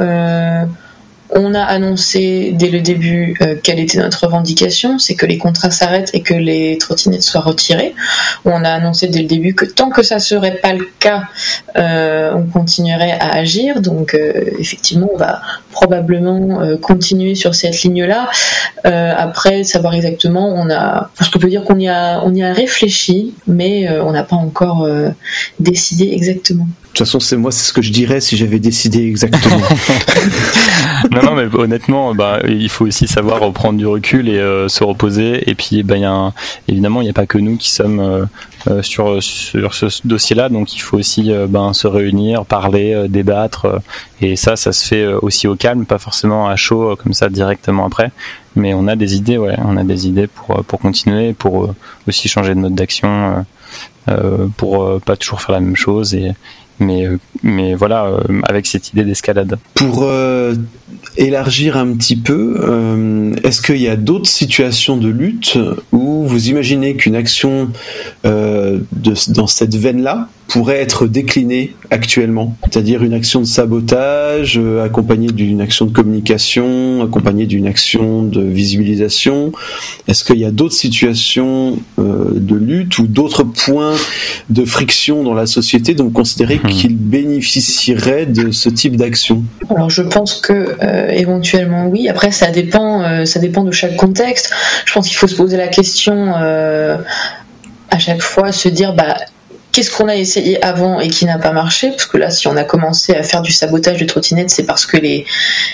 on 1.33 1.53
a 1.53 1.63
annoncé 1.63 2.51
dès 2.53 2.69
le 2.69 2.81
début 2.81 3.37
euh, 3.41 3.55
quelle 3.61 3.79
était 3.79 3.97
notre 3.97 4.25
revendication, 4.25 4.99
c'est 4.99 5.15
que 5.15 5.25
les 5.25 5.37
contrats 5.37 5.71
s'arrêtent 5.71 6.11
et 6.13 6.21
que 6.21 6.33
les 6.33 6.77
trottinettes 6.77 7.23
soient 7.23 7.41
retirées. 7.41 7.95
On 8.45 8.63
a 8.63 8.69
annoncé 8.69 9.07
dès 9.07 9.21
le 9.21 9.27
début 9.27 9.55
que 9.55 9.65
tant 9.65 9.89
que 9.89 10.03
ça 10.03 10.19
serait 10.19 10.57
pas 10.57 10.73
le 10.73 10.87
cas, 10.99 11.23
euh, 11.77 12.33
on 12.35 12.43
continuerait 12.43 13.17
à 13.19 13.33
agir. 13.35 13.81
Donc 13.81 14.13
euh, 14.13 14.51
effectivement, 14.59 15.09
on 15.13 15.17
va 15.17 15.41
probablement 15.71 16.59
continuer 16.81 17.35
sur 17.35 17.55
cette 17.55 17.81
ligne-là. 17.83 18.29
après, 18.83 19.63
savoir 19.63 19.93
exactement, 19.93 20.53
on 20.53 20.69
a, 20.69 21.09
je 21.21 21.29
peux 21.31 21.47
dire 21.47 21.63
qu'on 21.63 21.79
y 21.79 21.83
y 21.83 22.43
a 22.43 22.53
réfléchi, 22.53 23.33
mais 23.47 23.89
on 23.99 24.11
n'a 24.11 24.23
pas 24.23 24.35
encore 24.35 24.87
décidé 25.59 26.11
exactement. 26.11 26.67
De 26.91 26.97
toute 26.97 27.07
façon, 27.07 27.21
c'est 27.21 27.37
moi, 27.37 27.53
c'est 27.53 27.63
ce 27.63 27.71
que 27.71 27.81
je 27.81 27.89
dirais 27.89 28.19
si 28.19 28.35
j'avais 28.35 28.59
décidé 28.59 29.07
exactement. 29.07 29.55
non, 31.11 31.23
non, 31.23 31.35
mais 31.35 31.47
honnêtement, 31.57 32.13
bah, 32.13 32.39
il 32.45 32.67
faut 32.67 32.85
aussi 32.85 33.07
savoir 33.07 33.49
prendre 33.53 33.79
du 33.79 33.87
recul 33.87 34.27
et 34.27 34.37
euh, 34.37 34.67
se 34.67 34.83
reposer. 34.83 35.49
Et 35.49 35.55
puis, 35.55 35.83
bah, 35.83 35.95
y 35.95 36.03
a 36.03 36.33
évidemment, 36.67 36.99
il 36.99 37.05
n'y 37.05 37.09
a 37.09 37.13
pas 37.13 37.25
que 37.25 37.37
nous 37.37 37.55
qui 37.55 37.69
sommes 37.69 38.01
euh, 38.01 38.25
euh, 38.67 38.81
sur 38.81 39.23
sur 39.23 39.73
ce 39.73 39.85
dossier-là, 40.03 40.49
donc 40.49 40.75
il 40.75 40.79
faut 40.79 40.97
aussi 40.97 41.31
ben, 41.47 41.71
se 41.71 41.87
réunir, 41.87 42.43
parler, 42.43 43.05
débattre. 43.07 43.81
et 44.19 44.35
ça, 44.35 44.57
ça 44.57 44.73
se 44.73 44.85
fait 44.85 45.07
aussi 45.07 45.47
au 45.47 45.55
calme, 45.55 45.85
pas 45.85 45.97
forcément 45.97 46.49
à 46.49 46.57
chaud 46.57 46.97
comme 47.01 47.13
ça 47.13 47.29
directement 47.29 47.85
après. 47.85 48.11
Mais 48.57 48.73
on 48.73 48.85
a 48.89 48.97
des 48.97 49.15
idées, 49.15 49.37
ouais, 49.37 49.55
on 49.63 49.77
a 49.77 49.85
des 49.85 50.07
idées 50.07 50.27
pour 50.27 50.61
pour 50.65 50.79
continuer, 50.79 51.31
pour 51.31 51.73
aussi 52.05 52.27
changer 52.27 52.53
de 52.53 52.59
mode 52.59 52.75
d'action. 52.75 53.45
pour 54.57 54.99
pas 55.01 55.15
toujours 55.15 55.41
faire 55.41 55.53
la 55.53 55.61
même 55.61 55.77
chose 55.77 56.13
et, 56.13 56.33
mais, 56.81 57.05
euh, 57.05 57.17
mais 57.43 57.75
voilà, 57.75 58.05
euh, 58.07 58.41
avec 58.43 58.65
cette 58.65 58.89
idée 58.89 59.03
d'escalade. 59.03 59.57
Pour 59.75 60.03
euh, 60.03 60.55
élargir 61.15 61.77
un 61.77 61.93
petit 61.93 62.15
peu, 62.15 62.57
est-ce 63.43 63.61
qu'il 63.61 63.77
y 63.77 63.87
a 63.87 63.95
d'autres 63.95 64.29
situations 64.29 64.97
de 64.97 65.07
lutte 65.07 65.57
où 65.91 66.25
vous 66.27 66.49
imaginez 66.49 66.95
qu'une 66.95 67.15
action 67.15 67.69
de, 68.23 68.83
dans 69.29 69.47
cette 69.47 69.75
veine-là 69.75 70.29
pourrait 70.51 70.81
être 70.81 71.07
déclinée 71.07 71.73
actuellement, 71.91 72.57
c'est-à-dire 72.63 73.03
une 73.03 73.13
action 73.13 73.39
de 73.39 73.45
sabotage 73.45 74.57
euh, 74.57 74.83
accompagnée 74.83 75.31
d'une 75.31 75.61
action 75.61 75.85
de 75.85 75.93
communication, 75.93 77.01
accompagnée 77.01 77.45
d'une 77.45 77.67
action 77.67 78.21
de 78.23 78.41
visibilisation. 78.41 79.53
Est-ce 80.09 80.25
qu'il 80.25 80.39
y 80.39 80.43
a 80.43 80.51
d'autres 80.51 80.75
situations 80.75 81.79
euh, 81.99 82.31
de 82.33 82.55
lutte 82.55 82.99
ou 82.99 83.07
d'autres 83.07 83.43
points 83.43 83.95
de 84.49 84.65
friction 84.65 85.23
dans 85.23 85.33
la 85.33 85.45
société 85.45 85.93
dont 85.93 86.03
vous 86.05 86.09
considérez 86.09 86.59
mhm. 86.61 86.69
qu'ils 86.69 86.97
bénéficieraient 86.97 88.25
de 88.25 88.51
ce 88.51 88.67
type 88.67 88.97
d'action? 88.97 89.45
Alors 89.69 89.89
je 89.89 90.01
pense 90.01 90.41
que 90.41 90.75
euh, 90.83 91.07
éventuellement 91.11 91.87
oui. 91.87 92.09
Après 92.09 92.31
ça 92.33 92.51
dépend, 92.51 93.25
ça 93.25 93.39
dépend 93.39 93.63
de 93.63 93.71
chaque 93.71 93.95
contexte. 93.95 94.53
Je 94.85 94.91
pense 94.91 95.07
qu'il 95.07 95.15
faut 95.15 95.27
se 95.27 95.35
poser 95.35 95.55
la 95.55 95.69
question 95.69 96.33
à 96.33 97.99
chaque 97.99 98.21
fois, 98.21 98.51
se 98.51 98.67
dire 98.67 98.93
bah 98.93 99.15
qu'est-ce 99.71 99.91
qu'on 99.91 100.07
a 100.07 100.15
essayé 100.15 100.63
avant 100.63 100.99
et 100.99 101.07
qui 101.07 101.25
n'a 101.25 101.37
pas 101.37 101.51
marché? 101.51 101.89
Parce 101.89 102.05
que 102.05 102.17
là, 102.17 102.29
si 102.29 102.47
on 102.47 102.57
a 102.57 102.63
commencé 102.63 103.15
à 103.15 103.23
faire 103.23 103.41
du 103.41 103.51
sabotage 103.51 103.99
de 103.99 104.05
trottinettes, 104.05 104.49
c'est 104.49 104.65
parce 104.65 104.85
que 104.85 104.97
les, 104.97 105.25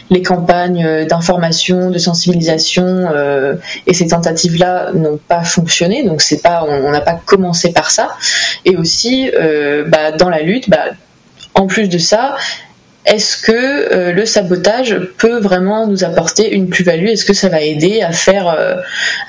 les 0.09 0.21
campagnes 0.21 0.85
euh, 0.85 1.05
d'information, 1.05 1.89
de 1.89 1.97
sensibilisation 1.97 2.85
euh, 2.85 3.55
et 3.85 3.93
ces 3.93 4.07
tentatives-là 4.07 4.91
n'ont 4.93 5.17
pas 5.17 5.43
fonctionné. 5.43 6.03
Donc 6.03 6.21
c'est 6.21 6.41
pas, 6.41 6.63
on 6.67 6.91
n'a 6.91 7.01
pas 7.01 7.19
commencé 7.25 7.71
par 7.71 7.91
ça. 7.91 8.15
Et 8.65 8.75
aussi, 8.75 9.31
euh, 9.33 9.83
bah, 9.87 10.11
dans 10.11 10.29
la 10.29 10.41
lutte, 10.41 10.69
bah, 10.69 10.85
en 11.53 11.67
plus 11.67 11.89
de 11.89 11.97
ça, 11.97 12.35
est-ce 13.07 13.37
que 13.37 13.51
euh, 13.53 14.11
le 14.11 14.25
sabotage 14.25 14.99
peut 15.17 15.39
vraiment 15.39 15.87
nous 15.87 16.03
apporter 16.03 16.53
une 16.53 16.67
plus-value? 16.67 17.05
Est-ce 17.05 17.23
que 17.23 17.33
ça 17.33 17.47
va 17.47 17.61
aider 17.61 18.01
à 18.01 18.11
faire, 18.11 18.49
euh, 18.49 18.75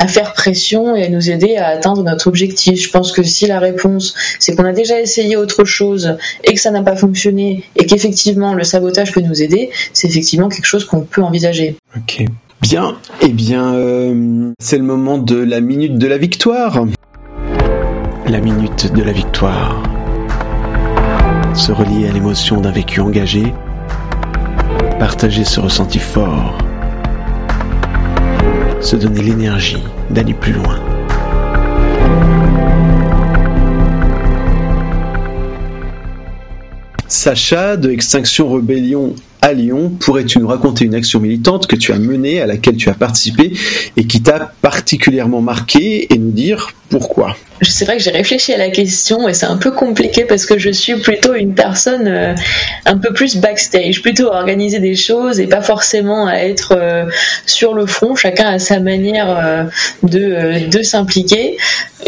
à 0.00 0.08
faire 0.08 0.32
pression 0.32 0.96
et 0.96 1.04
à 1.04 1.08
nous 1.08 1.30
aider 1.30 1.56
à 1.56 1.68
atteindre 1.68 2.02
notre 2.02 2.26
objectif? 2.26 2.82
Je 2.82 2.90
pense 2.90 3.12
que 3.12 3.22
si 3.22 3.46
la 3.46 3.60
réponse 3.60 4.14
c'est 4.40 4.56
qu'on 4.56 4.64
a 4.64 4.72
déjà 4.72 5.00
essayé 5.00 5.36
autre 5.36 5.64
chose 5.64 6.16
et 6.42 6.54
que 6.54 6.60
ça 6.60 6.72
n'a 6.72 6.82
pas 6.82 6.96
fonctionné 6.96 7.62
et 7.76 7.86
qu'effectivement 7.86 8.52
le 8.52 8.64
sabotage 8.64 9.12
peut 9.12 9.20
nous 9.20 9.42
aider, 9.42 9.70
c'est 9.92 10.08
effectivement 10.08 10.48
quelque 10.48 10.66
chose 10.66 10.84
qu'on 10.84 11.02
peut 11.02 11.22
envisager. 11.22 11.76
Ok. 11.96 12.24
Bien, 12.60 12.96
eh 13.20 13.28
bien, 13.28 13.74
euh, 13.74 14.50
c'est 14.58 14.78
le 14.78 14.82
moment 14.82 15.18
de 15.18 15.36
la 15.36 15.60
minute 15.60 15.96
de 15.96 16.08
la 16.08 16.18
victoire. 16.18 16.84
La 18.26 18.40
minute 18.40 18.92
de 18.92 19.02
la 19.04 19.12
victoire. 19.12 19.80
Se 21.54 21.70
relier 21.70 22.08
à 22.08 22.12
l'émotion 22.12 22.60
d'un 22.60 22.72
vécu 22.72 23.00
engagé 23.00 23.54
partager 24.98 25.44
ce 25.44 25.60
ressenti 25.60 25.98
fort, 25.98 26.58
se 28.80 28.96
donner 28.96 29.22
l'énergie 29.22 29.82
d'aller 30.10 30.34
plus 30.34 30.52
loin. 30.52 30.80
Sacha 37.06 37.76
de 37.76 37.90
Extinction 37.90 38.48
Rebellion 38.48 39.14
à 39.40 39.52
Lyon, 39.52 39.90
pourrais-tu 40.00 40.40
nous 40.40 40.48
raconter 40.48 40.84
une 40.84 40.94
action 40.94 41.20
militante 41.20 41.66
que 41.66 41.76
tu 41.76 41.92
as 41.92 41.98
menée, 41.98 42.40
à 42.40 42.46
laquelle 42.46 42.76
tu 42.76 42.88
as 42.88 42.94
participé 42.94 43.52
et 43.96 44.04
qui 44.04 44.20
t'a 44.20 44.52
particulièrement 44.62 45.40
marqué 45.40 46.12
et 46.12 46.18
nous 46.18 46.32
dire 46.32 46.72
pourquoi 46.90 47.36
c'est 47.62 47.84
vrai 47.84 47.96
que 47.96 48.02
j'ai 48.02 48.10
réfléchi 48.10 48.52
à 48.52 48.58
la 48.58 48.70
question 48.70 49.28
et 49.28 49.34
c'est 49.34 49.46
un 49.46 49.56
peu 49.56 49.70
compliqué 49.70 50.24
parce 50.24 50.46
que 50.46 50.58
je 50.58 50.70
suis 50.70 50.96
plutôt 50.96 51.34
une 51.34 51.54
personne 51.54 52.06
euh, 52.06 52.34
un 52.86 52.98
peu 52.98 53.12
plus 53.12 53.36
backstage, 53.36 54.00
plutôt 54.02 54.32
à 54.32 54.36
organiser 54.36 54.78
des 54.78 54.94
choses 54.94 55.40
et 55.40 55.46
pas 55.46 55.62
forcément 55.62 56.26
à 56.26 56.36
être 56.36 56.76
euh, 56.76 57.06
sur 57.46 57.74
le 57.74 57.86
front. 57.86 58.14
Chacun 58.14 58.48
a 58.48 58.58
sa 58.58 58.78
manière 58.78 59.28
euh, 59.30 59.64
de, 60.02 60.68
de 60.68 60.82
s'impliquer. 60.82 61.56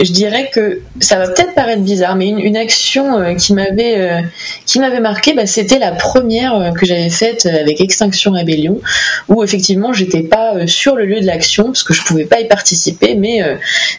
Je 0.00 0.12
dirais 0.12 0.50
que 0.54 0.80
ça 1.00 1.16
va 1.16 1.26
peut-être 1.26 1.54
paraître 1.54 1.82
bizarre, 1.82 2.14
mais 2.14 2.28
une, 2.28 2.56
action 2.56 3.34
qui 3.34 3.54
m'avait 3.54 4.22
qui 4.64 4.78
m'avait 4.78 5.00
marqué, 5.00 5.34
bah, 5.34 5.46
c'était 5.46 5.80
la 5.80 5.90
première 5.90 6.72
que 6.78 6.86
j'avais 6.86 7.10
faite 7.10 7.46
avec 7.46 7.80
Extinction 7.80 8.30
Rébellion, 8.30 8.80
où 9.28 9.42
effectivement 9.42 9.92
j'étais 9.92 10.22
pas 10.22 10.66
sur 10.68 10.94
le 10.94 11.06
lieu 11.06 11.20
de 11.20 11.26
l'action 11.26 11.64
parce 11.64 11.82
que 11.82 11.92
je 11.92 12.02
pouvais 12.02 12.24
pas 12.24 12.38
y 12.38 12.46
participer, 12.46 13.16
mais 13.16 13.42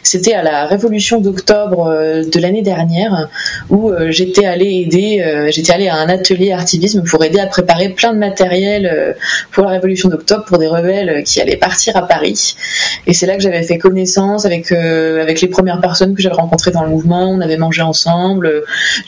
c'était 0.02 0.32
à 0.32 0.42
la 0.42 0.66
Révolution 0.72 1.20
d'octobre 1.20 1.42
octobre 1.42 1.88
euh, 1.88 2.22
de 2.24 2.40
l'année 2.40 2.62
dernière 2.62 3.28
où 3.68 3.90
euh, 3.90 4.10
j'étais 4.10 4.46
allée 4.46 4.84
aider, 4.86 5.22
euh, 5.22 5.50
j'étais 5.50 5.72
allée 5.72 5.88
à 5.88 5.96
un 5.96 6.08
atelier 6.08 6.52
artivisme 6.52 7.02
pour 7.02 7.22
aider 7.24 7.40
à 7.40 7.46
préparer 7.46 7.90
plein 7.90 8.12
de 8.12 8.18
matériel 8.18 9.16
pour 9.50 9.64
la 9.64 9.70
Révolution 9.70 10.08
d'octobre 10.08 10.44
pour 10.44 10.58
des 10.58 10.68
rebelles 10.68 11.24
qui 11.24 11.40
allaient 11.40 11.56
partir 11.56 11.96
à 11.96 12.06
Paris. 12.06 12.56
Et 13.06 13.12
c'est 13.12 13.26
là 13.26 13.36
que 13.36 13.42
j'avais 13.42 13.62
fait 13.62 13.78
connaissance 13.78 14.44
avec 14.44 14.72
avec 14.72 15.40
les 15.40 15.48
premières 15.48 15.80
personnes 15.80 16.14
que 16.14 16.22
j'avais 16.22 16.36
rencontrées 16.36 16.70
dans 16.70 16.84
le 16.84 16.90
mouvement. 16.90 17.30
On 17.30 17.40
avait 17.40 17.56
mangé 17.56 17.82
ensemble. 17.82 18.62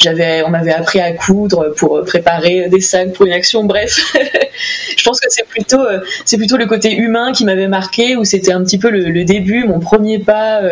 On 0.04 0.50
m'avait 0.50 0.72
appris 0.72 1.00
à 1.00 1.12
coudre 1.12 1.72
pour 1.76 2.02
préparer 2.04 2.68
des 2.68 2.80
sacs 2.80 3.12
pour 3.12 3.26
une 3.26 3.32
action. 3.32 3.64
Bref, 3.64 4.14
je 5.04 5.10
pense 5.10 5.20
que 5.20 5.26
c'est 5.28 5.46
plutôt 5.46 5.82
c'est 6.24 6.38
plutôt 6.38 6.56
le 6.56 6.66
côté 6.66 6.94
humain 6.94 7.32
qui 7.32 7.44
m'avait 7.44 7.68
marqué 7.68 8.16
où 8.16 8.24
c'était 8.24 8.52
un 8.52 8.62
petit 8.64 8.78
peu 8.78 8.90
le, 8.90 9.24
début, 9.24 9.64
mon 9.64 9.80
premier 9.80 10.18
pas 10.18 10.62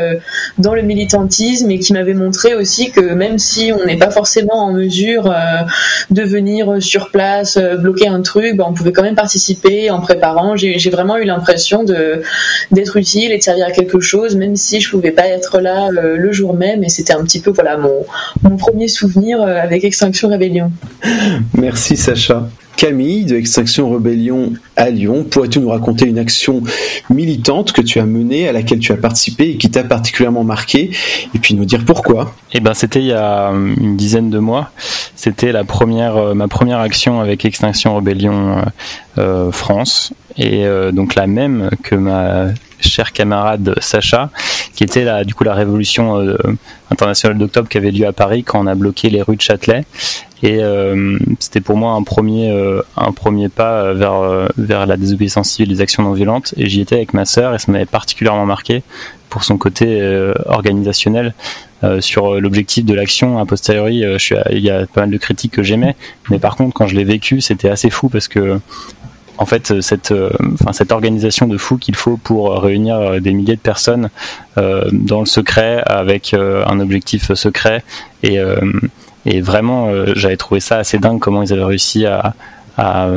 dans 0.58 0.74
le 0.74 0.82
militantisme 0.82 1.66
mais 1.66 1.78
qui 1.78 1.92
m'avait 1.92 2.14
montré 2.14 2.54
aussi 2.54 2.90
que 2.90 3.00
même 3.00 3.38
si 3.38 3.72
on 3.72 3.84
n'est 3.84 3.96
pas 3.96 4.10
forcément 4.10 4.64
en 4.64 4.72
mesure 4.72 5.26
euh, 5.26 5.62
de 6.10 6.22
venir 6.22 6.82
sur 6.82 7.10
place 7.10 7.56
euh, 7.56 7.76
bloquer 7.76 8.08
un 8.08 8.22
truc, 8.22 8.56
bah, 8.56 8.64
on 8.68 8.72
pouvait 8.72 8.92
quand 8.92 9.02
même 9.02 9.14
participer 9.14 9.90
en 9.90 10.00
préparant. 10.00 10.56
J'ai 10.56 10.90
vraiment 10.90 11.16
eu 11.16 11.24
l'impression 11.24 11.84
de 11.84 12.22
d'être 12.70 12.96
utile 12.96 13.32
et 13.32 13.38
de 13.38 13.42
servir 13.42 13.66
à 13.66 13.70
quelque 13.70 14.00
chose, 14.00 14.36
même 14.36 14.56
si 14.56 14.80
je 14.80 14.90
pouvais 14.90 15.10
pas 15.10 15.26
être 15.26 15.60
là 15.60 15.88
euh, 15.88 16.16
le 16.16 16.32
jour 16.32 16.54
même. 16.54 16.84
Et 16.84 16.88
c'était 16.88 17.14
un 17.14 17.22
petit 17.24 17.40
peu 17.40 17.50
voilà 17.50 17.76
mon 17.76 18.04
mon 18.42 18.56
premier 18.56 18.88
souvenir 18.88 19.42
avec 19.42 19.84
Extinction 19.84 20.28
Rébellion. 20.28 20.70
Merci 21.54 21.96
Sacha. 21.96 22.48
Camille 22.76 23.24
de 23.24 23.36
Extinction 23.36 23.90
Rebellion 23.90 24.52
à 24.76 24.90
Lyon. 24.90 25.24
Pourrais-tu 25.28 25.60
nous 25.60 25.68
raconter 25.68 26.06
une 26.06 26.18
action 26.18 26.62
militante 27.10 27.72
que 27.72 27.80
tu 27.80 28.00
as 28.00 28.06
menée, 28.06 28.48
à 28.48 28.52
laquelle 28.52 28.78
tu 28.78 28.92
as 28.92 28.96
participé 28.96 29.50
et 29.50 29.56
qui 29.56 29.70
t'a 29.70 29.84
particulièrement 29.84 30.44
marqué, 30.44 30.90
et 31.34 31.38
puis 31.38 31.54
nous 31.54 31.64
dire 31.64 31.84
pourquoi? 31.84 32.34
Eh 32.52 32.60
ben, 32.60 32.74
c'était 32.74 33.00
il 33.00 33.06
y 33.06 33.12
a 33.12 33.48
une 33.50 33.96
dizaine 33.96 34.30
de 34.30 34.38
mois. 34.38 34.70
C'était 35.14 35.52
la 35.52 35.64
première, 35.64 36.16
euh, 36.16 36.34
ma 36.34 36.48
première 36.48 36.80
action 36.80 37.20
avec 37.20 37.44
Extinction 37.44 37.94
Rebellion 37.94 38.58
euh, 38.58 38.62
euh, 39.18 39.52
France, 39.52 40.12
et 40.36 40.64
donc 40.92 41.14
la 41.14 41.26
même 41.26 41.68
que 41.82 41.94
ma 41.94 42.46
chère 42.80 43.12
camarade 43.12 43.74
Sacha, 43.80 44.30
qui 44.74 44.82
était 44.82 45.04
la, 45.04 45.24
du 45.24 45.34
coup 45.34 45.44
la 45.44 45.52
révolution 45.52 46.34
internationale 46.90 47.36
d'octobre 47.36 47.68
qui 47.68 47.76
avait 47.76 47.90
lieu 47.90 48.06
à 48.06 48.14
Paris 48.14 48.42
quand 48.42 48.64
on 48.64 48.66
a 48.66 48.74
bloqué 48.74 49.10
les 49.10 49.20
rues 49.20 49.36
de 49.36 49.42
Châtelet 49.42 49.84
Et 50.42 50.60
c'était 51.38 51.60
pour 51.60 51.76
moi 51.76 51.92
un 51.92 52.02
premier, 52.02 52.52
un 52.96 53.12
premier 53.12 53.48
pas 53.48 53.92
vers, 53.92 54.48
vers 54.56 54.86
la 54.86 54.96
désobéissance 54.96 55.50
civile, 55.50 55.72
les 55.72 55.80
actions 55.80 56.02
non 56.02 56.12
violentes. 56.12 56.52
Et 56.56 56.68
j'y 56.68 56.80
étais 56.80 56.96
avec 56.96 57.14
ma 57.14 57.24
sœur 57.24 57.54
et 57.54 57.58
ça 57.58 57.70
m'avait 57.70 57.86
particulièrement 57.86 58.46
marqué 58.46 58.82
pour 59.30 59.44
son 59.44 59.56
côté 59.56 60.02
organisationnel. 60.46 61.34
sur 62.00 62.40
l'objectif 62.40 62.84
de 62.84 62.94
l'action 62.94 63.38
a 63.38 63.46
posteriori, 63.46 64.04
il 64.50 64.58
y 64.58 64.70
a 64.70 64.86
pas 64.86 65.02
mal 65.02 65.10
de 65.10 65.16
critiques 65.16 65.52
que 65.52 65.62
j'aimais, 65.62 65.94
mais 66.30 66.38
par 66.38 66.56
contre 66.56 66.74
quand 66.74 66.88
je 66.88 66.96
l'ai 66.96 67.04
vécu, 67.04 67.40
c'était 67.40 67.70
assez 67.70 67.90
fou 67.90 68.08
parce 68.08 68.28
que 68.28 68.60
en 69.38 69.46
fait 69.46 69.80
cette, 69.80 70.12
enfin, 70.60 70.72
cette 70.72 70.92
organisation 70.92 71.46
de 71.46 71.56
fou 71.56 71.78
qu'il 71.78 71.94
faut 71.94 72.16
pour 72.16 72.60
réunir 72.60 73.20
des 73.20 73.32
milliers 73.32 73.56
de 73.56 73.60
personnes 73.60 74.10
dans 74.56 75.20
le 75.20 75.26
secret 75.26 75.82
avec 75.86 76.34
un 76.34 76.80
objectif 76.80 77.32
secret 77.34 77.84
et 78.22 78.38
et 79.26 79.40
vraiment, 79.40 79.88
euh, 79.88 80.12
j'avais 80.14 80.36
trouvé 80.36 80.60
ça 80.60 80.78
assez 80.78 80.98
dingue 80.98 81.20
comment 81.20 81.42
ils 81.42 81.52
avaient 81.52 81.64
réussi 81.64 82.06
à, 82.06 82.34
à, 82.76 83.08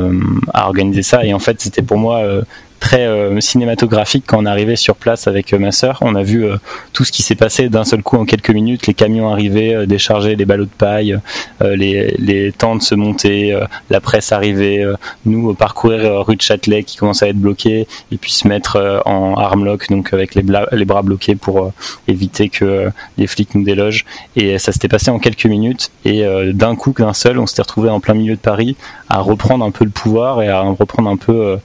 à 0.54 0.66
organiser 0.66 1.02
ça. 1.02 1.24
Et 1.24 1.34
en 1.34 1.38
fait, 1.38 1.60
c'était 1.60 1.82
pour 1.82 1.98
moi 1.98 2.18
euh, 2.18 2.42
très 2.86 3.08
euh, 3.08 3.40
cinématographique 3.40 4.22
quand 4.28 4.40
on 4.40 4.46
arrivait 4.46 4.76
sur 4.76 4.94
place 4.94 5.26
avec 5.26 5.52
euh, 5.52 5.58
ma 5.58 5.72
sœur. 5.72 5.98
On 6.02 6.14
a 6.14 6.22
vu 6.22 6.44
euh, 6.44 6.56
tout 6.92 7.02
ce 7.02 7.10
qui 7.10 7.24
s'est 7.24 7.34
passé 7.34 7.68
d'un 7.68 7.82
seul 7.82 8.00
coup 8.00 8.16
en 8.16 8.24
quelques 8.24 8.50
minutes, 8.50 8.86
les 8.86 8.94
camions 8.94 9.28
arriver, 9.28 9.88
décharger 9.88 10.36
les 10.36 10.44
ballots 10.44 10.66
de 10.66 10.78
paille, 10.78 11.18
les, 11.60 12.14
les 12.18 12.52
tentes 12.52 12.82
se 12.82 12.94
monter, 12.94 13.58
la 13.90 14.00
presse 14.00 14.30
arriver, 14.30 14.88
nous 15.24 15.54
parcourir 15.54 16.24
rue 16.24 16.36
de 16.36 16.42
Châtelet 16.42 16.84
qui 16.84 16.96
commence 16.96 17.22
à 17.22 17.28
être 17.28 17.36
bloqué 17.36 17.88
et 18.12 18.16
puis 18.16 18.32
se 18.32 18.46
mettre 18.46 19.02
en 19.04 19.34
armlock, 19.34 19.88
donc 19.90 20.12
avec 20.12 20.34
les, 20.34 20.44
les 20.72 20.84
bras 20.84 21.02
bloqués 21.02 21.34
pour 21.34 21.72
éviter 22.06 22.48
que 22.48 22.90
les 23.18 23.26
flics 23.26 23.54
nous 23.54 23.64
délogent. 23.64 24.04
Et 24.36 24.58
ça 24.58 24.72
s'était 24.72 24.88
passé 24.88 25.10
en 25.10 25.18
quelques 25.18 25.46
minutes 25.46 25.90
et 26.04 26.24
d'un 26.52 26.76
coup, 26.76 26.94
d'un 26.96 27.12
seul, 27.12 27.38
on 27.38 27.46
s'était 27.46 27.62
retrouvé 27.62 27.90
en 27.90 28.00
plein 28.00 28.14
milieu 28.14 28.34
de 28.34 28.40
Paris 28.40 28.76
à 29.08 29.18
reprendre 29.20 29.64
un 29.64 29.70
peu 29.70 29.84
le 29.84 29.90
pouvoir 29.90 30.42
et 30.42 30.48
à 30.48 30.60
reprendre 30.60 31.10
un 31.10 31.16
peu 31.16 31.58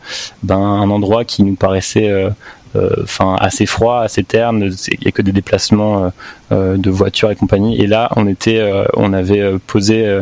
ben, 0.44 0.58
un 0.58 0.90
endroit 0.90 1.11
endroit 1.12 1.26
qui 1.26 1.44
nous 1.44 1.56
paraissait 1.56 2.10
euh, 2.10 2.30
euh, 2.76 2.90
enfin 3.04 3.36
assez 3.40 3.66
froid, 3.66 4.02
assez 4.02 4.24
terne. 4.24 4.72
Il 4.88 5.00
n'y 5.02 5.08
a 5.08 5.12
que 5.12 5.22
des 5.22 5.34
déplacements 5.34 6.12
euh, 6.52 6.78
de 6.78 6.90
voitures 6.90 7.32
et 7.32 7.36
compagnie. 7.36 7.82
Et 7.82 7.88
là, 7.88 8.10
on 8.16 8.28
était, 8.28 8.64
on 8.96 9.12
avait 9.14 9.58
posé 9.68 10.20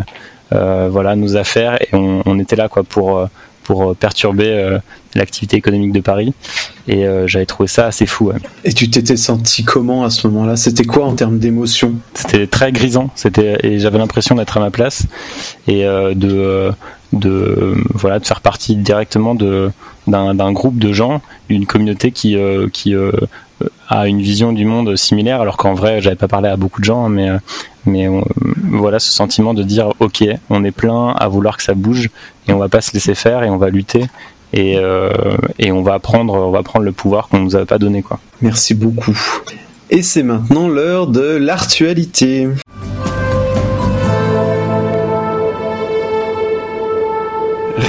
voilà 0.51 1.15
nos 1.15 1.37
affaires 1.37 1.79
et 1.81 1.89
on, 1.93 2.39
était 2.39 2.55
là 2.55 2.67
quoi 2.67 2.83
pour 2.83 3.27
pour 3.63 3.95
perturber 3.95 4.79
l'activité 5.13 5.57
économique 5.57 5.91
de 5.91 5.99
Paris. 5.99 6.33
Et 6.87 7.05
j'avais 7.27 7.45
trouvé 7.45 7.67
ça 7.67 7.85
assez 7.85 8.07
fou. 8.07 8.31
Et 8.63 8.73
tu 8.73 8.89
t'étais 8.89 9.15
senti 9.15 9.63
comment 9.63 10.03
à 10.03 10.09
ce 10.09 10.25
moment-là? 10.27 10.55
C'était 10.55 10.85
quoi 10.85 11.05
en 11.05 11.13
termes 11.13 11.37
d'émotion? 11.37 11.93
C'était 12.15 12.47
très 12.47 12.71
grisant. 12.71 13.11
C'était 13.13 13.59
et 13.61 13.77
j'avais 13.77 13.99
l'impression 13.99 14.33
d'être 14.33 14.57
à 14.57 14.59
ma 14.59 14.71
place 14.71 15.03
et 15.67 15.83
de 15.83 16.71
de 17.13 17.75
voilà 17.93 18.19
de 18.19 18.25
faire 18.25 18.41
partie 18.41 18.75
directement 18.75 19.35
de 19.35 19.71
d'un 20.07 20.51
groupe 20.51 20.79
de 20.79 20.91
gens, 20.91 21.21
d'une 21.49 21.65
communauté 21.65 22.11
qui 22.11 22.35
euh, 22.35 22.67
qui 22.71 22.95
euh, 22.95 23.11
a 23.89 24.07
une 24.07 24.21
vision 24.21 24.53
du 24.53 24.65
monde 24.65 24.95
similaire, 24.95 25.41
alors 25.41 25.57
qu'en 25.57 25.73
vrai 25.73 26.01
j'avais 26.01 26.15
pas 26.15 26.27
parlé 26.27 26.49
à 26.49 26.55
beaucoup 26.55 26.79
de 26.79 26.85
gens, 26.85 27.05
hein, 27.05 27.09
mais 27.09 27.29
euh, 27.29 27.37
mais 27.85 28.07
voilà 28.71 28.99
ce 28.99 29.11
sentiment 29.11 29.53
de 29.53 29.63
dire 29.63 29.93
ok, 29.99 30.23
on 30.49 30.63
est 30.63 30.71
plein 30.71 31.09
à 31.09 31.27
vouloir 31.27 31.57
que 31.57 31.63
ça 31.63 31.73
bouge 31.73 32.09
et 32.47 32.53
on 32.53 32.57
va 32.57 32.69
pas 32.69 32.81
se 32.81 32.93
laisser 32.93 33.15
faire 33.15 33.43
et 33.43 33.49
on 33.49 33.57
va 33.57 33.69
lutter 33.69 34.05
et 34.53 34.77
et 35.59 35.71
on 35.71 35.81
va 35.81 35.99
prendre 35.99 36.33
on 36.33 36.51
va 36.51 36.61
prendre 36.61 36.85
le 36.85 36.91
pouvoir 36.91 37.29
qu'on 37.29 37.39
nous 37.39 37.55
a 37.55 37.65
pas 37.65 37.77
donné 37.77 38.01
quoi. 38.01 38.19
Merci 38.41 38.73
beaucoup. 38.75 39.17
Et 39.89 40.03
c'est 40.03 40.23
maintenant 40.23 40.67
l'heure 40.67 41.07
de 41.07 41.37
l'actualité. 41.37 42.47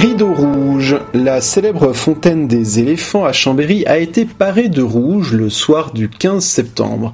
Rideau 0.01 0.33
rouge. 0.33 0.95
La 1.13 1.41
célèbre 1.41 1.93
fontaine 1.93 2.47
des 2.47 2.79
éléphants 2.79 3.23
à 3.23 3.33
Chambéry 3.33 3.85
a 3.85 3.99
été 3.99 4.25
parée 4.25 4.67
de 4.67 4.81
rouge 4.81 5.31
le 5.31 5.51
soir 5.51 5.93
du 5.93 6.09
15 6.09 6.43
septembre. 6.43 7.13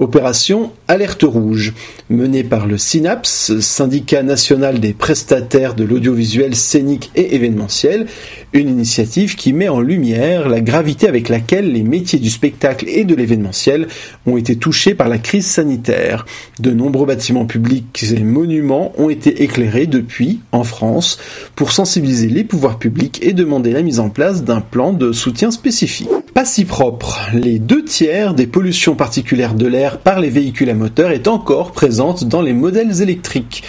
Opération 0.00 0.70
Alerte 0.86 1.24
Rouge, 1.24 1.74
menée 2.08 2.44
par 2.44 2.68
le 2.68 2.78
SYNAPS, 2.78 3.58
syndicat 3.58 4.22
national 4.22 4.78
des 4.78 4.92
prestataires 4.92 5.74
de 5.74 5.82
l'audiovisuel 5.82 6.54
scénique 6.54 7.10
et 7.16 7.34
événementiel, 7.34 8.06
une 8.52 8.68
initiative 8.68 9.34
qui 9.34 9.52
met 9.52 9.68
en 9.68 9.80
lumière 9.80 10.48
la 10.48 10.60
gravité 10.60 11.08
avec 11.08 11.28
laquelle 11.28 11.72
les 11.72 11.82
métiers 11.82 12.20
du 12.20 12.30
spectacle 12.30 12.88
et 12.88 13.04
de 13.04 13.16
l'événementiel 13.16 13.88
ont 14.24 14.36
été 14.36 14.54
touchés 14.54 14.94
par 14.94 15.08
la 15.08 15.18
crise 15.18 15.46
sanitaire. 15.46 16.26
De 16.60 16.70
nombreux 16.70 17.06
bâtiments 17.06 17.46
publics 17.46 18.04
et 18.04 18.20
monuments 18.20 18.92
ont 18.98 19.10
été 19.10 19.42
éclairés 19.42 19.86
depuis, 19.86 20.40
en 20.52 20.62
France, 20.62 21.18
pour 21.56 21.72
sensibiliser 21.72 22.28
les 22.28 22.44
pouvoirs 22.44 22.78
publics 22.78 23.18
et 23.20 23.32
demander 23.32 23.72
la 23.72 23.82
mise 23.82 23.98
en 23.98 24.10
place 24.10 24.44
d'un 24.44 24.60
plan 24.60 24.92
de 24.92 25.10
soutien 25.10 25.50
spécifique. 25.50 26.08
Pas 26.34 26.44
si 26.44 26.64
propre, 26.64 27.30
les 27.34 27.58
deux 27.58 27.84
tiers 27.84 28.32
des 28.32 28.46
pollutions 28.46 28.94
particulières 28.94 29.54
de 29.54 29.66
l'air 29.66 29.87
par 29.96 30.20
les 30.20 30.28
véhicules 30.28 30.68
à 30.68 30.74
moteur 30.74 31.10
est 31.10 31.26
encore 31.26 31.72
présente 31.72 32.24
dans 32.24 32.42
les 32.42 32.52
modèles 32.52 33.00
électriques. 33.00 33.62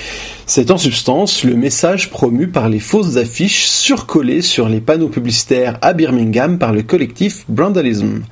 C'est 0.46 0.72
en 0.72 0.78
substance 0.78 1.44
le 1.44 1.56
message 1.56 2.10
promu 2.10 2.48
par 2.48 2.70
les 2.70 2.80
fausses 2.80 3.18
affiches 3.18 3.68
surcollées 3.68 4.42
sur 4.42 4.68
les 4.68 4.82
panneaux 4.82 5.08
publicitaires 5.08 5.78
à 5.82 5.94
Birmingham 5.94 6.58
par 6.58 6.74
le 6.74 6.82
collectif 6.82 7.46
Brandalism. 7.48 8.24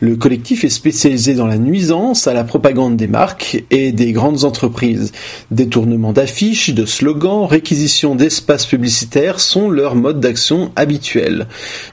Le 0.00 0.16
collectif 0.16 0.64
est 0.64 0.70
spécialisé 0.70 1.34
dans 1.34 1.46
la 1.46 1.58
nuisance 1.58 2.26
à 2.26 2.32
la 2.32 2.44
propagande 2.44 2.96
des 2.96 3.06
marques 3.06 3.62
et 3.70 3.92
des 3.92 4.12
grandes 4.12 4.44
entreprises. 4.44 5.12
Détournement 5.50 6.14
d'affiches, 6.14 6.70
de 6.70 6.86
slogans, 6.86 7.44
réquisition 7.44 8.14
d'espaces 8.14 8.64
publicitaires 8.64 9.38
sont 9.38 9.68
leurs 9.68 9.96
modes 9.96 10.20
d'action 10.20 10.72
habituels. 10.76 11.46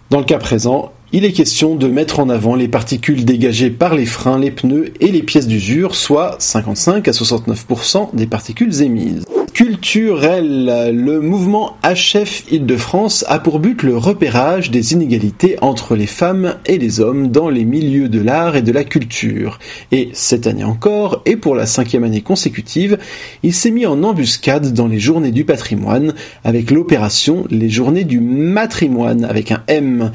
Dans 0.09 0.19
le 0.19 0.25
cas 0.25 0.39
présent, 0.39 0.93
il 1.13 1.23
est 1.23 1.31
question 1.31 1.75
de 1.75 1.87
mettre 1.87 2.19
en 2.19 2.29
avant 2.29 2.55
les 2.55 2.67
particules 2.67 3.23
dégagées 3.23 3.69
par 3.69 3.95
les 3.95 4.05
freins, 4.05 4.39
les 4.39 4.51
pneus 4.51 4.91
et 4.99 5.11
les 5.11 5.23
pièces 5.23 5.47
d'usure, 5.47 5.95
soit 5.95 6.35
55 6.39 7.07
à 7.07 7.11
69% 7.11 8.13
des 8.13 8.27
particules 8.27 8.81
émises. 8.81 9.23
Culturel, 9.53 10.91
le 10.93 11.19
mouvement 11.19 11.77
HF 11.83 12.43
Île-de-France 12.51 13.25
a 13.27 13.39
pour 13.39 13.59
but 13.59 13.81
le 13.81 13.97
repérage 13.97 14.69
des 14.69 14.93
inégalités 14.93 15.57
entre 15.61 15.95
les 15.95 16.05
femmes 16.05 16.57
et 16.67 16.77
les 16.77 16.99
hommes 16.99 17.29
dans 17.29 17.49
les 17.49 17.65
milieux 17.65 18.07
de 18.07 18.21
l'art 18.21 18.55
et 18.55 18.61
de 18.61 18.71
la 18.71 18.83
culture. 18.83 19.57
Et 19.91 20.09
cette 20.13 20.45
année 20.45 20.63
encore, 20.63 21.23
et 21.25 21.37
pour 21.37 21.55
la 21.55 21.65
cinquième 21.65 22.03
année 22.03 22.21
consécutive, 22.21 22.99
il 23.41 23.51
s'est 23.51 23.71
mis 23.71 23.87
en 23.87 24.03
embuscade 24.03 24.73
dans 24.73 24.87
les 24.87 24.99
journées 24.99 25.31
du 25.31 25.43
patrimoine 25.43 26.13
avec 26.43 26.69
l'opération 26.69 27.45
Les 27.49 27.69
Journées 27.69 28.03
du 28.03 28.19
Matrimoine 28.19 29.25
avec 29.25 29.51
un 29.51 29.63
M, 29.67 30.11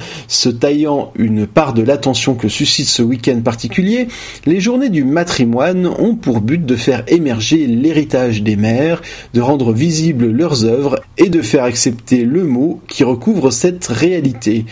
taillant 0.82 1.12
une 1.16 1.46
part 1.46 1.74
de 1.74 1.82
l'attention 1.82 2.34
que 2.34 2.48
suscite 2.48 2.88
ce 2.88 3.02
week-end 3.02 3.40
particulier. 3.40 4.08
Les 4.46 4.60
Journées 4.60 4.88
du 4.88 5.04
Matrimoine 5.04 5.86
ont 5.86 6.16
pour 6.16 6.40
but 6.40 6.64
de 6.64 6.76
faire 6.76 7.04
émerger 7.06 7.66
l'héritage 7.66 8.42
des 8.42 8.56
mères, 8.56 9.00
de 9.34 9.40
rendre 9.40 9.72
visibles 9.72 10.30
leurs 10.30 10.64
œuvres 10.64 11.00
et 11.18 11.28
de 11.28 11.40
faire 11.40 11.64
accepter 11.64 12.24
le 12.24 12.44
mot 12.44 12.80
qui 12.88 13.04
recouvre 13.04 13.50
cette 13.50 13.86
réalité. 13.86 14.64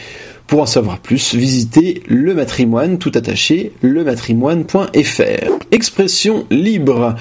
Pour 0.46 0.62
en 0.62 0.66
savoir 0.66 0.98
plus, 0.98 1.34
visitez 1.34 2.02
le 2.08 2.34
matrimoine 2.34 2.98
tout 2.98 3.12
attaché, 3.14 3.72
lematrimoine.fr. 3.82 5.50
Expression 5.70 6.44
libre. 6.50 7.14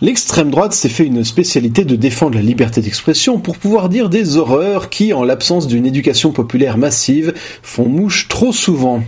L'extrême 0.00 0.52
droite 0.52 0.74
s'est 0.74 0.88
fait 0.88 1.06
une 1.06 1.24
spécialité 1.24 1.84
de 1.84 1.96
défendre 1.96 2.36
la 2.36 2.40
liberté 2.40 2.80
d'expression 2.80 3.40
pour 3.40 3.58
pouvoir 3.58 3.88
dire 3.88 4.08
des 4.08 4.36
horreurs 4.36 4.90
qui, 4.90 5.12
en 5.12 5.24
l'absence 5.24 5.66
d'une 5.66 5.86
éducation 5.86 6.30
populaire 6.30 6.78
massive, 6.78 7.34
font 7.64 7.88
mouche 7.88 8.28
trop 8.28 8.52
souvent. 8.52 9.02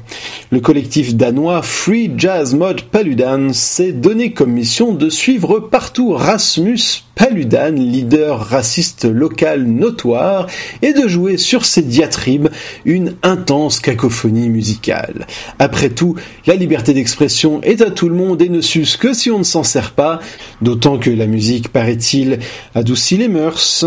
Le 0.51 0.59
collectif 0.59 1.15
danois 1.15 1.63
Free 1.63 2.11
Jazz 2.17 2.57
Mod 2.57 2.81
Paludan 2.83 3.53
s'est 3.53 3.93
donné 3.93 4.33
comme 4.33 4.51
mission 4.51 4.93
de 4.93 5.09
suivre 5.09 5.61
partout 5.61 6.11
Rasmus 6.11 7.05
Paludan, 7.15 7.73
leader 7.73 8.41
raciste 8.41 9.05
local 9.05 9.65
notoire, 9.65 10.47
et 10.81 10.93
de 10.93 11.07
jouer 11.07 11.37
sur 11.37 11.67
ses 11.67 11.83
diatribes 11.83 12.49
une 12.85 13.15
intense 13.23 13.79
cacophonie 13.79 14.49
musicale. 14.49 15.27
Après 15.59 15.91
tout, 15.91 16.17
la 16.47 16.55
liberté 16.55 16.95
d'expression 16.95 17.61
est 17.63 17.83
à 17.83 17.91
tout 17.91 18.09
le 18.09 18.15
monde 18.17 18.41
et 18.43 18.49
ne 18.49 18.61
s'use 18.63 18.97
que 18.97 19.13
si 19.13 19.31
on 19.31 19.39
ne 19.39 19.45
s'en 19.45 19.65
sert 19.65 19.93
pas, 19.93 20.19
que 20.81 21.11
la 21.11 21.27
musique, 21.27 21.69
paraît-il, 21.69 22.39
adoucit 22.75 23.19
les 23.19 23.29
mœurs. 23.29 23.85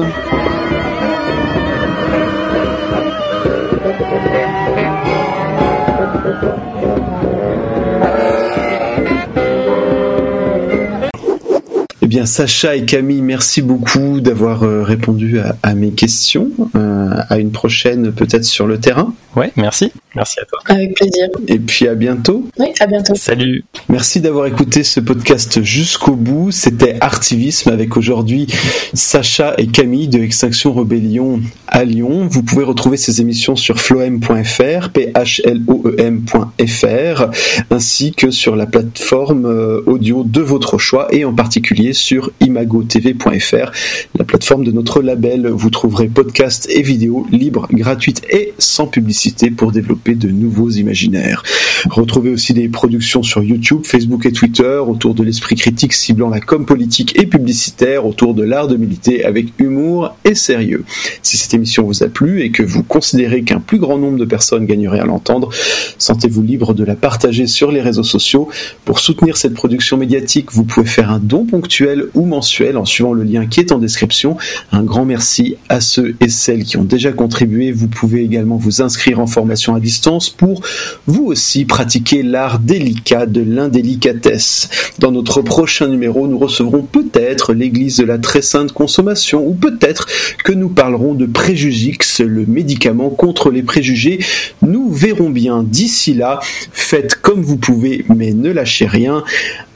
Bien, 12.13 12.27
Sacha 12.27 12.75
et 12.75 12.85
Camille, 12.85 13.23
merci 13.23 13.63
beaucoup 13.63 14.21
d'avoir 14.21 14.61
euh, 14.61 14.83
répondu 14.83 15.39
à, 15.63 15.73
mes 15.73 15.89
questions. 15.89 16.51
Euh, 16.75 17.09
à 17.27 17.39
une 17.39 17.51
prochaine, 17.51 18.11
peut-être 18.11 18.45
sur 18.45 18.67
le 18.67 18.79
terrain. 18.79 19.15
Ouais, 19.35 19.51
merci. 19.55 19.91
Merci 20.15 20.39
à 20.39 20.45
toi. 20.45 20.59
Avec 20.67 20.93
plaisir. 20.93 21.27
Et 21.47 21.57
puis 21.57 21.87
à 21.87 21.95
bientôt. 21.95 22.47
Oui, 22.59 22.67
à 22.79 22.85
bientôt. 22.85 23.15
Salut. 23.15 23.65
Merci 23.89 24.21
d'avoir 24.21 24.45
écouté 24.45 24.83
ce 24.83 24.99
podcast 24.99 25.63
jusqu'au 25.63 26.15
bout. 26.15 26.51
C'était 26.51 26.97
Artivisme 27.01 27.71
avec 27.71 27.97
aujourd'hui 27.97 28.45
Sacha 28.93 29.55
et 29.57 29.65
Camille 29.65 30.07
de 30.07 30.19
Extinction 30.19 30.71
Rebellion 30.71 31.41
à 31.67 31.83
Lyon. 31.83 32.27
Vous 32.29 32.43
pouvez 32.43 32.63
retrouver 32.63 32.97
ces 32.97 33.21
émissions 33.21 33.55
sur 33.55 33.79
floem.fr, 33.81 34.89
p 34.89 35.11
h 35.15 35.41
l 35.45 35.63
o 35.67 35.81
e 35.85 35.95
m.fr, 35.97 37.31
ainsi 37.71 38.11
que 38.11 38.29
sur 38.29 38.55
la 38.55 38.67
plateforme 38.67 39.47
euh, 39.47 39.81
audio 39.87 40.23
de 40.23 40.41
votre 40.41 40.77
choix 40.77 41.07
et 41.11 41.25
en 41.25 41.33
particulier 41.33 41.93
sur 41.93 42.02
imagotv.fr, 42.39 43.71
la 44.17 44.25
plateforme 44.25 44.63
de 44.63 44.71
notre 44.71 45.01
label. 45.01 45.47
Vous 45.47 45.69
trouverez 45.69 46.07
podcasts 46.07 46.69
et 46.69 46.81
vidéos 46.81 47.25
libres, 47.31 47.67
gratuites 47.71 48.21
et 48.29 48.53
sans 48.57 48.87
publicité 48.87 49.51
pour 49.51 49.71
développer 49.71 50.15
de 50.15 50.29
nouveaux 50.29 50.69
imaginaires. 50.69 51.43
Retrouvez 51.89 52.29
aussi 52.29 52.53
des 52.53 52.69
productions 52.69 53.23
sur 53.23 53.43
YouTube, 53.43 53.81
Facebook 53.83 54.25
et 54.25 54.31
Twitter 54.31 54.77
autour 54.85 55.13
de 55.13 55.23
l'esprit 55.23 55.55
critique 55.55 55.93
ciblant 55.93 56.29
la 56.29 56.39
com 56.39 56.65
politique 56.65 57.17
et 57.19 57.25
publicitaire 57.25 58.05
autour 58.05 58.33
de 58.33 58.43
l'art 58.43 58.67
de 58.67 58.75
militer 58.75 59.25
avec 59.25 59.47
humour 59.57 60.15
et 60.25 60.35
sérieux. 60.35 60.85
Si 61.21 61.37
cette 61.37 61.53
émission 61.53 61.83
vous 61.83 62.03
a 62.03 62.07
plu 62.07 62.41
et 62.41 62.51
que 62.51 62.63
vous 62.63 62.83
considérez 62.83 63.43
qu'un 63.43 63.59
plus 63.59 63.79
grand 63.79 63.97
nombre 63.97 64.17
de 64.17 64.25
personnes 64.25 64.65
gagneraient 64.65 64.99
à 64.99 65.05
l'entendre, 65.05 65.49
sentez-vous 65.97 66.41
libre 66.41 66.73
de 66.73 66.83
la 66.83 66.95
partager 66.95 67.47
sur 67.47 67.71
les 67.71 67.81
réseaux 67.81 68.03
sociaux. 68.03 68.49
Pour 68.85 68.99
soutenir 68.99 69.37
cette 69.37 69.53
production 69.53 69.97
médiatique, 69.97 70.51
vous 70.51 70.63
pouvez 70.63 70.85
faire 70.85 71.11
un 71.11 71.19
don 71.19 71.45
ponctuel 71.45 71.92
ou 72.13 72.25
mensuel 72.25 72.77
en 72.77 72.85
suivant 72.85 73.13
le 73.13 73.23
lien 73.23 73.45
qui 73.45 73.59
est 73.59 73.71
en 73.71 73.79
description. 73.79 74.37
Un 74.71 74.83
grand 74.83 75.05
merci 75.05 75.57
à 75.69 75.81
ceux 75.81 76.15
et 76.19 76.29
celles 76.29 76.63
qui 76.63 76.77
ont 76.77 76.83
déjà 76.83 77.11
contribué. 77.11 77.71
Vous 77.71 77.87
pouvez 77.87 78.23
également 78.23 78.57
vous 78.57 78.81
inscrire 78.81 79.19
en 79.19 79.27
formation 79.27 79.75
à 79.75 79.79
distance 79.79 80.29
pour 80.29 80.61
vous 81.07 81.25
aussi 81.25 81.65
pratiquer 81.65 82.23
l'art 82.23 82.59
délicat 82.59 83.25
de 83.25 83.41
l'indélicatesse. 83.41 84.69
Dans 84.99 85.11
notre 85.11 85.41
prochain 85.41 85.87
numéro, 85.87 86.27
nous 86.27 86.37
recevrons 86.37 86.83
peut-être 86.83 87.53
l'église 87.53 87.97
de 87.97 88.05
la 88.05 88.17
très 88.17 88.41
sainte 88.41 88.71
consommation 88.71 89.45
ou 89.45 89.53
peut-être 89.53 90.07
que 90.43 90.51
nous 90.51 90.69
parlerons 90.69 91.13
de 91.13 91.25
Préjugix, 91.25 92.19
le 92.19 92.45
médicament 92.45 93.09
contre 93.09 93.49
les 93.49 93.63
préjugés. 93.63 94.19
Nous 94.61 94.91
verrons 94.91 95.29
bien. 95.29 95.63
D'ici 95.63 96.13
là, 96.13 96.39
faites 96.71 97.15
comme 97.15 97.41
vous 97.41 97.57
pouvez, 97.57 98.05
mais 98.15 98.31
ne 98.33 98.51
lâchez 98.51 98.85
rien. 98.85 99.23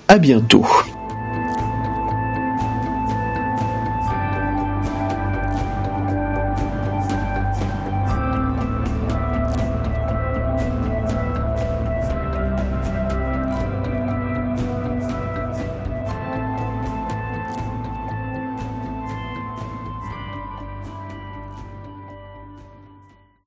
À 0.08 0.20
bientôt. 0.20 0.66